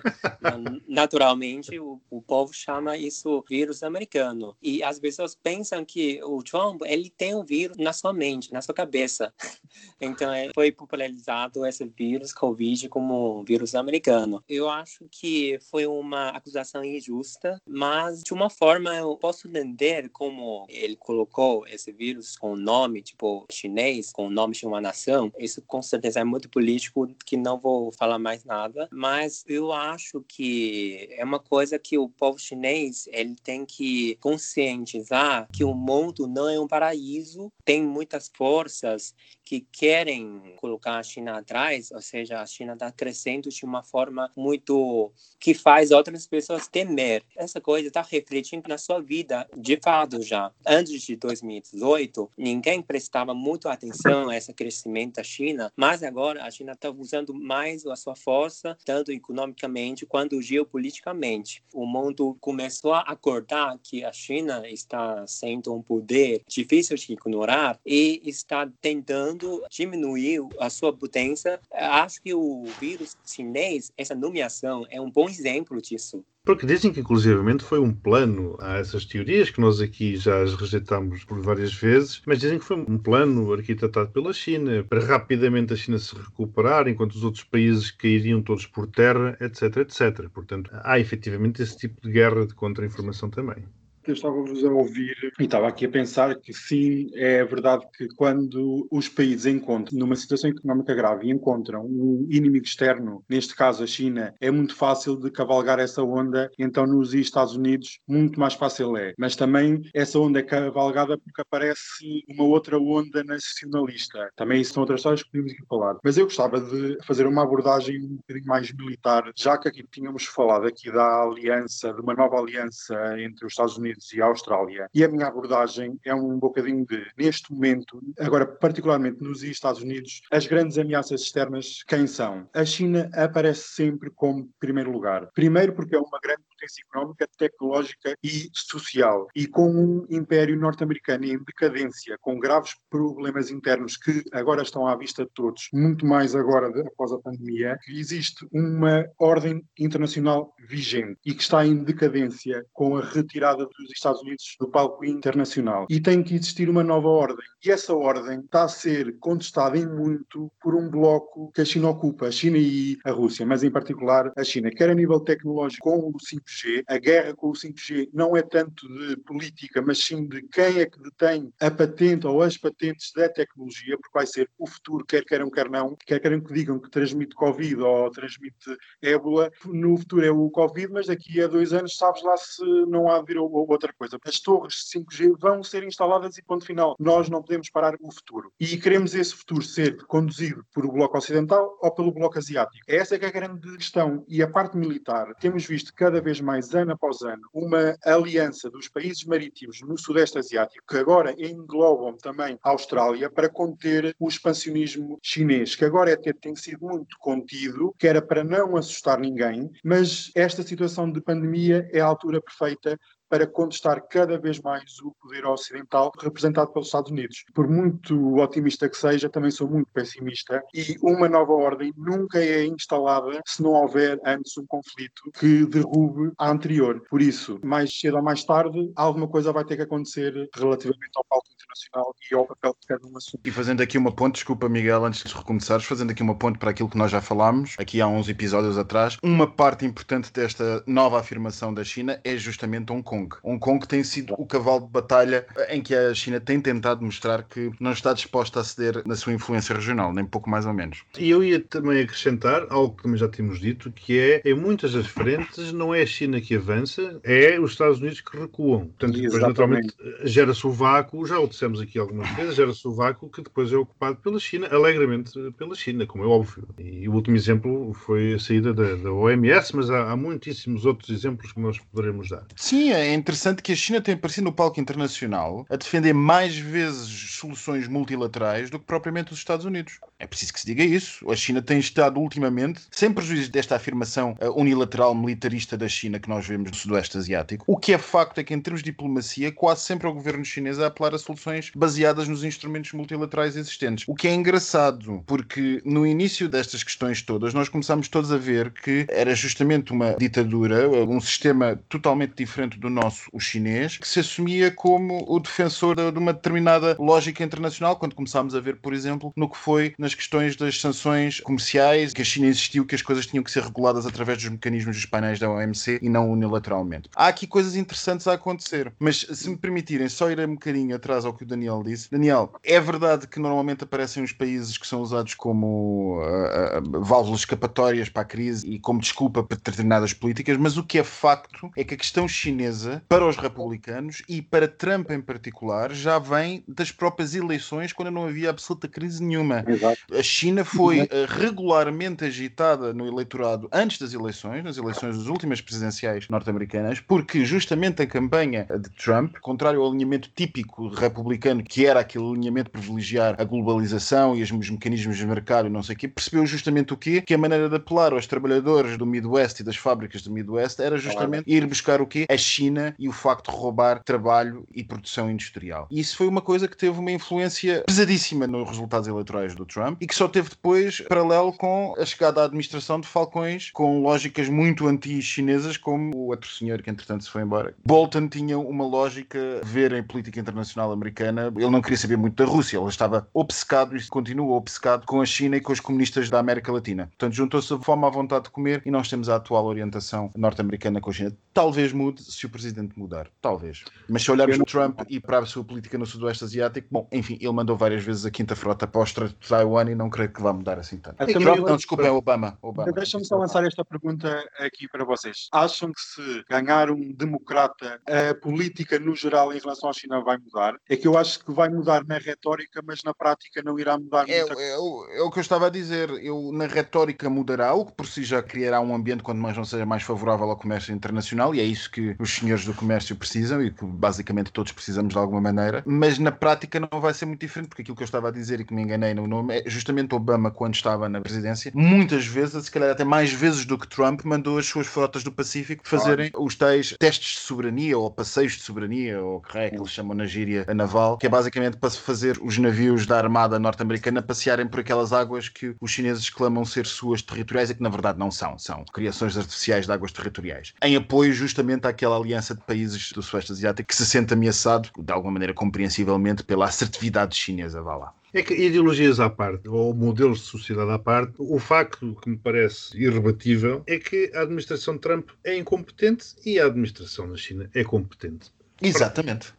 Naturalmente, 0.88 1.78
o, 1.80 2.00
o 2.10 2.21
povo 2.21 2.54
chama 2.54 2.97
isso 2.97 3.43
vírus 3.50 3.84
americano. 3.84 4.56
E 4.62 4.82
as 4.84 5.00
pessoas 5.00 5.36
pensam 5.36 5.84
que 5.84 6.24
o 6.24 6.41
Trump, 6.41 6.82
ele 6.86 7.10
tem 7.10 7.36
o 7.36 7.43
vírus 7.43 7.78
na 7.78 7.91
sua 7.91 8.13
mente, 8.13 8.54
na 8.54 8.62
sua 8.62 8.74
cabeça 8.74 9.00
cabeça. 9.01 9.33
Então, 10.03 10.33
é, 10.33 10.49
foi 10.53 10.71
popularizado 10.71 11.63
esse 11.65 11.85
vírus, 11.85 12.33
Covid, 12.33 12.89
como 12.89 13.43
vírus 13.43 13.75
americano. 13.75 14.43
Eu 14.49 14.67
acho 14.67 15.05
que 15.11 15.59
foi 15.69 15.85
uma 15.85 16.29
acusação 16.29 16.83
injusta, 16.83 17.61
mas 17.67 18.23
de 18.23 18.33
uma 18.33 18.49
forma 18.49 18.95
eu 18.95 19.15
posso 19.15 19.47
entender 19.47 20.09
como 20.09 20.65
ele 20.67 20.95
colocou 20.95 21.67
esse 21.67 21.91
vírus 21.91 22.35
com 22.35 22.53
o 22.53 22.57
nome, 22.57 23.03
tipo, 23.03 23.45
chinês, 23.51 24.11
com 24.11 24.25
o 24.25 24.29
nome 24.29 24.55
de 24.55 24.65
uma 24.65 24.81
nação. 24.81 25.31
Isso 25.37 25.61
com 25.61 25.83
certeza 25.83 26.19
é 26.19 26.23
muito 26.23 26.49
político, 26.49 27.07
que 27.23 27.37
não 27.37 27.59
vou 27.59 27.91
falar 27.91 28.17
mais 28.17 28.43
nada, 28.43 28.89
mas 28.91 29.43
eu 29.47 29.71
acho 29.71 30.25
que 30.27 31.07
é 31.11 31.23
uma 31.23 31.39
coisa 31.39 31.77
que 31.77 31.97
o 31.97 32.09
povo 32.09 32.39
chinês, 32.39 33.07
ele 33.11 33.35
tem 33.43 33.65
que 33.65 34.15
conscientizar 34.15 35.47
que 35.53 35.63
o 35.63 35.75
mundo 35.75 36.27
não 36.27 36.49
é 36.49 36.59
um 36.59 36.67
paraíso, 36.67 37.51
tem 37.63 37.83
muitas 37.83 38.31
forças 38.33 38.71
us 38.91 39.13
que 39.51 39.67
querem 39.69 40.53
colocar 40.55 40.97
a 40.97 41.03
China 41.03 41.37
atrás, 41.37 41.91
ou 41.91 42.01
seja, 42.01 42.39
a 42.39 42.45
China 42.45 42.71
está 42.71 42.89
crescendo 42.89 43.49
de 43.49 43.65
uma 43.65 43.83
forma 43.83 44.31
muito 44.33 45.11
que 45.37 45.53
faz 45.53 45.91
outras 45.91 46.25
pessoas 46.25 46.69
temer. 46.69 47.21
Essa 47.35 47.59
coisa 47.59 47.89
está 47.89 48.01
refletindo 48.01 48.69
na 48.69 48.77
sua 48.77 49.01
vida, 49.01 49.45
de 49.57 49.77
fato 49.83 50.21
já. 50.21 50.53
Antes 50.65 51.01
de 51.01 51.17
2018, 51.17 52.31
ninguém 52.37 52.81
prestava 52.81 53.33
muito 53.33 53.67
atenção 53.67 54.29
a 54.29 54.37
esse 54.37 54.53
crescimento 54.53 55.15
da 55.15 55.23
China, 55.23 55.69
mas 55.75 56.01
agora 56.01 56.45
a 56.45 56.49
China 56.49 56.71
está 56.71 56.89
usando 56.89 57.33
mais 57.33 57.85
a 57.85 57.97
sua 57.97 58.15
força, 58.15 58.77
tanto 58.85 59.11
economicamente 59.11 60.05
quanto 60.05 60.41
geopoliticamente. 60.41 61.61
O 61.73 61.85
mundo 61.85 62.37
começou 62.39 62.93
a 62.93 63.01
acordar 63.01 63.77
que 63.83 64.05
a 64.05 64.13
China 64.13 64.63
está 64.69 65.27
sendo 65.27 65.73
um 65.73 65.81
poder 65.81 66.41
difícil 66.47 66.95
de 66.95 67.11
ignorar 67.11 67.77
e 67.85 68.21
está 68.23 68.65
tentando 68.79 69.40
diminuir 69.69 70.41
a 70.60 70.69
sua 70.69 70.93
potência. 70.93 71.60
Acho 71.73 72.21
que 72.21 72.34
o 72.34 72.65
vírus 72.80 73.17
chinês, 73.25 73.91
essa 73.97 74.15
nomeação, 74.15 74.86
é 74.89 74.99
um 74.99 75.10
bom 75.10 75.27
exemplo 75.30 75.82
disso. 75.82 76.23
Porque 76.43 76.65
dizem 76.65 76.91
que, 76.91 77.01
inclusivamente, 77.01 77.63
foi 77.63 77.80
um 77.80 77.93
plano. 77.93 78.58
Há 78.60 78.77
essas 78.77 79.06
teorias 79.06 79.51
que 79.51 79.62
nós 79.62 79.80
aqui 79.80 80.17
já 80.17 80.41
as 80.41 80.56
rejeitamos 80.56 81.23
por 81.23 81.39
várias 81.39 81.71
vezes, 81.71 82.19
mas 82.25 82.39
dizem 82.39 82.58
que 82.58 82.65
foi 82.65 82.77
um 82.77 82.97
plano 82.97 83.54
arquitetado 83.54 84.10
pela 84.10 84.34
China 84.34 84.84
para 84.84 85.06
rapidamente 85.06 85.73
a 85.73 85.75
China 85.75 85.99
se 85.99 86.15
recuperar, 86.15 86.88
enquanto 86.88 87.13
os 87.13 87.23
outros 87.23 87.43
países 87.43 87.91
cairiam 87.91 88.41
todos 88.41 88.65
por 88.65 88.88
terra, 88.88 89.38
etc, 89.39 89.77
etc. 89.77 90.30
Portanto, 90.34 90.71
há 90.84 90.99
efetivamente 90.99 91.62
esse 91.62 91.77
tipo 91.77 92.01
de 92.01 92.12
guerra 92.12 92.47
de 92.47 92.56
contra-informação 92.56 93.30
também. 93.30 93.63
Eu 94.05 94.15
estava-vos 94.15 94.63
a 94.65 94.71
ouvir 94.71 95.15
e 95.39 95.43
estava 95.43 95.67
aqui 95.67 95.85
a 95.85 95.89
pensar 95.89 96.35
que 96.35 96.51
sim, 96.53 97.11
é 97.13 97.45
verdade 97.45 97.85
que 97.95 98.07
quando 98.15 98.87
os 98.89 99.07
países 99.07 99.45
encontram, 99.45 99.99
numa 99.99 100.15
situação 100.15 100.49
económica 100.49 100.95
grave, 100.95 101.27
e 101.27 101.31
encontram 101.31 101.85
um 101.85 102.25
inimigo 102.29 102.65
externo, 102.65 103.23
neste 103.29 103.55
caso 103.55 103.83
a 103.83 103.87
China, 103.87 104.33
é 104.41 104.49
muito 104.49 104.75
fácil 104.75 105.15
de 105.15 105.29
cavalgar 105.29 105.77
essa 105.79 106.01
onda, 106.01 106.49
então 106.57 106.87
nos 106.87 107.13
Estados 107.13 107.55
Unidos 107.55 107.99
muito 108.07 108.39
mais 108.39 108.55
fácil 108.55 108.97
é. 108.97 109.13
Mas 109.19 109.35
também 109.35 109.81
essa 109.93 110.17
onda 110.17 110.39
é 110.39 110.43
cavalgada 110.43 111.15
porque 111.19 111.41
aparece 111.41 112.23
uma 112.27 112.43
outra 112.43 112.79
onda 112.79 113.23
nacionalista. 113.23 114.31
Também 114.35 114.61
isso 114.61 114.73
são 114.73 114.81
outras 114.81 114.99
histórias 114.99 115.21
que 115.21 115.29
podemos 115.29 115.51
aqui 115.51 115.65
falar. 115.67 115.97
Mas 116.03 116.17
eu 116.17 116.25
gostava 116.25 116.59
de 116.59 116.97
fazer 117.05 117.27
uma 117.27 117.43
abordagem 117.43 118.03
um 118.03 118.15
bocadinho 118.15 118.47
mais 118.47 118.71
militar, 118.73 119.31
já 119.35 119.59
que 119.59 119.67
aqui 119.67 119.85
tínhamos 119.91 120.25
falado 120.25 120.65
aqui 120.65 120.91
da 120.91 121.23
aliança, 121.23 121.93
de 121.93 122.01
uma 122.01 122.15
nova 122.15 122.37
aliança 122.37 122.95
entre 123.19 123.45
os 123.45 123.53
Estados 123.53 123.77
Unidos 123.77 123.91
Unidos 124.01 124.13
e 124.13 124.21
Austrália. 124.21 124.89
E 124.93 125.03
a 125.03 125.07
minha 125.07 125.27
abordagem 125.27 125.99
é 126.03 126.13
um 126.13 126.39
bocadinho 126.39 126.85
de, 126.85 127.05
neste 127.17 127.53
momento, 127.53 128.01
agora 128.19 128.45
particularmente 128.45 129.21
nos 129.21 129.43
Estados 129.43 129.81
Unidos, 129.81 130.21
as 130.31 130.47
grandes 130.47 130.77
ameaças 130.77 131.21
externas, 131.21 131.83
quem 131.87 132.07
são? 132.07 132.47
A 132.53 132.65
China 132.65 133.09
aparece 133.13 133.69
sempre 133.69 134.09
como 134.09 134.49
primeiro 134.59 134.91
lugar. 134.91 135.29
Primeiro 135.33 135.73
porque 135.73 135.95
é 135.95 135.99
uma 135.99 136.19
grande 136.21 136.41
potência 136.49 136.83
económica, 136.87 137.27
tecnológica 137.37 138.15
e 138.23 138.49
social. 138.53 139.27
E 139.35 139.47
com 139.47 139.69
um 139.69 140.05
império 140.09 140.57
norte-americano 140.57 141.25
em 141.25 141.43
decadência, 141.43 142.17
com 142.19 142.39
graves 142.39 142.75
problemas 142.89 143.49
internos 143.49 143.97
que 143.97 144.23
agora 144.31 144.63
estão 144.63 144.87
à 144.87 144.95
vista 144.95 145.23
de 145.23 145.31
todos, 145.33 145.69
muito 145.73 146.05
mais 146.05 146.35
agora 146.35 146.71
de, 146.71 146.81
após 146.81 147.11
a 147.11 147.19
pandemia, 147.19 147.77
existe 147.87 148.47
uma 148.51 149.05
ordem 149.19 149.63
internacional 149.77 150.53
vigente 150.67 151.19
e 151.25 151.33
que 151.33 151.41
está 151.41 151.65
em 151.65 151.83
decadência 151.83 152.65
com 152.73 152.97
a 152.97 153.01
retirada 153.01 153.67
dos 153.83 153.91
Estados 153.91 154.21
Unidos 154.21 154.55
do 154.59 154.67
palco 154.67 155.03
internacional. 155.05 155.85
E 155.89 155.99
tem 155.99 156.23
que 156.23 156.35
existir 156.35 156.69
uma 156.69 156.83
nova 156.83 157.07
ordem. 157.07 157.45
E 157.63 157.71
essa 157.71 157.93
ordem 157.93 158.39
está 158.39 158.63
a 158.63 158.67
ser 158.67 159.17
contestada 159.19 159.77
em 159.77 159.85
muito 159.85 160.51
por 160.61 160.75
um 160.75 160.89
bloco 160.89 161.51
que 161.53 161.61
a 161.61 161.65
China 161.65 161.89
ocupa, 161.89 162.27
a 162.27 162.31
China 162.31 162.57
e 162.57 162.97
a 163.05 163.11
Rússia, 163.11 163.45
mas 163.45 163.63
em 163.63 163.71
particular 163.71 164.31
a 164.35 164.43
China, 164.43 164.69
quer 164.69 164.89
a 164.89 164.95
nível 164.95 165.19
tecnológico 165.19 165.83
com 165.83 165.99
o 166.09 166.13
5G. 166.13 166.83
A 166.87 166.97
guerra 166.97 167.33
com 167.35 167.49
o 167.49 167.53
5G 167.53 168.09
não 168.13 168.35
é 168.35 168.41
tanto 168.41 168.87
de 168.87 169.17
política, 169.17 169.81
mas 169.81 169.99
sim 169.99 170.27
de 170.27 170.41
quem 170.43 170.79
é 170.79 170.85
que 170.85 171.01
detém 171.01 171.51
a 171.59 171.69
patente 171.69 172.27
ou 172.27 172.41
as 172.41 172.57
patentes 172.57 173.11
da 173.15 173.29
tecnologia, 173.29 173.97
porque 173.97 174.13
vai 174.13 174.25
ser 174.25 174.49
o 174.57 174.67
futuro, 174.67 175.05
quer 175.05 175.23
queiram, 175.23 175.49
quer 175.49 175.69
não, 175.69 175.95
quer 176.05 176.19
queiram 176.19 176.41
que 176.41 176.53
digam 176.53 176.79
que 176.79 176.89
transmite 176.89 177.35
Covid 177.35 177.81
ou 177.81 178.09
transmite 178.11 178.77
ébola, 179.01 179.51
no 179.65 179.97
futuro 179.97 180.25
é 180.25 180.31
o 180.31 180.49
Covid, 180.49 180.91
mas 180.91 181.07
daqui 181.07 181.41
a 181.41 181.47
dois 181.47 181.73
anos 181.73 181.97
sabes 181.97 182.21
lá 182.23 182.35
se 182.37 182.63
não 182.87 183.09
há 183.09 183.21
vir 183.21 183.37
outra 183.71 183.93
coisa. 183.93 184.17
As 184.25 184.39
torres 184.39 184.89
5G 184.93 185.36
vão 185.39 185.63
ser 185.63 185.84
instaladas 185.84 186.38
e 186.38 186.43
ponto 186.43 186.65
final. 186.65 186.95
Nós 186.99 187.29
não 187.29 187.41
podemos 187.41 187.69
parar 187.69 187.95
o 187.99 188.12
futuro. 188.12 188.51
E 188.60 188.77
queremos 188.77 189.15
esse 189.15 189.36
futuro 189.36 189.63
ser 189.63 189.97
conduzido 190.05 190.65
por 190.73 190.86
o 190.86 190.91
Bloco 190.91 191.17
Ocidental 191.17 191.77
ou 191.81 191.91
pelo 191.91 192.12
Bloco 192.12 192.38
Asiático. 192.38 192.84
Essa 192.88 193.15
é 193.15 193.19
que 193.19 193.25
é 193.25 193.27
a 193.27 193.31
grande 193.31 193.77
questão. 193.77 194.25
E 194.27 194.41
a 194.41 194.49
parte 194.49 194.77
militar, 194.77 195.34
temos 195.39 195.65
visto 195.65 195.93
cada 195.93 196.21
vez 196.21 196.39
mais, 196.41 196.73
ano 196.73 196.93
após 196.93 197.21
ano, 197.21 197.41
uma 197.53 197.95
aliança 198.05 198.69
dos 198.69 198.88
países 198.88 199.23
marítimos 199.25 199.81
no 199.81 199.97
Sudeste 199.97 200.38
Asiático, 200.38 200.86
que 200.88 200.97
agora 200.97 201.36
englobam 201.38 202.15
também 202.17 202.57
a 202.63 202.69
Austrália, 202.69 203.29
para 203.29 203.49
conter 203.49 204.15
o 204.19 204.27
expansionismo 204.27 205.19
chinês, 205.21 205.75
que 205.75 205.86
agora 205.86 206.12
é, 206.12 206.34
tem 206.34 206.55
sido 206.55 206.86
muito 206.86 207.17
contido, 207.19 207.93
que 207.97 208.07
era 208.07 208.21
para 208.21 208.43
não 208.43 208.75
assustar 208.75 209.19
ninguém, 209.19 209.69
mas 209.84 210.31
esta 210.36 210.63
situação 210.63 211.12
de 211.12 211.21
pandemia 211.21 211.89
é 211.91 211.99
a 211.99 212.05
altura 212.05 212.41
perfeita 212.41 212.99
para 213.31 213.47
contestar 213.47 214.05
cada 214.09 214.37
vez 214.37 214.59
mais 214.59 214.99
o 214.99 215.15
poder 215.21 215.45
ocidental 215.45 216.11
representado 216.21 216.69
pelos 216.73 216.89
Estados 216.89 217.09
Unidos. 217.09 217.45
Por 217.53 217.65
muito 217.65 218.35
otimista 218.35 218.89
que 218.89 218.97
seja, 218.97 219.29
também 219.29 219.49
sou 219.49 219.69
muito 219.69 219.89
pessimista 219.93 220.61
e 220.73 220.97
uma 221.01 221.29
nova 221.29 221.53
ordem 221.53 221.93
nunca 221.95 222.39
é 222.39 222.65
instalada 222.65 223.41
se 223.45 223.63
não 223.63 223.71
houver 223.71 224.19
antes 224.25 224.57
um 224.57 224.65
conflito 224.65 225.31
que 225.39 225.65
derrube 225.65 226.33
a 226.37 226.51
anterior. 226.51 227.01
Por 227.09 227.21
isso, 227.21 227.57
mais 227.63 227.97
cedo 227.97 228.17
ou 228.17 228.23
mais 228.23 228.43
tarde, 228.43 228.91
alguma 228.97 229.29
coisa 229.29 229.53
vai 229.53 229.63
ter 229.63 229.77
que 229.77 229.83
acontecer 229.83 230.33
relativamente 230.53 231.11
ao 231.15 231.23
palco 231.23 231.47
internacional 231.53 232.13
e 232.29 232.35
ao 232.35 232.45
papel 232.45 232.73
que 232.73 232.87
cada 232.87 233.07
um 233.07 233.15
assume. 233.15 233.41
E 233.45 233.51
fazendo 233.51 233.81
aqui 233.81 233.97
uma 233.97 234.11
ponte, 234.11 234.35
desculpa 234.35 234.67
Miguel, 234.67 235.05
antes 235.05 235.23
de 235.23 235.33
recomeçares, 235.33 235.85
fazendo 235.85 236.11
aqui 236.11 236.21
uma 236.21 236.35
ponte 236.35 236.59
para 236.59 236.71
aquilo 236.71 236.89
que 236.89 236.97
nós 236.97 237.09
já 237.09 237.21
falámos, 237.21 237.75
aqui 237.79 238.01
há 238.01 238.07
uns 238.07 238.27
episódios 238.27 238.77
atrás, 238.77 239.17
uma 239.23 239.49
parte 239.49 239.85
importante 239.85 240.33
desta 240.33 240.83
nova 240.85 241.17
afirmação 241.17 241.73
da 241.73 241.83
China 241.85 242.19
é 242.25 242.35
justamente 242.35 242.91
Hong 242.91 243.03
Kong. 243.03 243.20
Hong 243.43 243.60
Kong 243.60 243.88
tem 243.88 244.03
sido 244.03 244.34
o 244.38 244.45
cavalo 244.45 244.81
de 244.81 244.91
batalha 244.91 245.45
em 245.69 245.81
que 245.81 245.93
a 245.93 246.13
China 246.13 246.39
tem 246.39 246.60
tentado 246.60 247.03
mostrar 247.03 247.43
que 247.43 247.71
não 247.79 247.91
está 247.91 248.13
disposta 248.13 248.60
a 248.60 248.63
ceder 248.63 249.01
na 249.05 249.15
sua 249.15 249.34
influência 249.34 249.75
regional, 249.75 250.13
nem 250.13 250.25
pouco 250.25 250.49
mais 250.49 250.65
ou 250.65 250.73
menos. 250.73 251.03
E 251.17 251.29
eu 251.29 251.43
ia 251.43 251.60
também 251.60 252.01
acrescentar 252.01 252.65
algo 252.69 252.95
que 252.95 253.03
também 253.03 253.17
já 253.17 253.27
tínhamos 253.27 253.60
dito, 253.60 253.91
que 253.91 254.19
é, 254.19 254.41
em 254.45 254.53
muitas 254.53 254.93
das 254.93 255.07
frentes, 255.07 255.71
não 255.71 255.93
é 255.93 256.01
a 256.01 256.05
China 256.05 256.39
que 256.41 256.55
avança, 256.55 257.19
é 257.23 257.60
os 257.60 257.71
Estados 257.71 257.99
Unidos 257.99 258.21
que 258.21 258.38
recuam. 258.38 258.88
Portanto, 258.88 259.19
depois, 259.19 259.41
naturalmente, 259.41 259.93
gera-se 260.23 260.65
o 260.65 260.71
vácuo, 260.71 261.25
já 261.25 261.39
o 261.39 261.47
dissemos 261.47 261.81
aqui 261.81 261.99
algumas 261.99 262.29
vezes, 262.31 262.55
gera-se 262.55 262.88
o 262.88 262.93
vácuo 262.93 263.29
que 263.29 263.41
depois 263.41 263.71
é 263.71 263.77
ocupado 263.77 264.17
pela 264.17 264.39
China, 264.39 264.67
alegremente 264.71 265.31
pela 265.57 265.75
China, 265.75 266.05
como 266.05 266.23
é 266.23 266.27
óbvio. 266.27 266.67
E 266.79 267.07
o 267.07 267.13
último 267.13 267.36
exemplo 267.36 267.93
foi 267.93 268.34
a 268.34 268.39
saída 268.39 268.73
da, 268.73 268.95
da 268.95 269.12
OMS, 269.12 269.75
mas 269.75 269.89
há, 269.89 270.12
há 270.12 270.15
muitíssimos 270.15 270.86
outros 270.86 271.10
exemplos 271.10 271.51
que 271.51 271.60
nós 271.60 271.79
poderemos 271.79 272.29
dar. 272.29 272.45
Sim, 272.55 272.91
é 272.91 273.11
interessante 273.13 273.62
que 273.62 273.71
a 273.71 273.76
China 273.76 274.02
tem 274.02 274.15
aparecido 274.15 274.45
no 274.45 274.54
palco 274.54 274.80
internacional 274.80 275.65
a 275.69 275.76
defender 275.76 276.13
mais 276.13 276.58
vezes 276.58 277.32
soluções 277.32 277.88
multilaterais 277.88 278.69
do 278.69 278.80
que 278.80 278.86
propriamente 278.86 279.34
os 279.34 279.39
Estados 279.39 279.65
Unidos. 279.65 280.00
É 280.19 280.28
preciso 280.28 280.54
que 280.54 280.60
se 280.60 280.65
diga 280.65 280.84
isso. 280.84 281.30
A 281.30 281.36
China 281.36 281.62
tem 281.62 281.80
estado 281.80 282.19
ultimamente, 282.19 282.82
sem 282.91 283.12
prejuízo 283.12 283.52
desta 283.52 283.76
afirmação 283.76 284.38
uh, 284.41 284.60
unilateral 284.60 285.15
militarista 285.15 285.78
da 285.78 285.88
China 285.88 286.19
que 286.19 286.30
nós 286.30 286.45
vemos 286.45 286.71
no 286.71 286.78
Sudoeste 286.78 287.17
Asiático, 287.17 287.65
o 287.67 287.78
que 287.78 287.93
é 287.93 287.97
facto 287.97 288.38
é 288.39 288.43
que, 288.43 288.54
em 288.54 288.60
termos 288.60 288.82
de 288.82 288.91
diplomacia, 288.91 289.52
quase 289.52 289.84
sempre 289.84 290.08
é 290.08 290.10
o 290.10 290.13
governo 290.13 290.45
chinês 290.45 290.80
a 290.80 290.88
apelar 290.88 291.15
a 291.15 291.17
soluções 291.17 291.71
baseadas 291.76 292.28
nos 292.28 292.43
instrumentos 292.43 292.91
multilaterais 292.93 293.56
existentes. 293.56 294.06
O 294.08 294.15
que 294.15 294.28
é 294.28 294.34
engraçado, 294.34 295.24
porque 295.26 295.82
no 295.84 296.06
início 296.06 296.47
destas 296.47 296.84
questões 296.84 297.21
todas, 297.21 297.54
nós 297.54 297.69
começámos 297.69 298.08
todos 298.08 298.32
a 298.32 298.38
ver 298.38 298.71
que 298.71 299.06
era 299.10 299.34
justamente 299.34 299.91
uma 299.91 300.13
ditadura, 300.15 300.88
um 300.89 301.19
sistema 301.19 301.80
totalmente 301.89 302.34
diferente 302.36 302.80
do 302.80 302.89
nosso, 302.89 303.00
o 303.31 303.39
chinês, 303.39 303.97
que 303.97 304.07
se 304.07 304.19
assumia 304.19 304.71
como 304.71 305.25
o 305.27 305.39
defensor 305.39 305.95
de 305.95 306.17
uma 306.17 306.33
determinada 306.33 306.95
lógica 306.99 307.43
internacional, 307.43 307.95
quando 307.95 308.15
começámos 308.15 308.55
a 308.55 308.59
ver, 308.59 308.77
por 308.77 308.93
exemplo, 308.93 309.33
no 309.35 309.49
que 309.49 309.57
foi 309.57 309.93
nas 309.97 310.13
questões 310.13 310.55
das 310.55 310.79
sanções 310.79 311.39
comerciais, 311.39 312.13
que 312.13 312.21
a 312.21 312.25
China 312.25 312.47
insistiu 312.47 312.85
que 312.85 312.95
as 312.95 313.01
coisas 313.01 313.25
tinham 313.25 313.43
que 313.43 313.51
ser 313.51 313.63
reguladas 313.63 314.05
através 314.05 314.37
dos 314.37 314.49
mecanismos 314.49 314.95
dos 314.95 315.05
painéis 315.05 315.39
da 315.39 315.49
OMC 315.49 315.99
e 316.01 316.09
não 316.09 316.29
unilateralmente. 316.31 317.09
Há 317.15 317.27
aqui 317.27 317.47
coisas 317.47 317.75
interessantes 317.75 318.27
a 318.27 318.33
acontecer, 318.33 318.93
mas 318.99 319.19
se 319.19 319.49
me 319.49 319.57
permitirem 319.57 320.09
só 320.09 320.29
ir 320.29 320.39
um 320.39 320.53
bocadinho 320.53 320.95
atrás 320.95 321.25
ao 321.25 321.33
que 321.33 321.43
o 321.43 321.45
Daniel 321.45 321.83
disse, 321.83 322.09
Daniel, 322.11 322.53
é 322.63 322.79
verdade 322.79 323.27
que 323.27 323.39
normalmente 323.39 323.83
aparecem 323.83 324.23
os 324.23 324.31
países 324.31 324.77
que 324.77 324.87
são 324.87 325.01
usados 325.01 325.33
como 325.35 326.19
uh, 326.19 326.79
uh, 326.79 327.03
válvulas 327.03 327.41
escapatórias 327.41 328.09
para 328.09 328.23
a 328.23 328.25
crise 328.25 328.67
e 328.67 328.79
como 328.79 328.99
desculpa 328.99 329.43
para 329.43 329.57
determinadas 329.57 330.13
políticas, 330.13 330.57
mas 330.57 330.77
o 330.77 330.83
que 330.83 330.99
é 330.99 331.03
facto 331.03 331.71
é 331.75 331.83
que 331.83 331.93
a 331.93 331.97
questão 331.97 332.27
chinesa, 332.27 332.80
para 333.07 333.25
os 333.25 333.37
republicanos 333.37 334.21
e 334.27 334.41
para 334.41 334.67
Trump 334.67 335.11
em 335.11 335.21
particular, 335.21 335.93
já 335.93 336.19
vem 336.19 336.63
das 336.67 336.91
próprias 336.91 337.35
eleições, 337.35 337.93
quando 337.93 338.11
não 338.11 338.25
havia 338.25 338.49
absoluta 338.49 338.87
crise 338.87 339.23
nenhuma. 339.23 339.63
Exato. 339.67 339.99
A 340.11 340.23
China 340.23 340.63
foi 340.63 341.01
uh, 341.01 341.07
regularmente 341.27 342.25
agitada 342.25 342.93
no 342.93 343.07
eleitorado 343.07 343.67
antes 343.71 343.97
das 343.97 344.13
eleições, 344.13 344.63
nas 344.63 344.77
eleições 344.77 345.17
das 345.17 345.27
últimas 345.27 345.61
presidenciais 345.61 346.27
norte-americanas, 346.29 346.99
porque 346.99 347.43
justamente 347.45 348.01
a 348.01 348.07
campanha 348.07 348.65
de 348.69 348.89
Trump, 348.91 349.37
contrário 349.39 349.81
ao 349.81 349.89
alinhamento 349.89 350.29
típico 350.35 350.87
republicano, 350.87 351.63
que 351.63 351.85
era 351.85 351.99
aquele 351.99 352.29
alinhamento 352.29 352.69
privilegiar 352.71 353.35
a 353.39 353.43
globalização 353.43 354.35
e 354.35 354.41
os 354.41 354.51
mecanismos 354.51 355.17
de 355.17 355.25
mercado 355.25 355.67
e 355.67 355.71
não 355.71 355.83
sei 355.83 355.95
o 355.95 355.97
quê, 355.97 356.07
percebeu 356.07 356.45
justamente 356.45 356.93
o 356.93 356.97
quê? 356.97 357.21
Que 357.21 357.33
a 357.33 357.37
maneira 357.37 357.69
de 357.69 357.75
apelar 357.75 358.13
aos 358.13 358.27
trabalhadores 358.27 358.97
do 358.97 359.05
Midwest 359.05 359.59
e 359.59 359.63
das 359.63 359.75
fábricas 359.75 360.21
do 360.21 360.31
Midwest 360.31 360.79
era 360.79 360.97
justamente 360.97 361.43
ir 361.49 361.65
buscar 361.65 362.01
o 362.01 362.07
quê? 362.07 362.25
A 362.29 362.37
China 362.37 362.70
e 362.97 363.07
o 363.07 363.12
facto 363.12 363.51
de 363.51 363.57
roubar 363.57 364.01
trabalho 364.03 364.65
e 364.73 364.84
produção 364.84 365.29
industrial. 365.29 365.88
Isso 365.91 366.17
foi 366.17 366.27
uma 366.27 366.41
coisa 366.41 366.67
que 366.67 366.77
teve 366.77 366.99
uma 366.99 367.12
influência 367.12 367.84
pesadíssima 367.86 368.47
nos 368.47 368.67
resultados 368.67 369.07
eleitorais 369.07 369.55
do 369.55 369.65
Trump 369.65 370.01
e 370.01 370.07
que 370.07 370.15
só 370.15 370.27
teve 370.27 370.49
depois 370.49 371.01
paralelo 371.01 371.53
com 371.53 371.95
a 371.97 372.05
chegada 372.05 372.41
à 372.41 372.45
administração 372.45 372.99
de 372.99 373.07
Falcões 373.07 373.71
com 373.71 374.01
lógicas 374.01 374.49
muito 374.49 374.88
anti-chinesas, 374.88 375.77
como 375.77 376.15
o 376.15 376.27
outro 376.27 376.49
senhor 376.49 376.81
que 376.81 376.89
entretanto 376.89 377.23
se 377.23 377.29
foi 377.29 377.41
embora. 377.41 377.73
Bolton 377.86 378.27
tinha 378.27 378.57
uma 378.57 378.86
lógica 378.86 379.39
ver 379.63 379.91
em 379.93 380.03
política 380.03 380.39
internacional 380.39 380.91
americana, 380.91 381.51
ele 381.55 381.69
não 381.69 381.81
queria 381.81 381.97
saber 381.97 382.17
muito 382.17 382.36
da 382.36 382.49
Rússia, 382.49 382.77
ele 382.77 382.88
estava 382.88 383.27
obcecado 383.34 383.95
e 383.95 384.07
continua 384.07 384.55
obcecado 384.55 385.05
com 385.05 385.21
a 385.21 385.25
China 385.25 385.57
e 385.57 385.62
com 385.62 385.73
os 385.73 385.79
comunistas 385.79 386.29
da 386.29 386.39
América 386.39 386.71
Latina. 386.71 387.07
Portanto, 387.07 387.34
juntou-se 387.34 387.73
a 387.73 387.79
fome 387.79 388.05
à 388.05 388.10
vontade 388.10 388.45
de 388.45 388.49
comer 388.49 388.81
e 388.86 388.91
nós 388.91 389.10
temos 389.10 389.29
a 389.29 389.36
atual 389.36 389.65
orientação 389.65 390.29
norte-americana 390.36 391.01
com 391.01 391.10
a 391.10 391.13
China. 391.13 391.36
Talvez 391.53 391.91
mude 391.93 392.21
se 392.23 392.45
o 392.45 392.49
presidente 392.62 392.97
mudar, 392.97 393.28
talvez. 393.41 393.84
Mas 394.08 394.21
se 394.24 394.32
olharmos 394.32 394.58
para 394.58 394.65
Trump 394.65 395.00
e 395.10 395.19
para 395.19 395.39
a 395.39 395.45
sua 395.45 395.63
política 395.63 395.97
no 395.97 396.06
Sudoeste 396.06 396.43
Asiático, 396.43 396.88
bom, 396.91 397.08
enfim, 397.12 397.38
ele 397.41 397.52
mandou 397.52 397.76
várias 397.76 398.04
vezes 398.04 398.26
a 398.26 398.32
quinta 398.32 398.56
frota 398.56 398.86
para 398.88 399.02
o 399.02 399.04
Estreito 399.04 399.36
de 399.39 399.47
Taiwan 399.47 399.89
e 399.89 399.95
não 399.95 400.10
creio 400.10 400.32
que 400.32 400.41
vá 400.41 400.54
mudar 400.54 400.78
assim 400.80 400.97
tanto. 400.97 401.21
É 401.21 401.26
Trump, 401.26 401.60
não, 401.67 401.76
desculpa, 401.76 402.04
é 402.04 402.12
Obama. 402.12 402.58
Obama. 402.62 402.91
Deixa-me 402.91 403.26
só 403.26 403.38
lançar 403.38 403.65
esta 403.65 403.84
pergunta 403.84 404.43
aqui 404.60 404.88
para 404.88 405.04
vocês. 405.04 405.47
Acham 405.52 405.91
que 405.91 406.02
se 406.02 406.43
ganhar 406.50 406.91
um 406.91 407.12
democrata, 407.13 408.00
a 408.06 408.36
política 408.36 409.00
no 409.00 409.15
geral 409.15 409.52
em 409.54 409.60
relação 409.60 409.89
à 409.89 409.93
China 409.93 410.21
vai 410.24 410.38
mudar? 410.38 410.76
É 410.89 410.95
que 410.95 411.08
eu 411.08 411.17
acho 411.17 411.43
que 411.43 411.52
vai 411.52 411.69
mudar 411.69 412.06
na 412.06 412.17
retórica, 412.17 412.82
mas 412.86 413.00
na 413.04 413.13
prática 413.13 413.62
não 413.63 413.80
irá 413.80 413.97
mudar 413.97 414.30
É, 414.30 414.45
muita 414.45 414.62
é 414.62 414.78
o- 414.78 415.06
é 415.12 415.21
o 415.21 415.32
que 415.32 415.39
eu 415.39 415.41
estava 415.41 415.67
a 415.67 415.69
dizer. 415.69 416.10
Eu, 416.24 416.52
na 416.54 416.67
retórica 416.67 417.30
mudará, 417.30 417.74
o 417.74 417.86
que 417.86 417.93
por 417.93 418.06
si 418.06 418.24
já 418.24 418.41
criará 418.43 418.80
um 418.82 418.93
ambiente, 418.93 419.24
quando 419.24 419.39
mais 419.39 419.58
não 419.58 419.65
seja 419.65 419.86
mais 419.86 420.04
favorável 420.04 420.50
ao 420.50 420.58
comércio 420.58 420.93
internacional, 420.93 421.56
e 421.56 421.60
é 421.60 421.63
isso 421.63 421.89
que 421.89 422.15
os 422.19 422.36
senhores 422.36 422.50
do 422.59 422.73
comércio 422.73 423.15
precisam 423.15 423.63
e 423.63 423.71
que 423.71 423.85
basicamente 423.85 424.51
todos 424.51 424.71
precisamos 424.71 425.13
de 425.13 425.19
alguma 425.19 425.41
maneira. 425.41 425.83
Mas 425.85 426.19
na 426.19 426.31
prática 426.31 426.79
não 426.79 426.99
vai 426.99 427.13
ser 427.13 427.25
muito 427.25 427.41
diferente, 427.41 427.69
porque 427.69 427.81
aquilo 427.81 427.95
que 427.95 428.03
eu 428.03 428.05
estava 428.05 428.27
a 428.27 428.31
dizer 428.31 428.59
e 428.59 428.65
que 428.65 428.73
me 428.73 428.81
enganei 428.81 429.13
no 429.13 429.27
nome 429.27 429.59
é 429.59 429.69
justamente 429.69 430.13
Obama, 430.13 430.51
quando 430.51 430.75
estava 430.75 431.07
na 431.07 431.21
presidência, 431.21 431.71
muitas 431.73 432.25
vezes, 432.25 432.65
se 432.65 432.71
calhar 432.71 432.91
até 432.91 433.03
mais 433.03 433.31
vezes 433.31 433.65
do 433.65 433.77
que 433.77 433.87
Trump, 433.87 434.21
mandou 434.23 434.57
as 434.57 434.65
suas 434.65 434.87
frotas 434.87 435.23
do 435.23 435.31
Pacífico 435.31 435.87
fazerem 435.87 436.31
os 436.37 436.55
tais 436.55 436.95
testes 436.99 437.35
de 437.35 437.39
soberania 437.39 437.97
ou 437.97 438.11
passeios 438.11 438.53
de 438.53 438.61
soberania, 438.61 439.21
ou 439.21 439.37
o 439.37 439.41
que 439.41 439.57
é 439.57 439.69
que 439.69 439.75
eles 439.75 439.89
chamam 439.89 440.15
na 440.15 440.25
gíria 440.25 440.65
naval, 440.73 441.17
que 441.17 441.25
é 441.25 441.29
basicamente 441.29 441.77
para 441.77 441.89
fazer 441.89 442.39
os 442.41 442.57
navios 442.57 443.05
da 443.05 443.17
Armada 443.17 443.57
norte-americana 443.59 444.21
passearem 444.21 444.67
por 444.67 444.79
aquelas 444.79 445.13
águas 445.13 445.49
que 445.49 445.75
os 445.79 445.91
chineses 445.91 446.29
clamam 446.29 446.65
ser 446.65 446.85
suas 446.85 447.21
territoriais 447.21 447.69
e 447.69 447.75
que 447.75 447.83
na 447.83 447.89
verdade 447.89 448.19
não 448.19 448.31
são, 448.31 448.57
são 448.57 448.83
criações 448.93 449.37
artificiais 449.37 449.85
de 449.85 449.91
águas 449.91 450.11
territoriais. 450.11 450.73
Em 450.81 450.95
apoio 450.95 451.33
justamente 451.33 451.87
àquela 451.87 452.17
aliança 452.17 452.40
de 452.49 452.62
países 452.62 453.12
do 453.12 453.21
Sudeste 453.21 453.51
Asiático 453.51 453.88
que 453.88 453.95
se 453.95 454.06
sente 454.06 454.34
ameaçado, 454.34 454.89
de 454.97 455.13
alguma 455.13 455.34
maneira 455.34 455.54
compreensivelmente, 455.54 456.43
pela 456.43 456.65
assertividade 456.65 457.36
chinesa, 457.36 457.82
vá 457.82 457.95
lá. 457.95 458.13
É 458.34 458.41
que 458.41 458.54
ideologias 458.54 459.19
à 459.19 459.30
parte, 459.30 459.67
ou 459.67 459.93
modelos 459.93 460.39
de 460.39 460.45
sociedade 460.45 460.89
à 460.91 460.97
parte, 460.97 461.34
o 461.38 461.60
facto 461.60 462.17
que 462.21 462.30
me 462.30 462.38
parece 462.38 462.97
irrebatível 462.97 463.84
é 463.86 463.99
que 463.99 464.32
a 464.34 464.41
administração 464.41 464.95
de 464.95 465.01
Trump 465.01 465.30
é 465.43 465.58
incompetente 465.58 466.27
e 466.45 466.60
a 466.60 466.65
administração 466.65 467.27
na 467.27 467.36
China 467.36 467.69
é 467.73 467.84
competente. 467.84 468.51
Exatamente. 468.82 469.54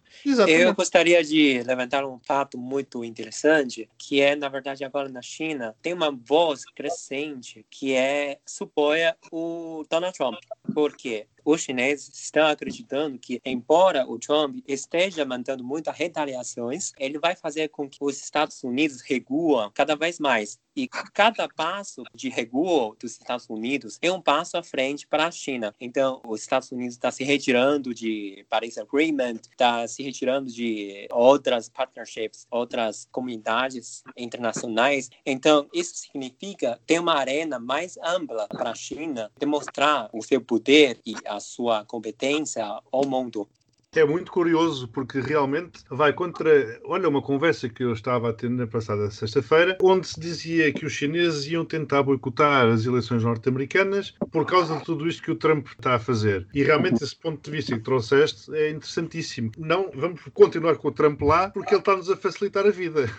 Eu 0.48 0.74
gostaria 0.74 1.22
de 1.22 1.62
levantar 1.62 2.04
um 2.04 2.18
fato 2.18 2.58
muito 2.58 3.04
interessante, 3.04 3.88
que 3.98 4.20
é, 4.20 4.36
na 4.36 4.48
verdade, 4.48 4.84
agora 4.84 5.08
na 5.08 5.22
China, 5.22 5.74
tem 5.82 5.92
uma 5.92 6.10
voz 6.10 6.64
crescente 6.64 7.64
que 7.70 7.94
é 7.94 8.38
supoia 8.46 9.16
o 9.30 9.84
Donald 9.88 10.16
Trump. 10.16 10.38
Por 10.74 10.96
quê? 10.96 11.26
os 11.44 11.60
chineses 11.60 12.08
estão 12.14 12.46
acreditando 12.46 13.18
que, 13.18 13.40
embora 13.44 14.06
o 14.08 14.18
Trump 14.18 14.58
esteja 14.66 15.24
mandando 15.24 15.64
muitas 15.64 15.96
retaliações, 15.96 16.92
ele 16.98 17.18
vai 17.18 17.34
fazer 17.34 17.68
com 17.68 17.88
que 17.88 17.98
os 18.00 18.20
Estados 18.20 18.62
Unidos 18.62 19.00
reguam 19.00 19.70
cada 19.74 19.96
vez 19.96 20.18
mais. 20.18 20.58
E 20.74 20.88
cada 20.88 21.48
passo 21.48 22.02
de 22.14 22.30
recuo 22.30 22.96
dos 22.98 23.12
Estados 23.12 23.46
Unidos 23.50 23.98
é 24.00 24.10
um 24.10 24.22
passo 24.22 24.56
à 24.56 24.62
frente 24.62 25.06
para 25.06 25.26
a 25.26 25.30
China. 25.30 25.74
Então, 25.78 26.22
os 26.26 26.40
Estados 26.40 26.72
Unidos 26.72 26.94
está 26.94 27.10
se 27.10 27.24
retirando 27.24 27.92
de 27.92 28.46
Paris 28.48 28.78
Agreement, 28.78 29.40
está 29.50 29.86
se 29.86 30.01
retirando 30.02 30.50
de 30.50 31.06
outras 31.10 31.68
partnerships, 31.68 32.46
outras 32.50 33.08
comunidades 33.10 34.02
internacionais. 34.16 35.08
Então, 35.24 35.68
isso 35.72 35.94
significa 35.96 36.80
ter 36.86 36.98
uma 36.98 37.14
arena 37.14 37.58
mais 37.58 37.96
ampla 37.98 38.46
para 38.48 38.70
a 38.70 38.74
China 38.74 39.30
demonstrar 39.38 40.10
o 40.12 40.22
seu 40.22 40.40
poder 40.40 41.00
e 41.06 41.14
a 41.26 41.40
sua 41.40 41.84
competência 41.84 42.64
ao 42.90 43.06
mundo. 43.06 43.48
É 43.94 44.06
muito 44.06 44.32
curioso 44.32 44.88
porque 44.88 45.20
realmente 45.20 45.84
vai 45.90 46.14
contra. 46.14 46.80
Olha, 46.82 47.10
uma 47.10 47.20
conversa 47.20 47.68
que 47.68 47.84
eu 47.84 47.92
estava 47.92 48.30
a 48.30 48.32
ter 48.32 48.48
na 48.48 48.66
passada 48.66 49.10
sexta-feira, 49.10 49.76
onde 49.82 50.08
se 50.08 50.18
dizia 50.18 50.72
que 50.72 50.86
os 50.86 50.94
chineses 50.94 51.46
iam 51.46 51.62
tentar 51.62 52.02
boicotar 52.02 52.68
as 52.68 52.86
eleições 52.86 53.22
norte-americanas 53.22 54.14
por 54.30 54.46
causa 54.46 54.78
de 54.78 54.84
tudo 54.84 55.06
isto 55.06 55.22
que 55.22 55.30
o 55.30 55.36
Trump 55.36 55.66
está 55.66 55.96
a 55.96 55.98
fazer. 55.98 56.46
E 56.54 56.62
realmente 56.62 57.04
esse 57.04 57.14
ponto 57.14 57.44
de 57.44 57.54
vista 57.54 57.76
que 57.76 57.84
trouxeste 57.84 58.50
é 58.54 58.70
interessantíssimo. 58.70 59.52
Não 59.58 59.90
vamos 59.94 60.22
continuar 60.32 60.76
com 60.76 60.88
o 60.88 60.92
Trump 60.92 61.20
lá 61.20 61.50
porque 61.50 61.74
ele 61.74 61.80
está-nos 61.80 62.08
a 62.08 62.16
facilitar 62.16 62.66
a 62.66 62.70
vida. 62.70 63.10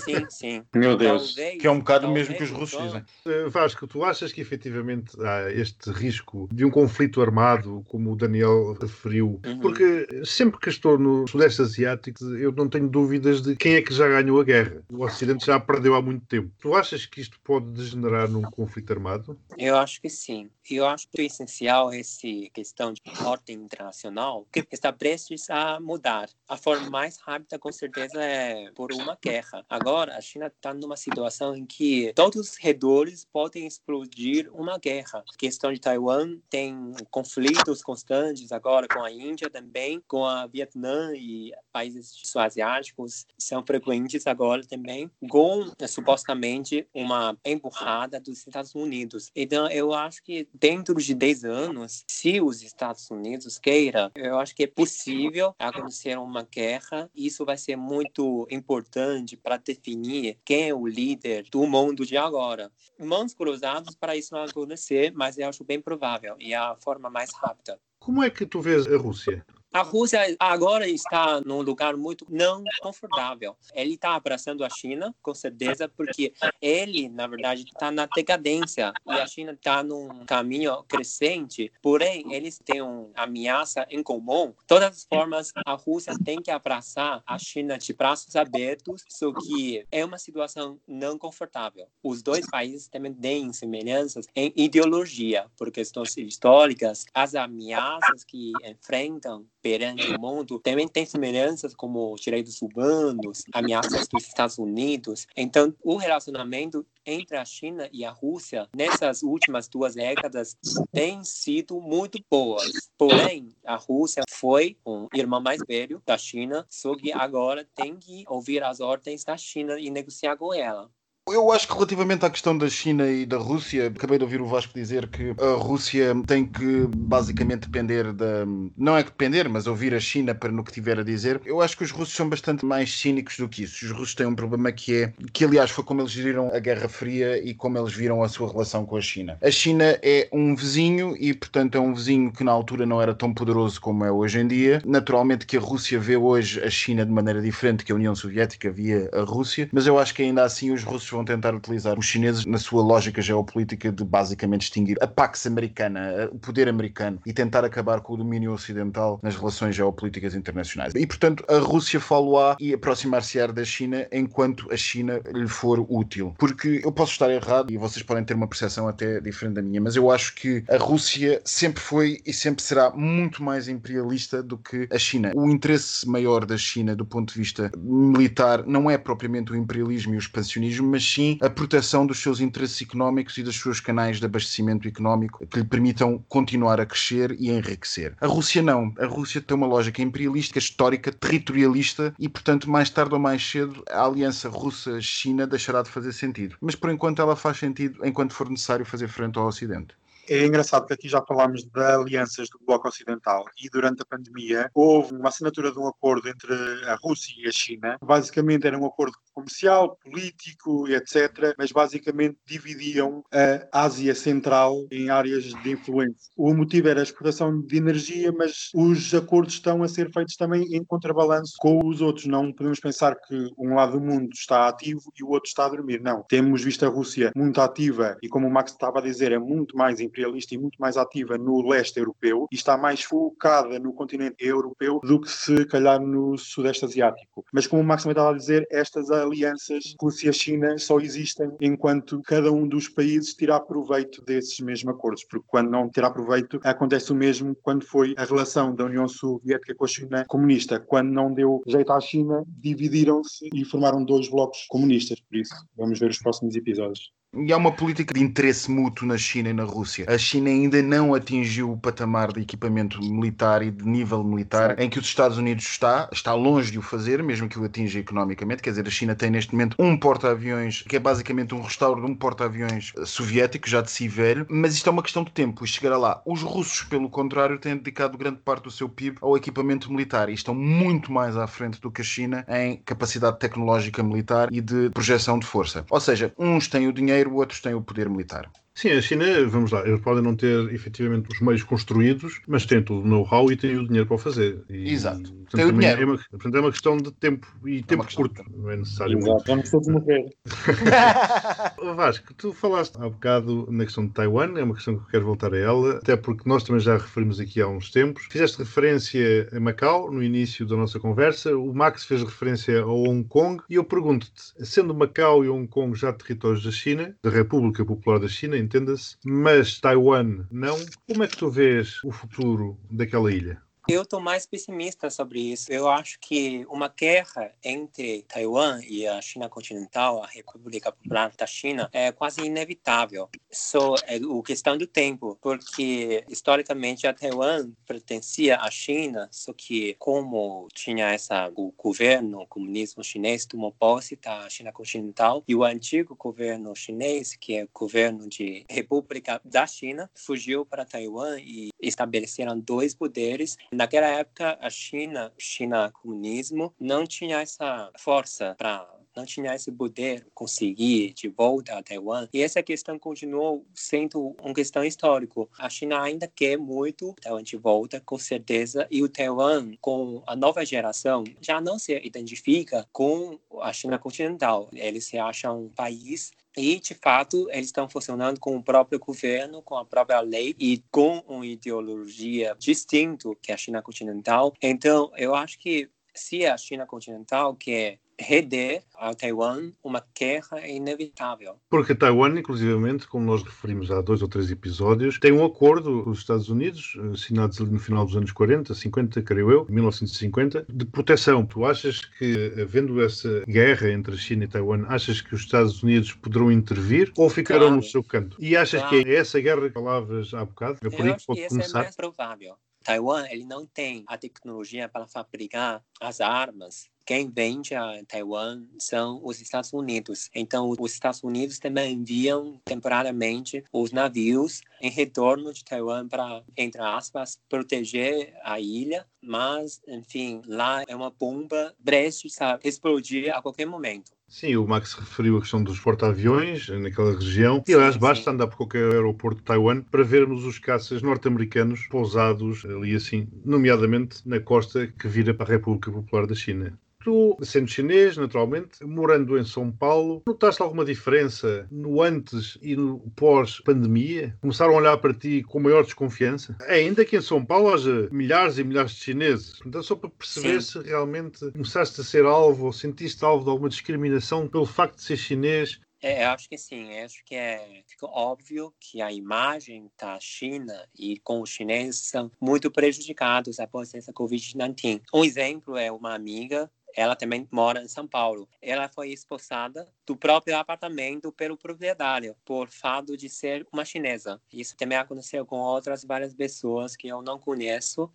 Sim, 0.00 0.26
sim. 0.30 0.62
Meu 0.74 0.96
Deus. 0.96 1.34
Talvez, 1.34 1.60
que 1.60 1.66
é 1.66 1.70
um 1.70 1.78
bocado 1.78 2.08
o 2.08 2.12
mesmo 2.12 2.34
que 2.36 2.44
os 2.44 2.50
russos 2.50 2.82
dizem. 2.82 3.04
Eh, 3.26 3.48
Vasco, 3.48 3.86
tu 3.86 4.04
achas 4.04 4.32
que 4.32 4.40
efetivamente 4.40 5.16
há 5.20 5.50
este 5.50 5.90
risco 5.90 6.48
de 6.52 6.64
um 6.64 6.70
conflito 6.70 7.20
armado, 7.20 7.84
como 7.88 8.12
o 8.12 8.16
Daniel 8.16 8.76
referiu? 8.80 9.40
Uhum. 9.44 9.60
Porque 9.60 10.24
sempre 10.24 10.58
que 10.58 10.68
estou 10.68 10.98
no 10.98 11.26
Sudeste 11.26 11.62
Asiático, 11.62 12.24
eu 12.24 12.52
não 12.52 12.68
tenho 12.68 12.88
dúvidas 12.88 13.42
de 13.42 13.56
quem 13.56 13.74
é 13.74 13.82
que 13.82 13.92
já 13.92 14.08
ganhou 14.08 14.40
a 14.40 14.44
guerra. 14.44 14.82
O 14.90 15.04
Ocidente 15.04 15.46
já 15.46 15.58
perdeu 15.58 15.94
há 15.94 16.02
muito 16.02 16.24
tempo. 16.26 16.50
Tu 16.60 16.74
achas 16.74 17.06
que 17.06 17.20
isto 17.20 17.38
pode 17.40 17.66
degenerar 17.72 18.28
num 18.28 18.42
conflito 18.42 18.92
armado? 18.92 19.38
Eu 19.58 19.76
acho 19.76 20.00
que 20.00 20.08
sim. 20.08 20.50
Eu 20.70 20.86
acho 20.86 21.08
que 21.08 21.20
é 21.20 21.24
essencial 21.24 21.92
essa 21.92 22.28
questão 22.52 22.92
de 22.92 23.02
ordem 23.24 23.56
internacional 23.56 24.46
que 24.50 24.66
está 24.70 24.92
prestes 24.92 25.50
a 25.50 25.80
mudar. 25.80 26.28
A 26.48 26.56
forma 26.56 26.88
mais 26.88 27.18
rápida, 27.18 27.58
com 27.58 27.72
certeza, 27.72 28.22
é 28.22 28.70
por 28.74 28.92
uma 28.92 29.18
guerra. 29.22 29.64
Agora, 29.82 30.16
a 30.16 30.20
China 30.20 30.46
está 30.46 30.72
numa 30.72 30.96
situação 30.96 31.56
em 31.56 31.66
que 31.66 32.12
todos 32.14 32.50
os 32.50 32.56
redores 32.56 33.26
podem 33.32 33.66
explodir 33.66 34.48
uma 34.54 34.78
guerra. 34.78 35.24
A 35.28 35.36
questão 35.36 35.72
de 35.72 35.80
Taiwan 35.80 36.38
tem 36.48 36.92
conflitos 37.10 37.82
constantes 37.82 38.52
agora 38.52 38.86
com 38.86 39.02
a 39.02 39.10
Índia 39.10 39.50
também, 39.50 40.00
com 40.06 40.24
a 40.24 40.46
Vietnã 40.46 41.12
e 41.16 41.50
países 41.72 42.14
asiáticos 42.36 43.26
são 43.36 43.66
frequentes 43.66 44.24
agora 44.28 44.62
também, 44.64 45.10
com 45.28 45.72
supostamente 45.88 46.86
uma 46.94 47.36
empurrada 47.44 48.20
dos 48.20 48.46
Estados 48.46 48.76
Unidos. 48.76 49.32
Então, 49.34 49.68
eu 49.68 49.92
acho 49.92 50.22
que 50.22 50.46
dentro 50.54 50.94
de 50.94 51.12
10 51.12 51.44
anos, 51.44 52.04
se 52.06 52.40
os 52.40 52.62
Estados 52.62 53.10
Unidos 53.10 53.58
queira, 53.58 54.12
eu 54.14 54.38
acho 54.38 54.54
que 54.54 54.62
é 54.62 54.68
possível 54.68 55.56
acontecer 55.58 56.16
uma 56.16 56.44
guerra. 56.44 57.10
Isso 57.12 57.44
vai 57.44 57.56
ser 57.56 57.74
muito 57.74 58.46
importante 58.48 59.36
para 59.36 59.58
ter 59.58 59.71
definir 59.74 60.38
quem 60.44 60.68
é 60.68 60.74
o 60.74 60.86
líder 60.86 61.44
do 61.50 61.66
mundo 61.66 62.04
de 62.04 62.16
agora. 62.16 62.70
Mãos 62.98 63.34
cruzadas 63.34 63.94
para 63.94 64.16
isso 64.16 64.34
não 64.34 64.44
acontecer, 64.44 65.12
mas 65.14 65.38
eu 65.38 65.48
acho 65.48 65.64
bem 65.64 65.80
provável 65.80 66.36
e 66.38 66.52
é 66.52 66.56
a 66.56 66.76
forma 66.76 67.08
mais 67.10 67.32
rápida. 67.34 67.80
Como 67.98 68.22
é 68.22 68.30
que 68.30 68.44
tu 68.44 68.60
vês 68.60 68.86
a 68.86 68.96
Rússia? 68.96 69.44
A 69.72 69.80
Rússia 69.80 70.36
agora 70.38 70.86
está 70.86 71.40
num 71.40 71.62
lugar 71.62 71.96
muito 71.96 72.26
não 72.28 72.62
confortável. 72.82 73.56
Ele 73.72 73.94
está 73.94 74.14
abraçando 74.14 74.62
a 74.66 74.68
China, 74.68 75.14
com 75.22 75.34
certeza, 75.34 75.88
porque 75.88 76.34
ele, 76.60 77.08
na 77.08 77.26
verdade, 77.26 77.62
está 77.62 77.90
na 77.90 78.04
decadência 78.04 78.92
e 79.06 79.12
a 79.12 79.26
China 79.26 79.52
está 79.52 79.82
num 79.82 80.26
caminho 80.26 80.82
crescente. 80.82 81.72
Porém, 81.80 82.34
eles 82.34 82.60
têm 82.62 82.82
uma 82.82 83.08
ameaça 83.14 83.86
em 83.88 84.02
comum. 84.02 84.48
De 84.48 84.66
todas 84.66 84.90
as 84.90 85.04
formas, 85.04 85.52
a 85.64 85.72
Rússia 85.72 86.12
tem 86.22 86.42
que 86.42 86.50
abraçar 86.50 87.22
a 87.26 87.38
China 87.38 87.78
de 87.78 87.94
braços 87.94 88.36
abertos, 88.36 89.02
só 89.08 89.32
que 89.32 89.86
é 89.90 90.04
uma 90.04 90.18
situação 90.18 90.78
não 90.86 91.16
confortável. 91.16 91.86
Os 92.02 92.22
dois 92.22 92.44
países 92.46 92.88
também 92.88 93.14
têm 93.14 93.50
semelhanças 93.54 94.26
em 94.36 94.52
ideologia, 94.54 95.46
por 95.56 95.70
questões 95.70 96.14
históricas, 96.18 97.06
as 97.14 97.34
ameaças 97.34 98.22
que 98.22 98.52
enfrentam 98.62 99.46
perante 99.62 100.12
o 100.12 100.20
mundo 100.20 100.58
também 100.58 100.88
tem 100.88 101.06
semelhanças 101.06 101.74
como 101.74 102.14
direitos 102.16 102.60
humanos, 102.60 103.44
ameaças 103.52 104.08
dos 104.08 104.24
Estados 104.24 104.58
Unidos. 104.58 105.26
Então, 105.36 105.74
o 105.82 105.96
relacionamento 105.96 106.84
entre 107.06 107.36
a 107.36 107.44
China 107.44 107.88
e 107.92 108.04
a 108.04 108.10
Rússia 108.10 108.68
nessas 108.76 109.22
últimas 109.22 109.68
duas 109.68 109.94
décadas 109.94 110.56
tem 110.92 111.24
sido 111.24 111.80
muito 111.80 112.18
boas. 112.30 112.90
Porém, 112.98 113.48
a 113.64 113.76
Rússia 113.76 114.22
foi 114.30 114.76
um 114.86 115.08
irmão 115.14 115.40
mais 115.40 115.60
velho 115.66 116.02
da 116.04 116.18
China, 116.18 116.66
só 116.68 116.94
que 116.96 117.12
agora 117.12 117.66
tem 117.74 117.96
que 117.96 118.24
ouvir 118.28 118.62
as 118.62 118.80
ordens 118.80 119.24
da 119.24 119.36
China 119.36 119.78
e 119.78 119.90
negociar 119.90 120.36
com 120.36 120.52
ela. 120.52 120.90
Eu 121.28 121.52
acho 121.52 121.68
que 121.68 121.74
relativamente 121.74 122.26
à 122.26 122.30
questão 122.30 122.58
da 122.58 122.68
China 122.68 123.08
e 123.08 123.24
da 123.24 123.36
Rússia, 123.36 123.86
acabei 123.86 124.18
de 124.18 124.24
ouvir 124.24 124.40
o 124.40 124.46
Vasco 124.46 124.74
dizer 124.74 125.06
que 125.06 125.32
a 125.40 125.54
Rússia 125.56 126.12
tem 126.26 126.44
que 126.44 126.88
basicamente 126.96 127.68
depender 127.68 128.12
da. 128.12 128.44
Não 128.76 128.96
é 128.96 129.04
que 129.04 129.10
depender, 129.10 129.48
mas 129.48 129.68
ouvir 129.68 129.94
a 129.94 130.00
China 130.00 130.34
para 130.34 130.50
no 130.50 130.64
que 130.64 130.72
tiver 130.72 130.98
a 130.98 131.04
dizer. 131.04 131.40
Eu 131.46 131.60
acho 131.60 131.76
que 131.76 131.84
os 131.84 131.92
russos 131.92 132.16
são 132.16 132.28
bastante 132.28 132.64
mais 132.64 132.92
cínicos 132.98 133.36
do 133.36 133.48
que 133.48 133.62
isso. 133.62 133.84
Os 133.84 133.92
russos 133.92 134.16
têm 134.16 134.26
um 134.26 134.34
problema 134.34 134.72
que 134.72 134.96
é. 134.96 135.12
que 135.32 135.44
aliás 135.44 135.70
foi 135.70 135.84
como 135.84 136.00
eles 136.00 136.10
geriram 136.10 136.50
a 136.52 136.58
Guerra 136.58 136.88
Fria 136.88 137.38
e 137.38 137.54
como 137.54 137.78
eles 137.78 137.94
viram 137.94 138.20
a 138.24 138.28
sua 138.28 138.50
relação 138.50 138.84
com 138.84 138.96
a 138.96 139.00
China. 139.00 139.38
A 139.40 139.50
China 139.50 139.96
é 140.02 140.28
um 140.32 140.56
vizinho 140.56 141.16
e, 141.16 141.32
portanto, 141.32 141.76
é 141.76 141.80
um 141.80 141.94
vizinho 141.94 142.32
que 142.32 142.42
na 142.42 142.50
altura 142.50 142.84
não 142.84 143.00
era 143.00 143.14
tão 143.14 143.32
poderoso 143.32 143.80
como 143.80 144.04
é 144.04 144.10
hoje 144.10 144.40
em 144.40 144.48
dia. 144.48 144.82
Naturalmente 144.84 145.46
que 145.46 145.56
a 145.56 145.60
Rússia 145.60 146.00
vê 146.00 146.16
hoje 146.16 146.60
a 146.60 146.68
China 146.68 147.06
de 147.06 147.12
maneira 147.12 147.40
diferente 147.40 147.84
que 147.84 147.92
a 147.92 147.94
União 147.94 148.14
Soviética 148.14 148.72
via 148.72 149.08
a 149.12 149.22
Rússia, 149.22 149.68
mas 149.72 149.86
eu 149.86 150.00
acho 150.00 150.12
que 150.12 150.22
ainda 150.22 150.42
assim 150.42 150.72
os 150.72 150.82
russos 150.82 151.11
vão 151.12 151.24
tentar 151.24 151.54
utilizar 151.54 151.98
os 151.98 152.06
chineses 152.06 152.44
na 152.46 152.58
sua 152.58 152.82
lógica 152.82 153.22
geopolítica 153.22 153.92
de 153.92 154.04
basicamente 154.04 154.62
extinguir 154.62 154.96
a 155.00 155.06
Pax 155.06 155.46
americana, 155.46 156.28
o 156.32 156.38
poder 156.38 156.68
americano 156.68 157.20
e 157.24 157.32
tentar 157.32 157.64
acabar 157.64 158.00
com 158.00 158.14
o 158.14 158.16
domínio 158.16 158.52
ocidental 158.52 159.20
nas 159.22 159.36
relações 159.36 159.74
geopolíticas 159.74 160.34
internacionais. 160.34 160.94
E, 160.94 161.06
portanto, 161.06 161.44
a 161.48 161.58
Rússia 161.58 162.00
falo-á 162.00 162.56
e 162.58 162.72
aproximar-se-á 162.72 163.46
da 163.48 163.64
China 163.64 164.06
enquanto 164.12 164.72
a 164.72 164.76
China 164.76 165.20
lhe 165.32 165.48
for 165.48 165.84
útil. 165.88 166.34
Porque 166.38 166.80
eu 166.84 166.92
posso 166.92 167.12
estar 167.12 167.30
errado 167.30 167.72
e 167.72 167.76
vocês 167.76 168.02
podem 168.02 168.24
ter 168.24 168.34
uma 168.34 168.48
percepção 168.48 168.88
até 168.88 169.20
diferente 169.20 169.54
da 169.54 169.62
minha, 169.62 169.80
mas 169.80 169.96
eu 169.96 170.10
acho 170.10 170.34
que 170.34 170.64
a 170.68 170.76
Rússia 170.76 171.40
sempre 171.44 171.80
foi 171.80 172.20
e 172.24 172.32
sempre 172.32 172.62
será 172.62 172.90
muito 172.90 173.42
mais 173.42 173.68
imperialista 173.68 174.42
do 174.42 174.56
que 174.56 174.88
a 174.90 174.98
China. 174.98 175.32
O 175.34 175.48
interesse 175.48 176.08
maior 176.08 176.44
da 176.44 176.56
China 176.56 176.94
do 176.94 177.04
ponto 177.04 177.32
de 177.32 177.38
vista 177.38 177.70
militar 177.76 178.64
não 178.66 178.90
é 178.90 178.96
propriamente 178.96 179.52
o 179.52 179.56
imperialismo 179.56 180.14
e 180.14 180.16
o 180.16 180.18
expansionismo, 180.18 180.88
mas 180.88 181.01
sim 181.02 181.38
a 181.40 181.50
proteção 181.50 182.06
dos 182.06 182.18
seus 182.18 182.40
interesses 182.40 182.80
económicos 182.82 183.36
e 183.38 183.42
dos 183.42 183.56
seus 183.56 183.80
canais 183.80 184.18
de 184.18 184.26
abastecimento 184.26 184.86
económico 184.88 185.46
que 185.46 185.58
lhe 185.58 185.64
permitam 185.64 186.24
continuar 186.28 186.80
a 186.80 186.86
crescer 186.86 187.36
e 187.38 187.50
a 187.50 187.54
enriquecer. 187.54 188.16
A 188.20 188.26
Rússia 188.26 188.62
não. 188.62 188.94
A 188.98 189.06
Rússia 189.06 189.40
tem 189.40 189.56
uma 189.56 189.66
lógica 189.66 190.02
imperialista, 190.02 190.58
histórica, 190.58 191.12
territorialista 191.12 192.14
e, 192.18 192.28
portanto, 192.28 192.70
mais 192.70 192.90
tarde 192.90 193.14
ou 193.14 193.20
mais 193.20 193.42
cedo, 193.48 193.82
a 193.90 194.04
aliança 194.04 194.48
russa-China 194.48 195.46
deixará 195.46 195.82
de 195.82 195.90
fazer 195.90 196.12
sentido. 196.12 196.56
Mas, 196.60 196.74
por 196.74 196.90
enquanto, 196.90 197.20
ela 197.20 197.36
faz 197.36 197.58
sentido 197.58 198.04
enquanto 198.04 198.34
for 198.34 198.48
necessário 198.48 198.84
fazer 198.84 199.08
frente 199.08 199.38
ao 199.38 199.46
Ocidente. 199.46 199.94
É 200.28 200.46
engraçado 200.46 200.86
que 200.86 200.92
aqui 200.92 201.08
já 201.08 201.20
falámos 201.20 201.64
de 201.64 201.80
alianças 201.80 202.48
do 202.48 202.58
Bloco 202.64 202.86
Ocidental 202.86 203.44
e 203.60 203.68
durante 203.68 204.02
a 204.02 204.04
pandemia 204.04 204.70
houve 204.72 205.14
uma 205.14 205.28
assinatura 205.28 205.72
de 205.72 205.78
um 205.78 205.88
acordo 205.88 206.28
entre 206.28 206.54
a 206.86 206.94
Rússia 206.94 207.34
e 207.38 207.48
a 207.48 207.52
China. 207.52 207.98
Basicamente 208.00 208.66
era 208.66 208.78
um 208.78 208.86
acordo 208.86 209.12
que 209.12 209.31
comercial, 209.34 209.96
político, 210.02 210.88
etc. 210.88 211.54
Mas 211.58 211.72
basicamente 211.72 212.38
dividiam 212.46 213.24
a 213.32 213.82
Ásia 213.84 214.14
Central 214.14 214.86
em 214.90 215.10
áreas 215.10 215.44
de 215.44 215.70
influência. 215.70 216.30
O 216.36 216.54
motivo 216.54 216.88
era 216.88 217.00
a 217.00 217.02
exportação 217.02 217.60
de 217.60 217.76
energia, 217.76 218.32
mas 218.32 218.70
os 218.74 219.14
acordos 219.14 219.54
estão 219.54 219.82
a 219.82 219.88
ser 219.88 220.10
feitos 220.12 220.36
também 220.36 220.62
em 220.74 220.84
contrabalanço 220.84 221.54
com 221.58 221.80
os 221.86 222.00
outros. 222.00 222.26
Não 222.26 222.52
podemos 222.52 222.80
pensar 222.80 223.16
que 223.16 223.50
um 223.58 223.74
lado 223.74 223.92
do 223.92 224.00
mundo 224.00 224.30
está 224.34 224.68
ativo 224.68 225.12
e 225.18 225.22
o 225.22 225.30
outro 225.30 225.48
está 225.48 225.66
a 225.66 225.68
dormir. 225.68 226.00
Não. 226.00 226.22
Temos 226.28 226.62
visto 226.62 226.84
a 226.84 226.88
Rússia 226.88 227.32
muito 227.36 227.60
ativa 227.60 228.16
e, 228.22 228.28
como 228.28 228.46
o 228.46 228.50
Max 228.50 228.72
estava 228.72 228.98
a 228.98 229.02
dizer, 229.02 229.32
é 229.32 229.38
muito 229.38 229.76
mais 229.76 230.00
imperialista 230.00 230.54
e 230.54 230.58
muito 230.58 230.76
mais 230.78 230.96
ativa 230.96 231.38
no 231.38 231.68
leste 231.68 231.98
europeu 231.98 232.46
e 232.50 232.54
está 232.54 232.76
mais 232.76 233.02
focada 233.02 233.78
no 233.78 233.92
continente 233.92 234.36
europeu 234.38 235.00
do 235.02 235.20
que 235.20 235.30
se 235.30 235.64
calhar 235.66 236.00
no 236.00 236.36
sudeste 236.36 236.84
asiático. 236.84 237.44
Mas 237.52 237.66
como 237.66 237.82
o 237.82 237.84
Max 237.84 238.02
também 238.02 238.12
estava 238.12 238.30
a 238.30 238.38
dizer, 238.38 238.66
estas 238.70 239.10
alianças 239.22 239.94
Rússia-China 240.00 240.78
só 240.78 240.98
existem 241.00 241.50
enquanto 241.60 242.20
cada 242.22 242.52
um 242.52 242.66
dos 242.66 242.88
países 242.88 243.34
tirar 243.34 243.60
proveito 243.60 244.22
desses 244.24 244.58
mesmos 244.60 244.94
acordos, 244.94 245.24
porque 245.24 245.46
quando 245.48 245.70
não 245.70 245.88
tirar 245.88 246.10
proveito 246.10 246.60
acontece 246.62 247.12
o 247.12 247.14
mesmo 247.14 247.56
quando 247.62 247.84
foi 247.84 248.14
a 248.16 248.24
relação 248.24 248.74
da 248.74 248.84
União 248.84 249.08
Soviética 249.08 249.74
com 249.74 249.84
a 249.84 249.88
China 249.88 250.24
comunista. 250.28 250.80
Quando 250.80 251.10
não 251.10 251.32
deu 251.32 251.62
jeito 251.66 251.92
à 251.92 252.00
China, 252.00 252.42
dividiram-se 252.46 253.48
e 253.52 253.64
formaram 253.64 254.04
dois 254.04 254.28
blocos 254.28 254.66
comunistas. 254.68 255.20
Por 255.20 255.36
isso, 255.36 255.54
vamos 255.76 255.98
ver 255.98 256.10
os 256.10 256.18
próximos 256.18 256.54
episódios. 256.56 257.12
E 257.34 257.50
há 257.50 257.56
uma 257.56 257.72
política 257.72 258.12
de 258.12 258.22
interesse 258.22 258.70
mútuo 258.70 259.08
na 259.08 259.16
China 259.16 259.48
e 259.48 259.54
na 259.54 259.64
Rússia. 259.64 260.04
A 260.06 260.18
China 260.18 260.50
ainda 260.50 260.82
não 260.82 261.14
atingiu 261.14 261.72
o 261.72 261.78
patamar 261.78 262.30
de 262.30 262.42
equipamento 262.42 263.00
militar 263.00 263.62
e 263.62 263.70
de 263.70 263.88
nível 263.88 264.22
militar 264.22 264.78
em 264.78 264.90
que 264.90 264.98
os 264.98 265.06
Estados 265.06 265.38
Unidos 265.38 265.64
está, 265.64 266.10
está 266.12 266.34
longe 266.34 266.70
de 266.70 266.78
o 266.78 266.82
fazer, 266.82 267.22
mesmo 267.22 267.48
que 267.48 267.58
o 267.58 267.64
atinja 267.64 267.98
economicamente. 267.98 268.62
Quer 268.62 268.68
dizer, 268.68 268.86
a 268.86 268.90
China 268.90 269.14
tem 269.14 269.30
neste 269.30 269.52
momento 269.52 269.76
um 269.78 269.96
porta-aviões 269.96 270.82
que 270.82 270.94
é 270.94 270.98
basicamente 270.98 271.54
um 271.54 271.62
restauro 271.62 272.04
de 272.04 272.12
um 272.12 272.14
porta-aviões 272.14 272.92
soviético, 273.06 273.66
já 273.66 273.80
de 273.80 273.90
si 273.90 274.06
velho, 274.08 274.46
mas 274.50 274.74
isto 274.74 274.90
é 274.90 274.92
uma 274.92 275.02
questão 275.02 275.24
de 275.24 275.32
tempo 275.32 275.64
e 275.64 275.68
chegará 275.68 275.96
lá. 275.96 276.20
Os 276.26 276.42
russos, 276.42 276.82
pelo 276.82 277.08
contrário, 277.08 277.58
têm 277.58 277.78
dedicado 277.78 278.18
grande 278.18 278.40
parte 278.44 278.64
do 278.64 278.70
seu 278.70 278.90
PIB 278.90 279.16
ao 279.22 279.38
equipamento 279.38 279.90
militar 279.90 280.28
e 280.28 280.34
estão 280.34 280.54
muito 280.54 281.10
mais 281.10 281.34
à 281.34 281.46
frente 281.46 281.80
do 281.80 281.90
que 281.90 282.02
a 282.02 282.04
China 282.04 282.44
em 282.46 282.76
capacidade 282.84 283.38
tecnológica 283.38 284.02
militar 284.02 284.52
e 284.52 284.60
de 284.60 284.90
projeção 284.90 285.38
de 285.38 285.46
força. 285.46 285.86
Ou 285.88 285.98
seja, 285.98 286.30
uns 286.38 286.68
têm 286.68 286.86
o 286.86 286.92
dinheiro 286.92 287.21
outros 287.28 287.60
têm 287.60 287.74
o 287.74 287.82
poder 287.82 288.08
militar. 288.08 288.50
Sim, 288.74 288.90
a 288.92 289.02
China, 289.02 289.24
vamos 289.46 289.70
lá, 289.70 289.86
eles 289.86 290.00
podem 290.00 290.22
não 290.22 290.34
ter 290.34 290.72
efetivamente 290.72 291.28
os 291.30 291.40
meios 291.40 291.62
construídos, 291.62 292.40
mas 292.48 292.64
têm 292.64 292.82
todo 292.82 293.02
o 293.02 293.06
know-how 293.06 293.52
e 293.52 293.56
têm 293.56 293.76
o 293.76 293.86
dinheiro 293.86 294.06
para 294.06 294.14
o 294.14 294.18
fazer. 294.18 294.64
E, 294.68 294.90
Exato. 294.90 295.30
Portanto, 295.32 295.56
tem 295.56 295.64
o 295.66 295.72
dinheiro. 295.72 296.02
É 296.02 296.04
uma, 296.06 296.18
portanto, 296.30 296.56
é 296.56 296.60
uma 296.60 296.70
questão 296.70 296.96
de 296.96 297.12
tempo 297.12 297.46
e 297.66 297.78
é 297.78 297.82
tempo 297.82 298.06
curto, 298.14 298.42
não 298.56 298.70
é 298.70 298.76
necessário. 298.76 299.18
Exato, 299.18 299.44
vamos 299.46 299.70
todos 299.70 299.88
morrer. 299.88 300.24
Vasco, 301.96 302.32
tu 302.34 302.52
falaste 302.54 302.96
há 302.96 303.08
bocado 303.08 303.68
na 303.70 303.84
questão 303.84 304.06
de 304.06 304.12
Taiwan, 304.12 304.58
é 304.58 304.64
uma 304.64 304.74
questão 304.74 304.96
que 304.96 305.02
eu 305.02 305.08
quero 305.08 305.24
voltar 305.26 305.52
a 305.52 305.58
ela, 305.58 305.96
até 305.96 306.16
porque 306.16 306.48
nós 306.48 306.64
também 306.64 306.80
já 306.80 306.96
referimos 306.96 307.38
aqui 307.38 307.60
há 307.60 307.68
uns 307.68 307.90
tempos. 307.90 308.24
Fizeste 308.30 308.58
referência 308.58 309.48
a 309.52 309.60
Macau 309.60 310.10
no 310.10 310.22
início 310.22 310.66
da 310.66 310.76
nossa 310.76 310.98
conversa, 310.98 311.54
o 311.56 311.74
Max 311.74 312.04
fez 312.04 312.22
referência 312.22 312.80
a 312.80 312.86
Hong 312.86 313.24
Kong, 313.24 313.62
e 313.68 313.74
eu 313.74 313.84
pergunto-te, 313.84 314.42
sendo 314.64 314.94
Macau 314.94 315.44
e 315.44 315.48
Hong 315.48 315.66
Kong 315.66 315.96
já 315.98 316.12
territórios 316.12 316.64
da 316.64 316.70
China, 316.70 317.14
da 317.22 317.30
República 317.30 317.84
Popular 317.84 318.18
da 318.18 318.28
China, 318.28 318.61
entenda-se, 318.62 319.16
mas 319.24 319.80
Taiwan 319.80 320.46
não. 320.50 320.92
Como 321.06 321.22
é 321.24 321.28
que 321.28 321.36
tu 321.36 321.50
vês 321.50 322.02
o 322.04 322.10
futuro 322.12 322.80
daquela 322.90 323.32
ilha? 323.32 323.62
Eu 323.88 324.02
estou 324.02 324.20
mais 324.20 324.46
pessimista 324.46 325.10
sobre 325.10 325.40
isso. 325.40 325.72
Eu 325.72 325.88
acho 325.88 326.18
que 326.20 326.64
uma 326.68 326.88
guerra 326.88 327.52
entre 327.64 328.22
Taiwan 328.22 328.80
e 328.88 329.06
a 329.06 329.20
China 329.20 329.48
continental, 329.48 330.22
a 330.22 330.26
República 330.26 330.92
Popular 330.92 331.32
da 331.36 331.46
China, 331.46 331.90
é 331.92 332.12
quase 332.12 332.42
inevitável. 332.42 333.28
Só 333.50 333.96
é 334.06 334.16
o 334.18 334.40
questão 334.42 334.78
do 334.78 334.86
tempo, 334.86 335.36
porque 335.42 336.24
historicamente 336.28 337.08
a 337.08 337.12
Taiwan 337.12 337.72
pertencia 337.84 338.58
à 338.58 338.70
China, 338.70 339.28
só 339.32 339.52
que 339.52 339.94
como 339.98 340.68
tinha 340.72 341.10
essa 341.10 341.50
o 341.56 341.72
governo 341.76 342.42
o 342.42 342.46
comunismo 342.46 343.02
chinês 343.02 343.46
tomou 343.46 343.72
posse 343.72 344.16
da 344.16 344.48
China 344.48 344.72
continental 344.72 345.42
e 345.46 345.54
o 345.54 345.64
antigo 345.64 346.14
governo 346.14 346.74
chinês, 346.76 347.34
que 347.34 347.56
é 347.56 347.64
o 347.64 347.68
governo 347.74 348.28
de 348.28 348.64
República 348.70 349.40
da 349.44 349.66
China, 349.66 350.08
fugiu 350.14 350.64
para 350.64 350.84
Taiwan 350.84 351.38
e 351.40 351.70
estabeleceram 351.80 352.58
dois 352.58 352.94
poderes 352.94 353.56
Naquela 353.72 354.06
época, 354.06 354.58
a 354.60 354.68
China, 354.68 355.32
China 355.38 355.90
comunismo, 355.90 356.74
não 356.78 357.06
tinha 357.06 357.40
essa 357.40 357.90
força 357.98 358.54
para 358.58 358.86
não 359.14 359.26
tinha 359.26 359.54
esse 359.54 359.70
poder 359.70 360.26
conseguir 360.34 361.12
de 361.12 361.28
volta 361.28 361.76
a 361.76 361.82
Taiwan. 361.82 362.28
E 362.32 362.42
essa 362.42 362.62
questão 362.62 362.98
continuou 362.98 363.66
sendo 363.74 364.34
uma 364.40 364.54
questão 364.54 364.84
histórica. 364.84 365.46
A 365.58 365.68
China 365.68 366.02
ainda 366.02 366.26
quer 366.26 366.56
muito 366.56 367.14
Taiwan 367.20 367.42
de 367.42 367.56
volta, 367.56 368.00
com 368.00 368.18
certeza, 368.18 368.86
e 368.90 369.02
o 369.02 369.08
Taiwan, 369.08 369.72
com 369.80 370.22
a 370.26 370.34
nova 370.34 370.64
geração, 370.64 371.24
já 371.40 371.60
não 371.60 371.78
se 371.78 371.94
identifica 372.04 372.88
com 372.92 373.38
a 373.60 373.72
China 373.72 373.98
continental. 373.98 374.68
Eles 374.72 375.04
se 375.04 375.18
acham 375.18 375.64
um 375.64 375.68
país 375.68 376.32
e, 376.56 376.78
de 376.80 376.94
fato, 376.94 377.48
eles 377.50 377.66
estão 377.66 377.88
funcionando 377.88 378.38
com 378.38 378.56
o 378.56 378.62
próprio 378.62 378.98
governo, 378.98 379.62
com 379.62 379.76
a 379.76 379.84
própria 379.84 380.20
lei 380.20 380.54
e 380.58 380.82
com 380.90 381.18
uma 381.26 381.46
ideologia 381.46 382.54
distinta 382.58 383.30
que 383.40 383.52
a 383.52 383.56
China 383.56 383.80
continental. 383.80 384.52
Então, 384.60 385.10
eu 385.16 385.34
acho 385.34 385.58
que 385.58 385.88
se 386.14 386.44
a 386.44 386.56
China 386.56 386.86
continental 386.86 387.54
quer 387.54 387.98
reder 388.18 388.82
a 388.94 389.14
Taiwan, 389.14 389.72
uma 389.82 390.04
guerra 390.16 390.60
é 390.60 390.76
inevitável. 390.76 391.56
Porque 391.68 391.94
Taiwan, 391.94 392.38
inclusivamente, 392.38 393.06
como 393.06 393.24
nós 393.24 393.42
referimos 393.42 393.90
há 393.90 394.00
dois 394.00 394.22
ou 394.22 394.28
três 394.28 394.50
episódios, 394.50 395.18
tem 395.18 395.32
um 395.32 395.44
acordo 395.44 396.04
com 396.04 396.10
os 396.10 396.18
Estados 396.18 396.48
Unidos, 396.48 396.96
assinados 397.12 397.60
ali 397.60 397.70
no 397.70 397.78
final 397.78 398.04
dos 398.04 398.16
anos 398.16 398.32
40, 398.32 398.74
50, 398.74 399.22
creio 399.22 399.50
eu, 399.50 399.66
1950, 399.68 400.66
de 400.68 400.84
proteção. 400.84 401.44
Tu 401.44 401.64
achas 401.64 402.04
que, 402.04 402.54
havendo 402.60 403.02
essa 403.02 403.42
guerra 403.46 403.90
entre 403.90 404.14
a 404.14 404.18
China 404.18 404.44
e 404.44 404.48
Taiwan, 404.48 404.86
achas 404.88 405.20
que 405.20 405.34
os 405.34 405.42
Estados 405.42 405.82
Unidos 405.82 406.12
poderão 406.12 406.50
intervir 406.52 407.12
ou 407.16 407.28
ficarão 407.28 407.60
claro. 407.60 407.76
no 407.76 407.82
seu 407.82 408.02
canto? 408.04 408.36
E 408.38 408.56
achas 408.56 408.80
claro. 408.80 409.02
que 409.02 409.10
é 409.10 409.16
essa 409.16 409.40
guerra 409.40 409.68
que 409.68 409.74
falavas 409.74 410.32
há 410.34 410.44
bocado? 410.44 410.78
É 410.82 410.90
por 410.90 411.00
eu 411.00 411.12
aí 411.12 411.18
que 411.18 411.26
pode 411.26 411.48
começar? 411.48 411.80
é 411.80 411.82
mais 411.82 411.96
provável. 411.96 412.56
Taiwan 412.82 413.26
ele 413.30 413.44
não 413.44 413.64
tem 413.66 414.04
a 414.06 414.18
tecnologia 414.18 414.88
para 414.88 415.06
fabricar 415.06 415.82
as 416.00 416.20
armas 416.20 416.90
quem 417.04 417.28
vende 417.30 417.74
a 417.74 418.02
Taiwan 418.06 418.64
são 418.78 419.20
os 419.24 419.40
Estados 419.40 419.72
Unidos. 419.72 420.30
Então, 420.34 420.70
os 420.78 420.92
Estados 420.92 421.22
Unidos 421.22 421.58
também 421.58 421.94
enviam 421.94 422.60
temporariamente 422.64 423.64
os 423.72 423.92
navios 423.92 424.60
em 424.80 424.90
retorno 424.90 425.52
de 425.52 425.64
Taiwan 425.64 426.08
para, 426.08 426.42
entre 426.56 426.80
aspas, 426.80 427.40
proteger 427.48 428.34
a 428.42 428.60
ilha. 428.60 429.06
Mas, 429.20 429.80
enfim, 429.86 430.42
lá 430.46 430.82
é 430.86 430.96
uma 430.96 431.10
bomba 431.10 431.74
prestes 431.84 432.40
a 432.40 432.58
explodir 432.64 433.34
a 433.34 433.40
qualquer 433.40 433.66
momento. 433.66 434.12
Sim, 434.32 434.56
o 434.56 434.66
Max 434.66 434.94
referiu 434.94 435.36
a 435.36 435.40
questão 435.42 435.62
dos 435.62 435.78
porta-aviões 435.78 436.66
naquela 436.70 437.12
região. 437.14 437.62
E, 437.68 437.74
aliás, 437.74 437.98
basta 437.98 438.30
andar 438.30 438.46
por 438.46 438.56
qualquer 438.56 438.90
aeroporto 438.90 439.40
de 439.40 439.44
Taiwan 439.44 439.82
para 439.82 440.02
vermos 440.02 440.46
os 440.46 440.58
caças 440.58 441.02
norte-americanos 441.02 441.86
pousados 441.90 442.64
ali 442.64 442.94
assim, 442.94 443.28
nomeadamente 443.44 444.26
na 444.26 444.40
costa 444.40 444.86
que 444.86 445.06
vira 445.06 445.34
para 445.34 445.44
a 445.44 445.56
República 445.56 445.92
Popular 445.92 446.26
da 446.26 446.34
China. 446.34 446.72
Tu, 447.04 447.36
sendo 447.42 447.68
chinês, 447.68 448.16
naturalmente, 448.16 448.84
morando 448.84 449.36
em 449.38 449.44
São 449.44 449.70
Paulo, 449.70 450.22
notaste 450.26 450.62
alguma 450.62 450.84
diferença 450.84 451.66
no 451.70 452.00
antes 452.00 452.58
e 452.62 452.76
no 452.76 453.00
pós-pandemia? 453.16 454.36
Começaram 454.40 454.74
a 454.74 454.76
olhar 454.76 454.96
para 454.98 455.12
ti 455.12 455.42
com 455.42 455.60
maior 455.60 455.84
desconfiança? 455.84 456.56
Ainda 456.68 457.04
que 457.04 457.16
em 457.16 457.20
São 457.20 457.44
Paulo 457.44 457.72
haja 457.72 458.08
milhares 458.12 458.58
e 458.58 458.64
milhares 458.64 458.92
de 458.92 459.00
chineses. 459.00 459.60
Então, 459.66 459.82
só 459.82 459.96
para 459.96 460.10
perceber 460.10 460.62
Sim. 460.62 460.82
se 460.82 460.88
realmente 460.88 461.50
começaste 461.50 462.00
a 462.00 462.04
ser 462.04 462.24
alvo 462.24 462.66
ou 462.66 462.72
sentiste 462.72 463.24
alvo 463.24 463.44
de 463.44 463.50
alguma 463.50 463.68
discriminação 463.68 464.46
pelo 464.48 464.66
facto 464.66 464.96
de 464.96 465.02
ser 465.02 465.16
chinês 465.16 465.80
é, 466.02 466.24
eu 466.24 466.30
acho 466.30 466.48
que 466.48 466.58
sim, 466.58 466.98
acho 466.98 467.24
que 467.24 467.36
é 467.36 467.84
ficou 467.86 468.10
óbvio 468.10 468.74
que 468.80 469.00
a 469.00 469.12
imagem 469.12 469.88
da 469.96 470.18
China 470.18 470.74
e 470.98 471.16
com 471.20 471.40
os 471.40 471.48
chineses 471.48 472.08
são 472.08 472.28
muito 472.40 472.72
prejudicados 472.72 473.60
após 473.60 473.94
essa 473.94 474.12
Covid-19. 474.12 475.00
Um 475.14 475.24
exemplo 475.24 475.76
é 475.76 475.92
uma 475.92 476.12
amiga 476.12 476.68
ela 476.94 477.16
também 477.16 477.48
mora 477.50 477.82
em 477.82 477.88
São 477.88 478.06
Paulo. 478.06 478.48
Ela 478.60 478.88
foi 478.88 479.10
expulsada 479.10 479.88
do 480.06 480.16
próprio 480.16 480.56
apartamento 480.56 481.32
pelo 481.32 481.56
proprietário, 481.56 482.36
por 482.44 482.68
fato 482.70 483.16
de 483.16 483.28
ser 483.28 483.66
uma 483.72 483.84
chinesa. 483.84 484.40
Isso 484.52 484.76
também 484.76 484.98
aconteceu 484.98 485.44
com 485.46 485.58
outras 485.58 486.04
várias 486.04 486.34
pessoas 486.34 486.96
que 486.96 487.08
eu 487.08 487.22
não 487.22 487.38
conheço. 487.38 488.10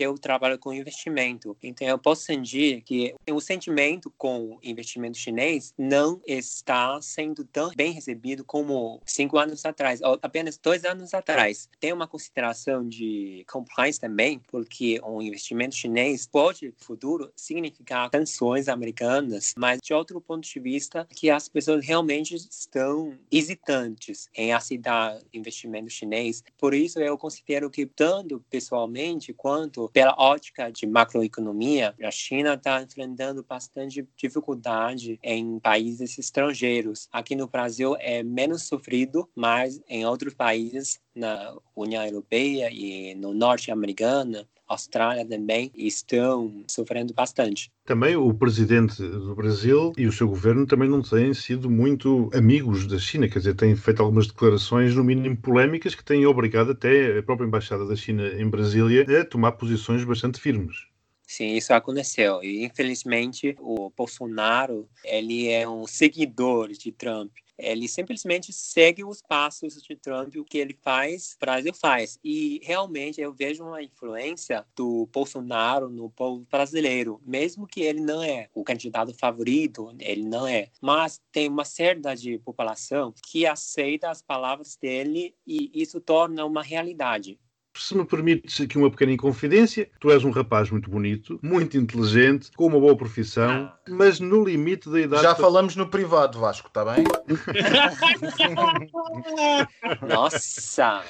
Eu 0.00 0.16
trabalho 0.18 0.58
com 0.58 0.72
investimento. 0.72 1.56
Então, 1.62 1.86
eu 1.86 1.98
posso 1.98 2.22
sentir 2.22 2.82
que 2.82 3.14
o 3.30 3.40
sentimento 3.40 4.10
com 4.16 4.54
o 4.54 4.58
investimento 4.62 5.18
chinês 5.18 5.74
não 5.76 6.20
está 6.26 7.00
sendo 7.02 7.44
tão 7.44 7.70
bem 7.76 7.92
recebido 7.92 8.44
como 8.44 9.00
cinco 9.04 9.38
anos 9.38 9.64
atrás, 9.64 10.00
ou 10.00 10.18
apenas 10.22 10.56
dois 10.56 10.84
anos 10.84 11.12
atrás. 11.12 11.68
Tem 11.78 11.92
uma 11.92 12.08
consideração 12.08 12.88
de 12.88 13.44
compliance 13.50 14.00
também, 14.00 14.40
porque 14.50 15.00
um 15.04 15.20
investimento 15.20 15.74
chinês 15.74 16.26
pode, 16.26 16.68
no 16.68 16.74
futuro, 16.78 17.30
significar 17.36 18.08
sanções 18.12 18.68
americanas, 18.68 19.54
mas 19.56 19.80
de 19.82 19.92
outro 19.92 20.20
ponto 20.20 20.48
de 20.48 20.60
vista, 20.60 21.06
que 21.14 21.28
as 21.28 21.48
pessoas 21.48 21.84
realmente 21.84 22.34
estão 22.34 23.18
hesitantes 23.30 24.28
em 24.34 24.52
aceitar 24.52 25.18
investimento 25.32 25.90
chinês. 25.90 26.42
Por 26.56 26.72
isso, 26.72 26.98
eu 27.00 27.18
considero 27.18 27.68
que, 27.68 27.84
tanto 27.84 28.42
pessoalmente 28.48 29.32
quanto 29.32 29.89
pela 29.92 30.14
ótica 30.18 30.70
de 30.70 30.86
macroeconomia, 30.86 31.94
a 32.02 32.10
China 32.10 32.54
está 32.54 32.82
enfrentando 32.82 33.44
bastante 33.44 34.06
dificuldade 34.16 35.18
em 35.22 35.58
países 35.58 36.18
estrangeiros. 36.18 37.08
Aqui 37.12 37.34
no 37.34 37.48
Brasil 37.48 37.96
é 37.98 38.22
menos 38.22 38.62
sofrido, 38.62 39.28
mas 39.34 39.80
em 39.88 40.04
outros 40.06 40.34
países, 40.34 41.00
na 41.14 41.56
União 41.74 42.04
Europeia 42.04 42.70
e 42.70 43.14
no 43.14 43.34
Norte 43.34 43.70
Americana, 43.70 44.48
Austrália 44.70 45.26
também 45.26 45.72
estão 45.74 46.64
sofrendo 46.68 47.12
bastante. 47.12 47.72
Também 47.84 48.14
o 48.14 48.32
presidente 48.32 49.02
do 49.02 49.34
Brasil 49.34 49.92
e 49.98 50.06
o 50.06 50.12
seu 50.12 50.28
governo 50.28 50.64
também 50.64 50.88
não 50.88 51.02
têm 51.02 51.34
sido 51.34 51.68
muito 51.68 52.30
amigos 52.32 52.86
da 52.86 52.96
China, 52.96 53.28
quer 53.28 53.40
dizer, 53.40 53.54
têm 53.54 53.74
feito 53.74 54.00
algumas 54.00 54.28
declarações, 54.28 54.94
no 54.94 55.02
mínimo 55.02 55.36
polémicas, 55.36 55.96
que 55.96 56.04
têm 56.04 56.24
obrigado 56.24 56.70
até 56.70 57.18
a 57.18 57.22
própria 57.22 57.46
Embaixada 57.46 57.84
da 57.84 57.96
China 57.96 58.28
em 58.40 58.48
Brasília 58.48 59.04
a 59.20 59.24
tomar 59.24 59.52
posições 59.52 60.04
bastante 60.04 60.40
firmes. 60.40 60.88
Sim, 61.26 61.54
isso 61.54 61.72
aconteceu. 61.72 62.42
E 62.42 62.64
infelizmente 62.64 63.56
o 63.60 63.90
Bolsonaro, 63.96 64.88
ele 65.04 65.48
é 65.48 65.68
um 65.68 65.86
seguidor 65.86 66.68
de 66.68 66.90
Trump 66.92 67.30
ele 67.62 67.88
simplesmente 67.88 68.52
segue 68.52 69.04
os 69.04 69.22
passos 69.22 69.82
de 69.82 69.96
Trump, 69.96 70.34
o 70.36 70.44
que 70.44 70.58
ele 70.58 70.76
faz, 70.82 71.34
o 71.36 71.38
Brasil 71.38 71.74
faz. 71.74 72.18
E 72.24 72.60
realmente 72.62 73.20
eu 73.20 73.32
vejo 73.32 73.64
uma 73.64 73.82
influência 73.82 74.66
do 74.74 75.08
Bolsonaro 75.12 75.88
no 75.88 76.10
povo 76.10 76.46
brasileiro, 76.50 77.20
mesmo 77.24 77.66
que 77.66 77.82
ele 77.82 78.00
não 78.00 78.22
é 78.22 78.48
o 78.54 78.64
candidato 78.64 79.14
favorito, 79.14 79.94
ele 79.98 80.22
não 80.22 80.46
é. 80.46 80.68
Mas 80.80 81.20
tem 81.32 81.48
uma 81.48 81.64
certa 81.64 82.14
de 82.14 82.38
população 82.38 83.14
que 83.26 83.46
aceita 83.46 84.10
as 84.10 84.22
palavras 84.22 84.76
dele 84.76 85.34
e 85.46 85.70
isso 85.74 86.00
torna 86.00 86.44
uma 86.44 86.62
realidade 86.62 87.38
se 87.74 87.96
me 87.96 88.04
permites 88.04 88.60
aqui 88.60 88.76
uma 88.76 88.90
pequena 88.90 89.12
inconfidência, 89.12 89.88
tu 90.00 90.10
és 90.10 90.24
um 90.24 90.30
rapaz 90.30 90.70
muito 90.70 90.90
bonito, 90.90 91.38
muito 91.42 91.76
inteligente, 91.76 92.50
com 92.56 92.66
uma 92.66 92.80
boa 92.80 92.96
profissão, 92.96 93.72
mas 93.88 94.20
no 94.20 94.44
limite 94.44 94.90
da 94.90 95.00
idade. 95.00 95.22
Já 95.22 95.34
falamos 95.34 95.76
no 95.76 95.88
privado, 95.88 96.38
Vasco, 96.38 96.68
está 96.68 96.84
bem? 96.84 97.04
Nossa! 100.06 101.02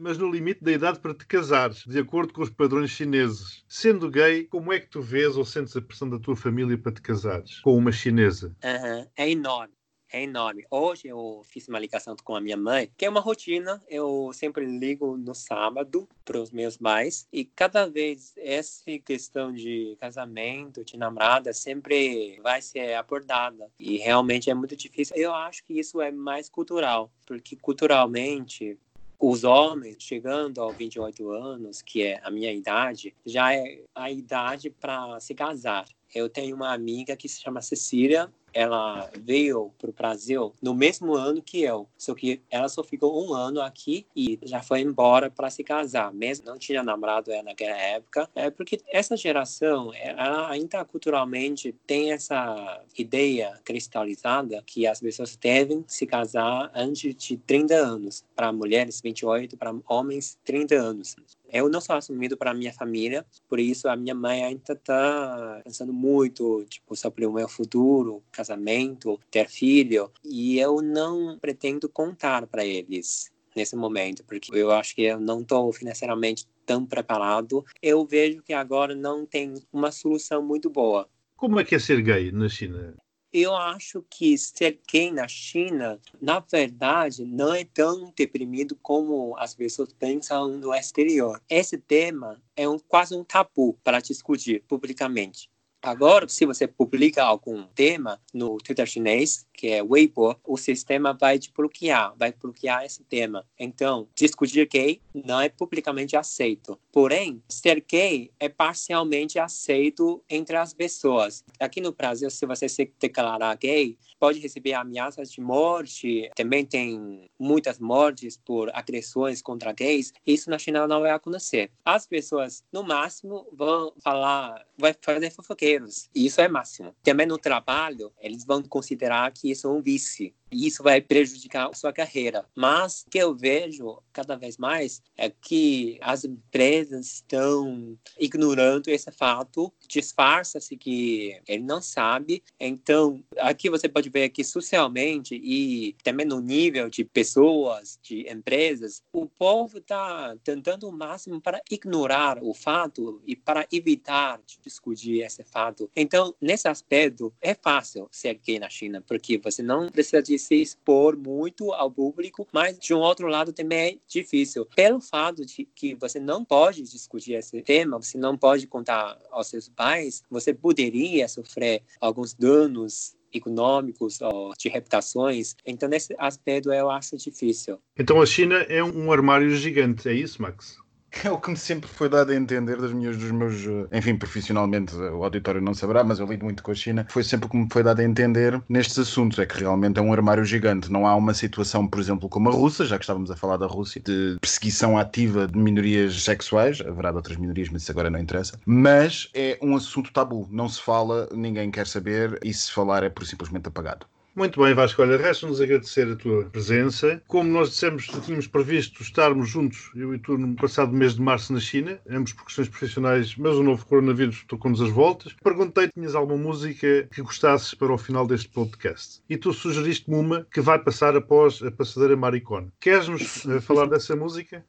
Mas 0.00 0.18
no 0.18 0.30
limite 0.30 0.62
da 0.62 0.72
idade 0.72 0.98
para 0.98 1.14
te 1.14 1.26
casares, 1.26 1.84
de 1.86 1.98
acordo 1.98 2.32
com 2.32 2.42
os 2.42 2.50
padrões 2.50 2.90
chineses. 2.90 3.64
Sendo 3.68 4.10
gay, 4.10 4.44
como 4.44 4.72
é 4.72 4.80
que 4.80 4.88
tu 4.88 5.00
vês 5.00 5.36
ou 5.36 5.44
sentes 5.44 5.76
a 5.76 5.80
pressão 5.80 6.08
da 6.08 6.18
tua 6.18 6.36
família 6.36 6.76
para 6.76 6.92
te 6.92 7.00
casares 7.00 7.60
com 7.60 7.76
uma 7.76 7.92
chinesa? 7.92 8.54
Uhum. 8.64 9.06
É 9.16 9.30
enorme 9.30 9.77
é 10.10 10.22
enorme. 10.22 10.64
Hoje 10.70 11.08
eu 11.08 11.42
fiz 11.44 11.68
uma 11.68 11.78
ligação 11.78 12.16
com 12.22 12.34
a 12.34 12.40
minha 12.40 12.56
mãe, 12.56 12.90
que 12.96 13.04
é 13.04 13.08
uma 13.08 13.20
rotina. 13.20 13.82
Eu 13.88 14.30
sempre 14.32 14.64
ligo 14.64 15.16
no 15.16 15.34
sábado 15.34 16.08
para 16.24 16.40
os 16.40 16.50
meus 16.50 16.76
pais 16.76 17.26
e 17.32 17.44
cada 17.44 17.86
vez 17.86 18.34
essa 18.36 18.84
questão 19.04 19.52
de 19.52 19.96
casamento, 20.00 20.84
de 20.84 20.96
namorada, 20.96 21.52
sempre 21.52 22.38
vai 22.42 22.62
ser 22.62 22.94
abordada 22.94 23.70
e 23.78 23.98
realmente 23.98 24.50
é 24.50 24.54
muito 24.54 24.76
difícil. 24.76 25.16
Eu 25.16 25.34
acho 25.34 25.64
que 25.64 25.78
isso 25.78 26.00
é 26.00 26.10
mais 26.10 26.48
cultural, 26.48 27.10
porque 27.26 27.56
culturalmente 27.56 28.78
os 29.18 29.42
homens 29.42 29.96
chegando 29.98 30.60
aos 30.60 30.76
28 30.76 31.30
anos, 31.30 31.82
que 31.82 32.04
é 32.04 32.20
a 32.22 32.30
minha 32.30 32.52
idade, 32.52 33.14
já 33.26 33.52
é 33.52 33.82
a 33.94 34.10
idade 34.10 34.70
para 34.70 35.18
se 35.18 35.34
casar. 35.34 35.86
Eu 36.14 36.28
tenho 36.28 36.54
uma 36.54 36.72
amiga 36.72 37.16
que 37.16 37.28
se 37.28 37.40
chama 37.40 37.60
Cecília, 37.60 38.32
ela 38.58 39.08
veio 39.16 39.72
para 39.78 39.88
o 39.88 39.92
Brasil 39.92 40.52
no 40.60 40.74
mesmo 40.74 41.14
ano 41.14 41.40
que 41.40 41.62
eu, 41.62 41.88
só 41.96 42.12
que 42.12 42.42
ela 42.50 42.68
só 42.68 42.82
ficou 42.82 43.24
um 43.24 43.32
ano 43.32 43.60
aqui 43.60 44.04
e 44.16 44.36
já 44.42 44.60
foi 44.60 44.80
embora 44.80 45.30
para 45.30 45.48
se 45.48 45.62
casar, 45.62 46.12
mesmo 46.12 46.46
não 46.46 46.58
tinha 46.58 46.82
namorado 46.82 47.30
ela 47.30 47.44
naquela 47.44 47.76
época, 47.76 48.28
é 48.34 48.50
porque 48.50 48.80
essa 48.88 49.16
geração, 49.16 49.94
ela 49.94 50.50
ainda 50.50 50.84
culturalmente 50.84 51.72
tem 51.86 52.10
essa 52.10 52.82
ideia 52.98 53.56
cristalizada 53.64 54.60
que 54.66 54.88
as 54.88 54.98
pessoas 54.98 55.36
devem 55.36 55.84
se 55.86 56.04
casar 56.04 56.68
antes 56.74 57.14
de 57.14 57.36
30 57.36 57.74
anos, 57.74 58.24
para 58.34 58.52
mulheres 58.52 59.00
28, 59.00 59.56
para 59.56 59.72
homens 59.88 60.36
30 60.44 60.74
anos. 60.74 61.14
Eu 61.50 61.68
não 61.68 61.80
sou 61.80 61.96
assumido 61.96 62.36
para 62.36 62.54
minha 62.54 62.72
família, 62.72 63.24
por 63.48 63.58
isso 63.58 63.88
a 63.88 63.96
minha 63.96 64.14
mãe 64.14 64.44
ainda 64.44 64.72
está 64.72 65.60
pensando 65.64 65.92
muito, 65.92 66.64
tipo, 66.68 66.94
sobre 66.94 67.26
o 67.26 67.32
meu 67.32 67.48
futuro, 67.48 68.22
casamento, 68.30 69.18
ter 69.30 69.48
filho, 69.48 70.10
e 70.24 70.58
eu 70.58 70.82
não 70.82 71.38
pretendo 71.38 71.88
contar 71.88 72.46
para 72.46 72.64
eles 72.64 73.30
nesse 73.56 73.74
momento, 73.74 74.24
porque 74.24 74.50
eu 74.54 74.70
acho 74.70 74.94
que 74.94 75.02
eu 75.02 75.18
não 75.18 75.40
estou 75.40 75.72
financeiramente 75.72 76.46
tão 76.64 76.84
preparado. 76.84 77.64
Eu 77.82 78.06
vejo 78.06 78.42
que 78.42 78.52
agora 78.52 78.94
não 78.94 79.24
tem 79.24 79.54
uma 79.72 79.90
solução 79.90 80.42
muito 80.42 80.68
boa. 80.68 81.08
Como 81.34 81.58
é 81.58 81.64
que 81.64 81.74
é 81.74 81.78
ser 81.78 82.02
gay 82.02 82.30
na 82.30 82.48
China? 82.48 82.94
Eu 83.30 83.54
acho 83.54 84.02
que 84.08 84.38
ser 84.38 84.80
gay 84.90 85.12
na 85.12 85.28
China, 85.28 86.00
na 86.18 86.40
verdade, 86.40 87.26
não 87.26 87.52
é 87.52 87.62
tão 87.62 88.10
deprimido 88.16 88.74
como 88.80 89.36
as 89.36 89.54
pessoas 89.54 89.92
pensam 89.92 90.48
no 90.48 90.74
exterior. 90.74 91.38
Esse 91.46 91.76
tema 91.76 92.42
é 92.56 92.66
um, 92.66 92.78
quase 92.78 93.14
um 93.14 93.22
tabu 93.22 93.74
para 93.84 94.00
discutir 94.00 94.64
publicamente. 94.66 95.50
Agora, 95.82 96.28
se 96.28 96.44
você 96.44 96.66
publica 96.66 97.22
algum 97.22 97.62
tema 97.68 98.20
no 98.34 98.56
Twitter 98.58 98.86
chinês, 98.86 99.46
que 99.52 99.68
é 99.68 99.82
Weibo, 99.82 100.36
o 100.44 100.56
sistema 100.56 101.12
vai 101.12 101.38
te 101.38 101.52
bloquear, 101.52 102.14
vai 102.16 102.32
bloquear 102.32 102.84
esse 102.84 103.02
tema. 103.04 103.44
Então, 103.58 104.08
discutir 104.14 104.66
gay 104.68 105.00
não 105.12 105.40
é 105.40 105.48
publicamente 105.48 106.16
aceito. 106.16 106.78
Porém, 106.92 107.42
ser 107.48 107.84
gay 107.88 108.30
é 108.38 108.48
parcialmente 108.48 109.38
aceito 109.38 110.22
entre 110.28 110.56
as 110.56 110.74
pessoas. 110.74 111.44
Aqui 111.58 111.80
no 111.80 111.92
Brasil, 111.92 112.30
se 112.30 112.46
você 112.46 112.68
se 112.68 112.92
declarar 113.00 113.56
gay, 113.56 113.96
pode 114.18 114.40
receber 114.40 114.74
ameaças 114.74 115.30
de 115.30 115.40
morte. 115.40 116.30
Também 116.34 116.64
tem 116.64 117.28
muitas 117.38 117.78
mortes 117.78 118.36
por 118.36 118.70
agressões 118.74 119.40
contra 119.40 119.72
gays. 119.72 120.12
Isso 120.26 120.50
na 120.50 120.58
China 120.58 120.86
não 120.86 121.00
vai 121.00 121.10
acontecer. 121.10 121.70
As 121.84 122.06
pessoas, 122.06 122.64
no 122.72 122.82
máximo, 122.82 123.46
vão 123.52 123.92
falar, 124.02 124.64
vai 124.76 124.94
fazer 125.00 125.30
fofoqueiros. 125.68 126.08
Isso 126.14 126.40
é 126.40 126.48
máximo. 126.48 126.94
Também 127.02 127.26
no 127.26 127.38
trabalho, 127.38 128.12
eles 128.20 128.44
vão 128.44 128.62
considerar 128.62 129.30
que 129.32 129.50
isso 129.50 129.66
é 129.66 129.70
um 129.70 129.82
vício 129.82 130.32
e 130.47 130.47
isso 130.50 130.82
vai 130.82 131.00
prejudicar 131.00 131.68
a 131.68 131.74
sua 131.74 131.92
carreira. 131.92 132.44
Mas 132.54 133.04
o 133.06 133.10
que 133.10 133.18
eu 133.18 133.34
vejo 133.34 134.02
cada 134.12 134.36
vez 134.36 134.56
mais 134.56 135.02
é 135.16 135.30
que 135.30 135.98
as 136.00 136.24
empresas 136.24 137.14
estão 137.14 137.96
ignorando 138.18 138.88
esse 138.88 139.10
fato, 139.10 139.72
disfarça-se 139.86 140.76
que 140.76 141.40
ele 141.46 141.62
não 141.62 141.80
sabe. 141.80 142.42
Então, 142.58 143.22
aqui 143.38 143.70
você 143.70 143.88
pode 143.88 144.08
ver 144.08 144.28
que 144.30 144.44
socialmente 144.44 145.34
e 145.34 145.94
também 146.02 146.26
no 146.26 146.40
nível 146.40 146.88
de 146.88 147.04
pessoas, 147.04 147.98
de 148.02 148.30
empresas, 148.30 149.02
o 149.12 149.26
povo 149.26 149.78
está 149.78 150.36
tentando 150.42 150.88
o 150.88 150.92
máximo 150.92 151.40
para 151.40 151.60
ignorar 151.70 152.38
o 152.42 152.54
fato 152.54 153.22
e 153.26 153.36
para 153.36 153.66
evitar 153.72 154.40
discutir 154.62 155.22
esse 155.22 155.42
fato. 155.44 155.90
Então, 155.94 156.34
nesse 156.40 156.68
aspecto, 156.68 157.32
é 157.40 157.54
fácil 157.54 158.08
ser 158.10 158.34
gay 158.34 158.58
na 158.58 158.68
China, 158.68 159.02
porque 159.06 159.38
você 159.38 159.62
não 159.62 159.88
precisa 159.88 160.22
de 160.22 160.37
se 160.38 160.54
expor 160.54 161.16
muito 161.16 161.72
ao 161.72 161.90
público, 161.90 162.46
mas 162.52 162.78
de 162.78 162.94
um 162.94 162.98
outro 162.98 163.26
lado 163.28 163.52
também 163.52 163.78
é 163.78 163.96
difícil. 164.06 164.66
Pelo 164.76 165.00
fato 165.00 165.44
de 165.44 165.68
que 165.74 165.94
você 165.94 166.18
não 166.18 166.44
pode 166.44 166.82
discutir 166.82 167.32
esse 167.32 167.62
tema, 167.62 168.00
você 168.00 168.18
não 168.18 168.36
pode 168.36 168.66
contar 168.66 169.18
aos 169.30 169.48
seus 169.48 169.68
pais, 169.68 170.22
você 170.30 170.54
poderia 170.54 171.28
sofrer 171.28 171.82
alguns 172.00 172.34
danos 172.34 173.16
econômicos 173.32 174.20
ou 174.20 174.52
de 174.58 174.68
reputações. 174.68 175.54
Então, 175.66 175.88
nesse 175.88 176.14
aspecto, 176.18 176.72
eu 176.72 176.90
acho 176.90 177.16
difícil. 177.16 177.78
Então, 177.98 178.20
a 178.20 178.26
China 178.26 178.56
é 178.56 178.82
um 178.82 179.12
armário 179.12 179.50
gigante, 179.50 180.08
é 180.08 180.14
isso, 180.14 180.40
Max? 180.40 180.78
É 181.24 181.30
o 181.30 181.38
que 181.40 181.50
me 181.50 181.56
sempre 181.56 181.88
foi 181.88 182.08
dado 182.08 182.30
a 182.32 182.34
entender 182.34 182.76
das 182.80 182.92
minhas, 182.92 183.16
dos 183.16 183.30
meus. 183.30 183.54
eh, 183.92 183.98
Enfim, 183.98 184.16
profissionalmente, 184.16 184.94
eh, 184.94 185.10
o 185.10 185.24
auditório 185.24 185.60
não 185.60 185.74
saberá, 185.74 186.04
mas 186.04 186.18
eu 186.18 186.26
lido 186.26 186.44
muito 186.44 186.62
com 186.62 186.70
a 186.70 186.74
China. 186.74 187.06
Foi 187.10 187.22
sempre 187.24 187.46
o 187.46 187.50
que 187.50 187.56
me 187.56 187.68
foi 187.72 187.82
dado 187.82 188.00
a 188.00 188.04
entender 188.04 188.62
nestes 188.68 188.98
assuntos. 188.98 189.38
É 189.38 189.46
que 189.46 189.58
realmente 189.58 189.98
é 189.98 190.02
um 190.02 190.12
armário 190.12 190.44
gigante. 190.44 190.90
Não 190.90 191.06
há 191.06 191.14
uma 191.16 191.34
situação, 191.34 191.86
por 191.88 191.98
exemplo, 192.00 192.28
como 192.28 192.48
a 192.48 192.52
russa, 192.52 192.84
já 192.84 192.98
que 192.98 193.04
estávamos 193.04 193.30
a 193.30 193.36
falar 193.36 193.56
da 193.56 193.66
Rússia, 193.66 194.00
de 194.04 194.36
perseguição 194.40 194.98
ativa 194.98 195.46
de 195.48 195.58
minorias 195.58 196.22
sexuais. 196.22 196.80
Haverá 196.80 197.10
de 197.10 197.16
outras 197.16 197.36
minorias, 197.36 197.68
mas 197.70 197.82
isso 197.82 197.90
agora 197.92 198.10
não 198.10 198.18
interessa. 198.20 198.58
Mas 198.66 199.28
é 199.34 199.58
um 199.62 199.76
assunto 199.76 200.12
tabu. 200.12 200.46
Não 200.50 200.68
se 200.68 200.80
fala, 200.80 201.28
ninguém 201.32 201.70
quer 201.70 201.86
saber, 201.86 202.38
e 202.44 202.52
se 202.52 202.70
falar 202.72 203.02
é 203.02 203.08
por 203.10 203.26
simplesmente 203.26 203.66
apagado. 203.68 204.06
Muito 204.34 204.62
bem, 204.62 204.72
Vasco. 204.72 205.02
Olha, 205.02 205.16
resta-nos 205.16 205.60
agradecer 205.60 206.06
a 206.06 206.14
tua 206.14 206.44
presença. 206.44 207.20
Como 207.26 207.50
nós 207.50 207.70
dissemos, 207.70 208.06
tínhamos 208.24 208.46
previsto 208.46 209.02
estarmos 209.02 209.48
juntos, 209.48 209.90
eu 209.96 210.14
e 210.14 210.18
tu, 210.18 210.38
no 210.38 210.54
passado 210.54 210.92
mês 210.92 211.14
de 211.14 211.20
março 211.20 211.52
na 211.52 211.58
China, 211.58 211.98
ambos 212.08 212.32
por 212.32 212.44
questões 212.44 212.68
profissionais, 212.68 213.34
mas 213.36 213.56
o 213.56 213.64
novo 213.64 213.84
coronavírus 213.84 214.44
tocou-nos 214.46 214.80
as 214.80 214.90
voltas. 214.90 215.34
Perguntei-te 215.42 215.92
tinhas 215.92 216.14
alguma 216.14 216.38
música 216.38 217.08
que 217.12 217.20
gostasses 217.20 217.74
para 217.74 217.92
o 217.92 217.98
final 217.98 218.26
deste 218.26 218.48
podcast. 218.48 219.20
E 219.28 219.36
tu 219.36 219.52
sugeriste-me 219.52 220.16
uma 220.16 220.46
que 220.52 220.60
vai 220.60 220.78
passar 220.78 221.16
após 221.16 221.60
a 221.62 221.72
passadeira 221.72 222.16
Maricona. 222.16 222.72
Queres-nos 222.78 223.44
eh, 223.46 223.60
falar 223.60 223.86
dessa 223.86 224.14
música? 224.14 224.64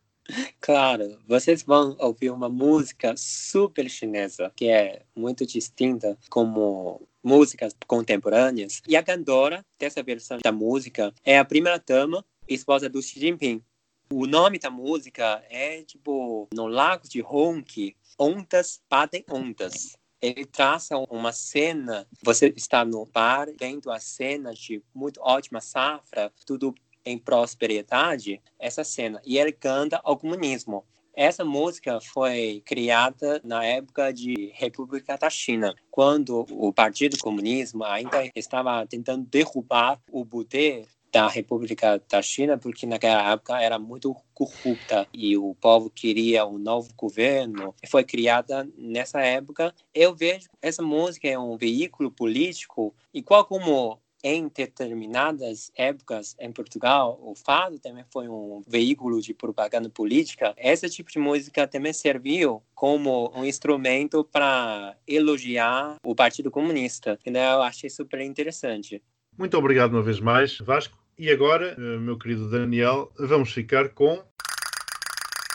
Claro, 0.60 1.18
vocês 1.28 1.64
vão 1.64 1.96
ouvir 2.00 2.30
uma 2.30 2.50
música 2.50 3.16
super 3.18 3.90
chinesa, 3.90 4.52
que 4.56 4.70
é 4.70 5.04
muito 5.16 5.46
distinta 5.46 6.18
como 6.30 7.08
músicas 7.24 7.76
contemporâneas. 7.88 8.82
E 8.88 8.96
a 8.96 9.04
cantora 9.04 9.66
dessa 9.80 10.04
versão 10.04 10.40
da 10.44 10.52
música 10.52 11.14
é 11.24 11.38
a 11.38 11.46
primeira 11.46 11.82
dama, 11.86 12.24
esposa 12.48 12.90
do 12.90 13.02
Xi 13.02 13.20
Jinping. 13.20 13.64
O 14.12 14.26
nome 14.26 14.58
da 14.58 14.72
música 14.72 15.44
é 15.50 15.84
tipo 15.84 16.48
No 16.54 16.68
Lago 16.68 17.08
de 17.08 17.22
Honk, 17.22 17.96
ondas 18.18 18.82
batem 18.90 19.24
ondas. 19.30 19.96
Ele 20.22 20.46
traça 20.46 20.98
uma 21.10 21.32
cena, 21.32 22.06
você 22.22 22.54
está 22.58 22.84
no 22.84 23.06
bar, 23.06 23.48
vendo 23.58 23.90
a 23.90 24.00
cena 24.00 24.54
de 24.54 24.84
muito 24.94 25.22
ótima 25.22 25.62
safra, 25.62 26.32
tudo 26.46 26.76
em 27.06 27.18
prosperidade, 27.18 28.42
essa 28.58 28.84
cena. 28.84 29.22
E 29.26 29.38
ele 29.38 29.52
canta 29.52 30.00
ao 30.04 30.18
comunismo. 30.18 30.84
Essa 31.16 31.44
música 31.44 32.00
foi 32.00 32.62
criada 32.66 33.42
na 33.44 33.66
época 33.66 34.14
de 34.14 34.52
República 34.54 35.18
da 35.18 35.30
China, 35.30 35.76
quando 35.92 36.46
o 36.50 36.72
Partido 36.72 37.18
Comunismo 37.18 37.84
ainda 37.84 38.30
estava 38.36 38.86
tentando 38.88 39.26
derrubar 39.26 40.00
o 40.12 40.26
poder 40.26 40.88
da 41.12 41.28
República 41.28 42.02
da 42.10 42.22
China, 42.22 42.58
porque 42.58 42.86
naquela 42.86 43.32
época 43.32 43.60
era 43.60 43.78
muito 43.78 44.16
corrupta 44.34 45.08
e 45.14 45.36
o 45.36 45.56
povo 45.56 45.90
queria 45.90 46.46
um 46.46 46.58
novo 46.58 46.94
governo. 46.96 47.74
Foi 47.88 48.04
criada 48.04 48.70
nessa 48.78 49.20
época. 49.20 49.74
Eu 49.94 50.16
vejo 50.16 50.48
essa 50.62 50.82
música 50.82 51.28
é 51.28 51.38
um 51.38 51.58
veículo 51.58 52.12
político, 52.12 52.94
igual 53.14 53.44
como 53.46 54.00
em 54.24 54.48
determinadas 54.48 55.72
épocas 55.76 56.36
em 56.40 56.52
Portugal, 56.52 57.20
o 57.22 57.36
fado 57.36 57.80
também 57.80 58.04
foi 58.12 58.28
um 58.28 58.62
veículo 58.68 59.22
de 59.22 59.34
propaganda 59.34 59.90
política. 59.90 60.54
Esse 60.58 60.90
tipo 60.90 61.12
de 61.12 61.20
música 61.20 61.68
também 61.68 61.94
serviu 61.94 62.62
como 62.76 63.32
um 63.36 63.46
instrumento 63.46 64.24
para 64.24 64.96
elogiar 65.08 65.96
o 66.04 66.16
Partido 66.16 66.52
Comunista. 66.52 67.18
Então, 67.26 67.42
eu 67.42 67.62
achei 67.62 67.90
super 67.90 68.22
interessante. 68.22 69.02
Muito 69.38 69.58
obrigado 69.58 69.94
uma 69.94 70.02
vez 70.02 70.20
mais, 70.20 70.58
Vasco. 70.60 70.98
E 71.18 71.30
agora, 71.30 71.76
eh, 71.78 71.98
meu 71.98 72.18
querido 72.18 72.50
Daniel, 72.50 73.12
vamos 73.20 73.52
ficar 73.52 73.90
com 73.90 74.24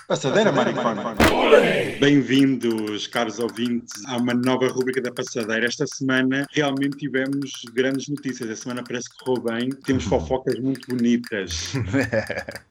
Passadeira 0.07 0.52
Maricona. 0.52 1.14
Bem-vindos, 1.98 3.07
caros 3.07 3.38
ouvintes, 3.38 4.05
a 4.05 4.18
uma 4.18 4.34
nova 4.34 4.68
rubrica 4.68 5.00
da 5.00 5.11
Passadeira. 5.11 5.64
Esta 5.64 5.86
semana 5.86 6.46
realmente 6.52 6.98
tivemos 6.98 7.62
grandes 7.72 8.09
notícias. 8.09 8.50
A 8.50 8.55
semana 8.55 8.84
parece 8.86 9.09
que 9.09 9.24
correu 9.24 9.42
bem. 9.42 9.70
Temos 9.70 10.05
fofocas 10.05 10.59
muito 10.59 10.86
bonitas. 10.88 11.72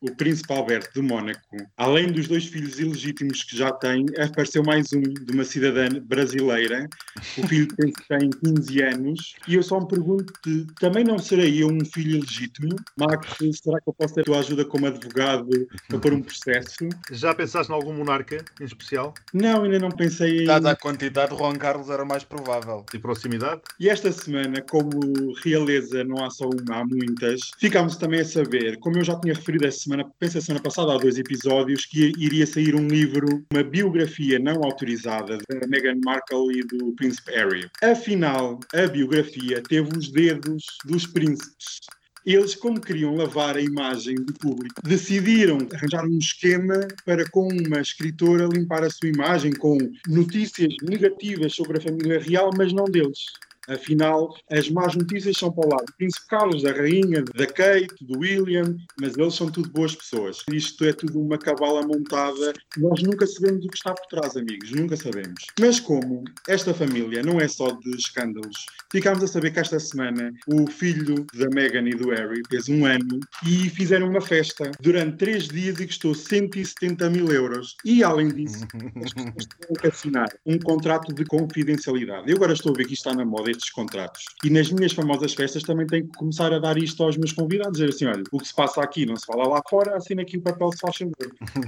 O 0.02 0.14
príncipe 0.16 0.52
Alberto 0.52 0.94
de 0.94 1.02
Mónaco, 1.02 1.40
além 1.78 2.12
dos 2.12 2.28
dois 2.28 2.46
filhos 2.46 2.78
ilegítimos 2.78 3.44
que 3.44 3.58
já 3.58 3.72
tem, 3.72 4.06
apareceu 4.22 4.62
mais 4.62 4.92
um 4.92 5.02
de 5.02 5.32
uma 5.32 5.46
cidadã 5.46 5.88
brasileira. 6.02 6.90
O 7.38 7.48
filho 7.48 7.68
tem 8.10 8.30
15 8.30 8.82
anos. 8.82 9.36
E 9.48 9.56
eu 9.56 9.64
só 9.64 9.80
me 9.80 9.88
pergunto, 9.88 10.34
também 10.80 11.06
não 11.06 11.18
serei 11.18 11.64
eu 11.64 11.70
um 11.70 11.86
filho 11.86 12.18
ilegítimo? 12.18 12.76
Max, 12.98 13.38
será 13.64 13.80
que 13.80 13.90
eu 13.90 13.94
posso 13.94 14.16
ter 14.16 14.22
a 14.22 14.26
tua 14.26 14.40
ajuda 14.40 14.66
como 14.66 14.88
advogado 14.88 15.48
para 15.88 16.00
pôr 16.00 16.14
um 16.14 16.22
processo? 16.22 16.90
Já 17.24 17.34
pensaste 17.34 17.72
em 17.72 17.76
algum 17.76 17.94
monarca 17.94 18.44
em 18.60 18.66
especial? 18.66 19.14
Não, 19.34 19.64
ainda 19.64 19.80
não 19.80 19.90
pensei 19.90 20.42
em. 20.42 20.46
Dada 20.46 20.72
a 20.72 20.76
quantidade, 20.76 21.34
Juan 21.34 21.56
Carlos 21.56 21.90
era 21.90 22.04
o 22.04 22.06
mais 22.06 22.26
provável. 22.26 22.86
De 22.92 23.00
proximidade? 23.00 23.62
E 23.80 23.88
esta 23.88 24.12
semana, 24.12 24.62
como 24.70 25.00
realeza 25.42 26.04
não 26.04 26.22
há 26.22 26.30
só 26.30 26.50
uma, 26.50 26.82
há 26.82 26.86
muitas, 26.86 27.40
ficámos 27.58 27.96
também 27.96 28.20
a 28.20 28.26
saber, 28.26 28.78
como 28.80 28.98
eu 28.98 29.06
já 29.06 29.18
tinha 29.22 29.34
referido 29.34 29.66
esta 29.66 29.84
semana, 29.84 30.06
penso 30.20 30.38
a 30.38 30.42
semana 30.42 30.62
passada, 30.62 30.94
há 30.94 30.98
dois 30.98 31.18
episódios, 31.18 31.86
que 31.86 32.12
iria 32.18 32.46
sair 32.46 32.76
um 32.76 32.90
livro, 32.90 33.26
uma 33.54 33.64
biografia 33.64 34.38
não 34.38 34.62
autorizada 34.62 35.38
da 35.50 35.66
Meghan 35.70 36.02
Markle 36.04 36.60
e 36.60 36.68
do 36.68 36.92
Príncipe 36.98 37.32
Harry. 37.32 37.70
Afinal, 37.82 38.60
a 38.74 38.86
biografia 38.86 39.64
teve 39.64 39.98
os 39.98 40.12
dedos 40.12 40.66
dos 40.84 41.08
príncipes. 41.08 41.80
Eles, 42.26 42.56
como 42.56 42.80
queriam 42.80 43.16
lavar 43.16 43.58
a 43.58 43.62
imagem 43.62 44.16
do 44.16 44.34
público, 44.34 44.82
decidiram 44.82 45.58
arranjar 45.74 46.06
um 46.06 46.18
esquema 46.18 46.88
para, 47.06 47.30
com 47.30 47.48
uma 47.48 47.82
escritora, 47.82 48.48
limpar 48.48 48.84
a 48.84 48.90
sua 48.90 49.10
imagem 49.10 49.52
com 49.52 49.78
notícias 50.08 50.74
negativas 50.82 51.54
sobre 51.54 51.78
a 51.78 51.82
família 51.82 52.20
real, 52.20 52.50
mas 52.56 52.72
não 52.72 52.86
deles. 52.86 53.26
Afinal, 53.68 54.34
as 54.52 54.70
más 54.70 54.96
notícias 54.96 55.38
são 55.38 55.52
para 55.52 55.66
o 55.66 55.70
lado 55.70 55.86
do 55.86 55.94
Príncipe 55.94 56.28
Carlos, 56.28 56.64
da 56.64 56.72
Rainha, 56.72 57.24
da 57.36 57.48
Kate, 57.48 57.96
do 58.02 58.20
William, 58.20 58.76
mas 59.00 59.18
eles 59.18 59.36
são 59.36 59.50
tudo 59.50 59.70
boas 59.70 59.96
pessoas. 59.96 60.44
Isto 60.52 60.86
é 60.86 60.94
tudo 60.94 61.20
uma 61.20 61.38
cabala 61.38 61.82
montada. 61.82 62.54
Nós 62.78 63.02
nunca 63.02 63.26
sabemos 63.26 63.66
o 63.66 63.70
que 63.70 63.78
está 63.78 63.94
por 63.94 64.06
trás, 64.08 64.36
amigos, 64.36 64.72
nunca 64.72 64.98
sabemos. 64.98 65.46
Mas 65.60 65.80
como 65.80 66.24
esta 66.48 66.74
família 66.74 67.22
não 67.24 67.40
é 67.40 67.48
só 67.48 67.72
de 67.72 67.92
escândalos, 67.96 68.66
ficámos 68.92 69.24
a 69.24 69.28
saber 69.28 69.52
que 69.52 69.60
esta 69.60 69.80
semana 69.80 70.34
o 70.48 70.68
filho 70.68 71.26
da 71.34 71.50
Meghan 71.50 71.88
e 71.88 71.96
do 71.96 72.10
Harry 72.10 72.42
fez 72.50 72.68
um 72.68 72.86
ano 72.86 73.20
e 73.48 73.70
fizeram 73.70 74.10
uma 74.10 74.22
festa 74.22 74.72
durante 74.82 75.18
três 75.18 75.48
dias 75.48 75.80
e 75.80 75.88
custou 75.88 76.14
170 76.14 77.10
mil 77.10 77.32
euros. 77.32 77.76
E 77.86 78.04
além 78.04 78.28
disso, 78.30 78.66
as 79.04 79.14
pessoas 79.14 79.46
têm 79.46 79.76
que 79.80 79.88
assinar 79.88 80.28
um 80.46 80.60
contrato 80.60 81.14
de 81.14 81.24
confidencialidade. 81.26 82.30
Eu 82.30 82.36
agora 82.36 82.54
estou 82.54 82.74
a 82.74 82.78
ver 82.78 82.86
que 82.86 82.94
isto 82.94 83.08
está 83.08 83.18
na 83.18 83.26
moda 83.26 83.53
estes 83.54 83.72
contratos. 83.72 84.24
E 84.44 84.50
nas 84.50 84.72
minhas 84.72 84.92
famosas 84.92 85.34
festas 85.34 85.64
também 85.64 85.88
tenho 85.88 86.06
que 86.08 86.18
começar 86.18 86.54
a 86.54 86.60
dar 86.60 86.78
isto 86.78 87.04
aos 87.04 87.18
meus 87.18 87.32
convidados, 87.32 87.80
dizer 87.80 87.90
assim, 87.90 88.06
olha, 88.06 88.24
o 88.32 88.40
que 88.40 88.48
se 88.48 88.54
passa 88.54 88.82
aqui 88.82 89.06
não 89.06 89.16
se 89.16 89.26
fala 89.26 89.48
lá 89.48 89.62
fora, 89.70 89.96
assina 89.96 90.22
aqui 90.22 90.38
o 90.38 90.42
papel 90.42 90.72
se 90.72 90.80
faz 90.80 90.98
favor. 90.98 91.14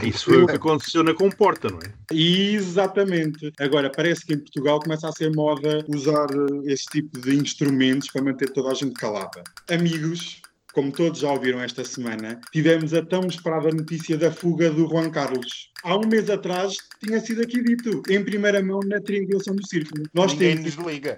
Isso 0.04 0.26
foi 0.26 0.44
o 0.44 0.48
que 0.48 0.56
aconteceu 0.56 1.04
na 1.04 1.14
comporta, 1.14 1.70
não 1.70 1.80
é? 1.80 1.94
Exatamente. 2.14 3.52
Agora, 3.60 3.90
parece 3.90 4.26
que 4.26 4.34
em 4.34 4.40
Portugal 4.40 4.80
começa 4.80 5.08
a 5.08 5.12
ser 5.12 5.34
moda 5.36 5.86
usar 5.88 6.28
eh, 6.32 6.74
este 6.74 7.02
tipo 7.02 7.20
de 7.20 7.36
instrumentos 7.36 8.10
para 8.10 8.24
manter 8.24 8.50
toda 8.52 8.72
a 8.72 8.74
gente 8.74 8.94
calada. 8.94 9.44
Amigos, 9.70 10.42
como 10.76 10.92
todos 10.92 11.20
já 11.20 11.32
ouviram 11.32 11.62
esta 11.62 11.86
semana, 11.86 12.40
tivemos 12.52 12.94
a 12.94 13.02
tão 13.02 13.26
esperada 13.28 13.70
notícia 13.72 14.18
da 14.18 14.30
fuga 14.30 14.70
do 14.70 14.88
Juan 14.90 15.10
Carlos. 15.10 15.72
Há 15.84 15.98
um 15.98 16.08
mês 16.08 16.30
atrás 16.30 16.78
tinha 17.04 17.20
sido 17.20 17.42
aqui 17.42 17.62
dito, 17.64 18.02
em 18.10 18.24
primeira 18.24 18.62
mão, 18.64 18.80
na 18.86 19.00
triangulação 19.00 19.56
do 19.56 19.68
círculo. 19.68 20.04
Nós 20.14 20.34
Ninguém 20.34 20.58
temos, 20.58 20.76
nos 20.76 20.88
liga. 20.88 21.18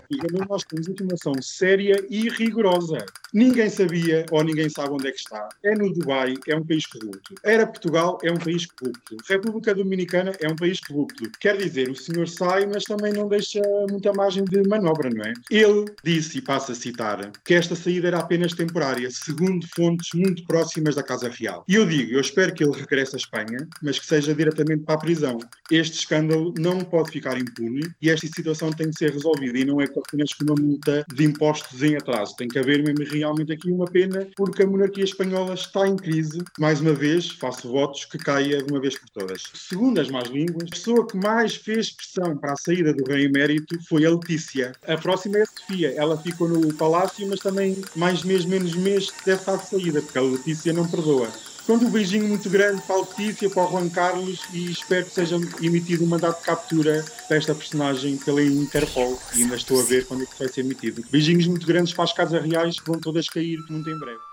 nós 0.50 0.64
temos 0.64 0.88
informação 0.88 1.34
séria 1.42 1.96
e 2.10 2.28
rigorosa. 2.30 2.98
Ninguém 3.34 3.70
sabia 3.70 4.26
ou 4.32 4.44
ninguém 4.44 4.70
sabe 4.70 4.92
onde 4.92 5.08
é 5.08 5.12
que 5.12 5.20
está. 5.20 5.48
É 5.64 5.74
no 5.76 5.94
Dubai, 5.94 6.34
é 6.48 6.56
um 6.56 6.66
país 6.66 6.86
corrupto. 6.86 7.36
Era 7.44 7.66
Portugal, 7.66 8.18
é 8.24 8.32
um 8.32 8.38
país 8.38 8.66
corrupto. 8.66 9.18
República 9.30 9.74
Dominicana 9.74 10.34
é 10.42 10.48
um 10.48 10.56
país 10.56 10.80
corrupto. 10.80 11.30
Quer 11.40 11.58
dizer, 11.58 11.90
o 11.90 11.96
senhor 11.96 12.28
sai, 12.28 12.66
mas 12.66 12.84
também 12.84 13.14
não 13.14 13.28
deixa 13.28 13.62
muita 13.90 14.12
margem 14.14 14.44
de 14.44 14.68
manobra, 14.68 15.10
não 15.10 15.24
é? 15.24 15.34
Ele 15.50 15.86
disse, 16.04 16.40
e 16.40 16.42
passo 16.42 16.72
a 16.72 16.76
citar, 16.76 17.32
que 17.46 17.54
esta 17.54 17.76
saída 17.76 18.08
era 18.08 18.20
apenas 18.20 18.54
temporária, 18.54 19.10
segundo 19.12 19.66
fontes 19.76 20.10
muito 20.14 20.46
próximas 20.46 20.96
da 20.96 21.04
Casa 21.04 21.30
Real. 21.30 21.64
E 21.68 21.76
eu 21.76 21.86
digo, 21.86 22.12
eu 22.12 22.22
espero 22.22 22.54
que 22.54 22.64
ele 22.64 22.78
regresse 22.78 23.16
à 23.16 23.18
Espanha, 23.18 23.68
mas 23.82 24.00
que 24.00 24.06
seja 24.06 24.34
diretamente 24.48 24.84
para 24.84 24.96
a 24.96 25.00
prisão. 25.00 25.38
Este 25.70 26.00
escândalo 26.00 26.54
não 26.58 26.80
pode 26.80 27.12
ficar 27.12 27.38
impune 27.38 27.82
e 28.02 28.10
esta 28.10 28.28
situação 28.28 28.72
tem 28.72 28.90
de 28.90 28.98
ser 28.98 29.12
resolvida 29.12 29.58
e 29.58 29.66
não 29.66 29.82
é 29.82 29.86
apenas 29.86 30.34
com 30.34 30.46
uma 30.46 30.56
multa 30.56 31.06
de 31.14 31.24
impostos 31.26 31.84
em 31.84 31.96
atraso. 31.96 32.36
Tem 32.38 32.48
que 32.48 32.60
haver 32.60 32.84
mesmo 32.84 33.04
realmente 33.06 33.52
aqui 33.52 33.72
uma 33.72 33.86
pena, 33.86 34.28
porque 34.36 34.64
a 34.64 34.68
monarquia 34.68 35.04
espanhola 35.04 35.54
está 35.54 35.88
em 35.88 35.96
crise. 35.96 36.42
Mais 36.60 36.80
uma 36.80 36.94
vez, 36.94 37.30
faço 37.32 37.70
votos 37.70 38.06
que 38.06 38.18
caia 38.18 38.64
de 38.64 38.72
uma 38.72 38.80
vez 38.80 38.98
por 38.98 39.10
todas. 39.10 39.44
Segundo 39.54 40.00
as 40.00 40.10
más 40.10 40.30
línguas, 40.30 40.68
a 40.68 40.76
pessoa 40.76 41.08
que 41.08 41.18
mais 41.18 41.56
fez 41.56 41.92
pressão 41.92 42.38
para 42.38 42.54
a 42.54 42.58
saída 42.58 42.94
do 42.94 43.04
rei 43.06 43.26
emérito 43.26 43.78
foi 43.88 44.06
a 44.06 44.12
Letícia. 44.12 44.72
A 44.88 44.98
próxima 44.98 45.38
é 45.38 45.42
a 45.42 45.46
Sofia. 45.46 45.94
Ela 45.96 46.18
ficou 46.18 46.48
no 46.48 46.74
palácio, 46.74 47.28
mas 47.28 47.40
também 47.40 47.82
mais 47.96 48.24
mês, 48.24 48.46
menos 48.46 48.76
mês, 48.76 49.12
deve 49.26 49.40
estar 49.40 49.58
de 49.58 49.68
saída, 49.68 50.02
porque 50.02 50.18
a 50.18 50.22
Letícia 50.22 50.74
não 50.74 50.88
perdoa. 50.88 51.30
Pronto, 51.68 51.86
um 51.86 51.90
beijinho 51.90 52.30
muito 52.30 52.50
grande 52.50 52.82
para 52.84 52.96
a 52.96 53.00
Letícia, 53.02 53.50
para 53.50 53.62
o 53.62 53.70
Juan 53.70 53.90
Carlos 53.90 54.40
e 54.54 54.72
espero 54.72 55.04
que 55.04 55.12
seja 55.12 55.36
emitido 55.62 56.06
um 56.06 56.08
mandato 56.08 56.40
de 56.40 56.46
captura 56.46 57.04
para 57.28 57.36
esta 57.36 57.54
personagem 57.54 58.16
pela 58.16 58.42
Interpol. 58.42 59.20
E 59.36 59.44
ainda 59.44 59.58
estou 59.58 59.78
a 59.82 59.84
ver 59.84 60.06
quando 60.06 60.24
é 60.24 60.26
que 60.26 60.40
vai 60.40 60.48
ser 60.48 60.62
emitido. 60.62 61.04
Beijinhos 61.12 61.46
muito 61.46 61.68
grandes 61.68 61.94
para 61.94 62.06
as 62.06 62.14
casas 62.14 62.42
reais 62.42 62.80
que 62.80 62.90
vão 62.90 63.02
todas 63.02 63.28
cair 63.28 63.60
muito 63.70 63.90
em 63.90 64.00
breve. 64.00 64.27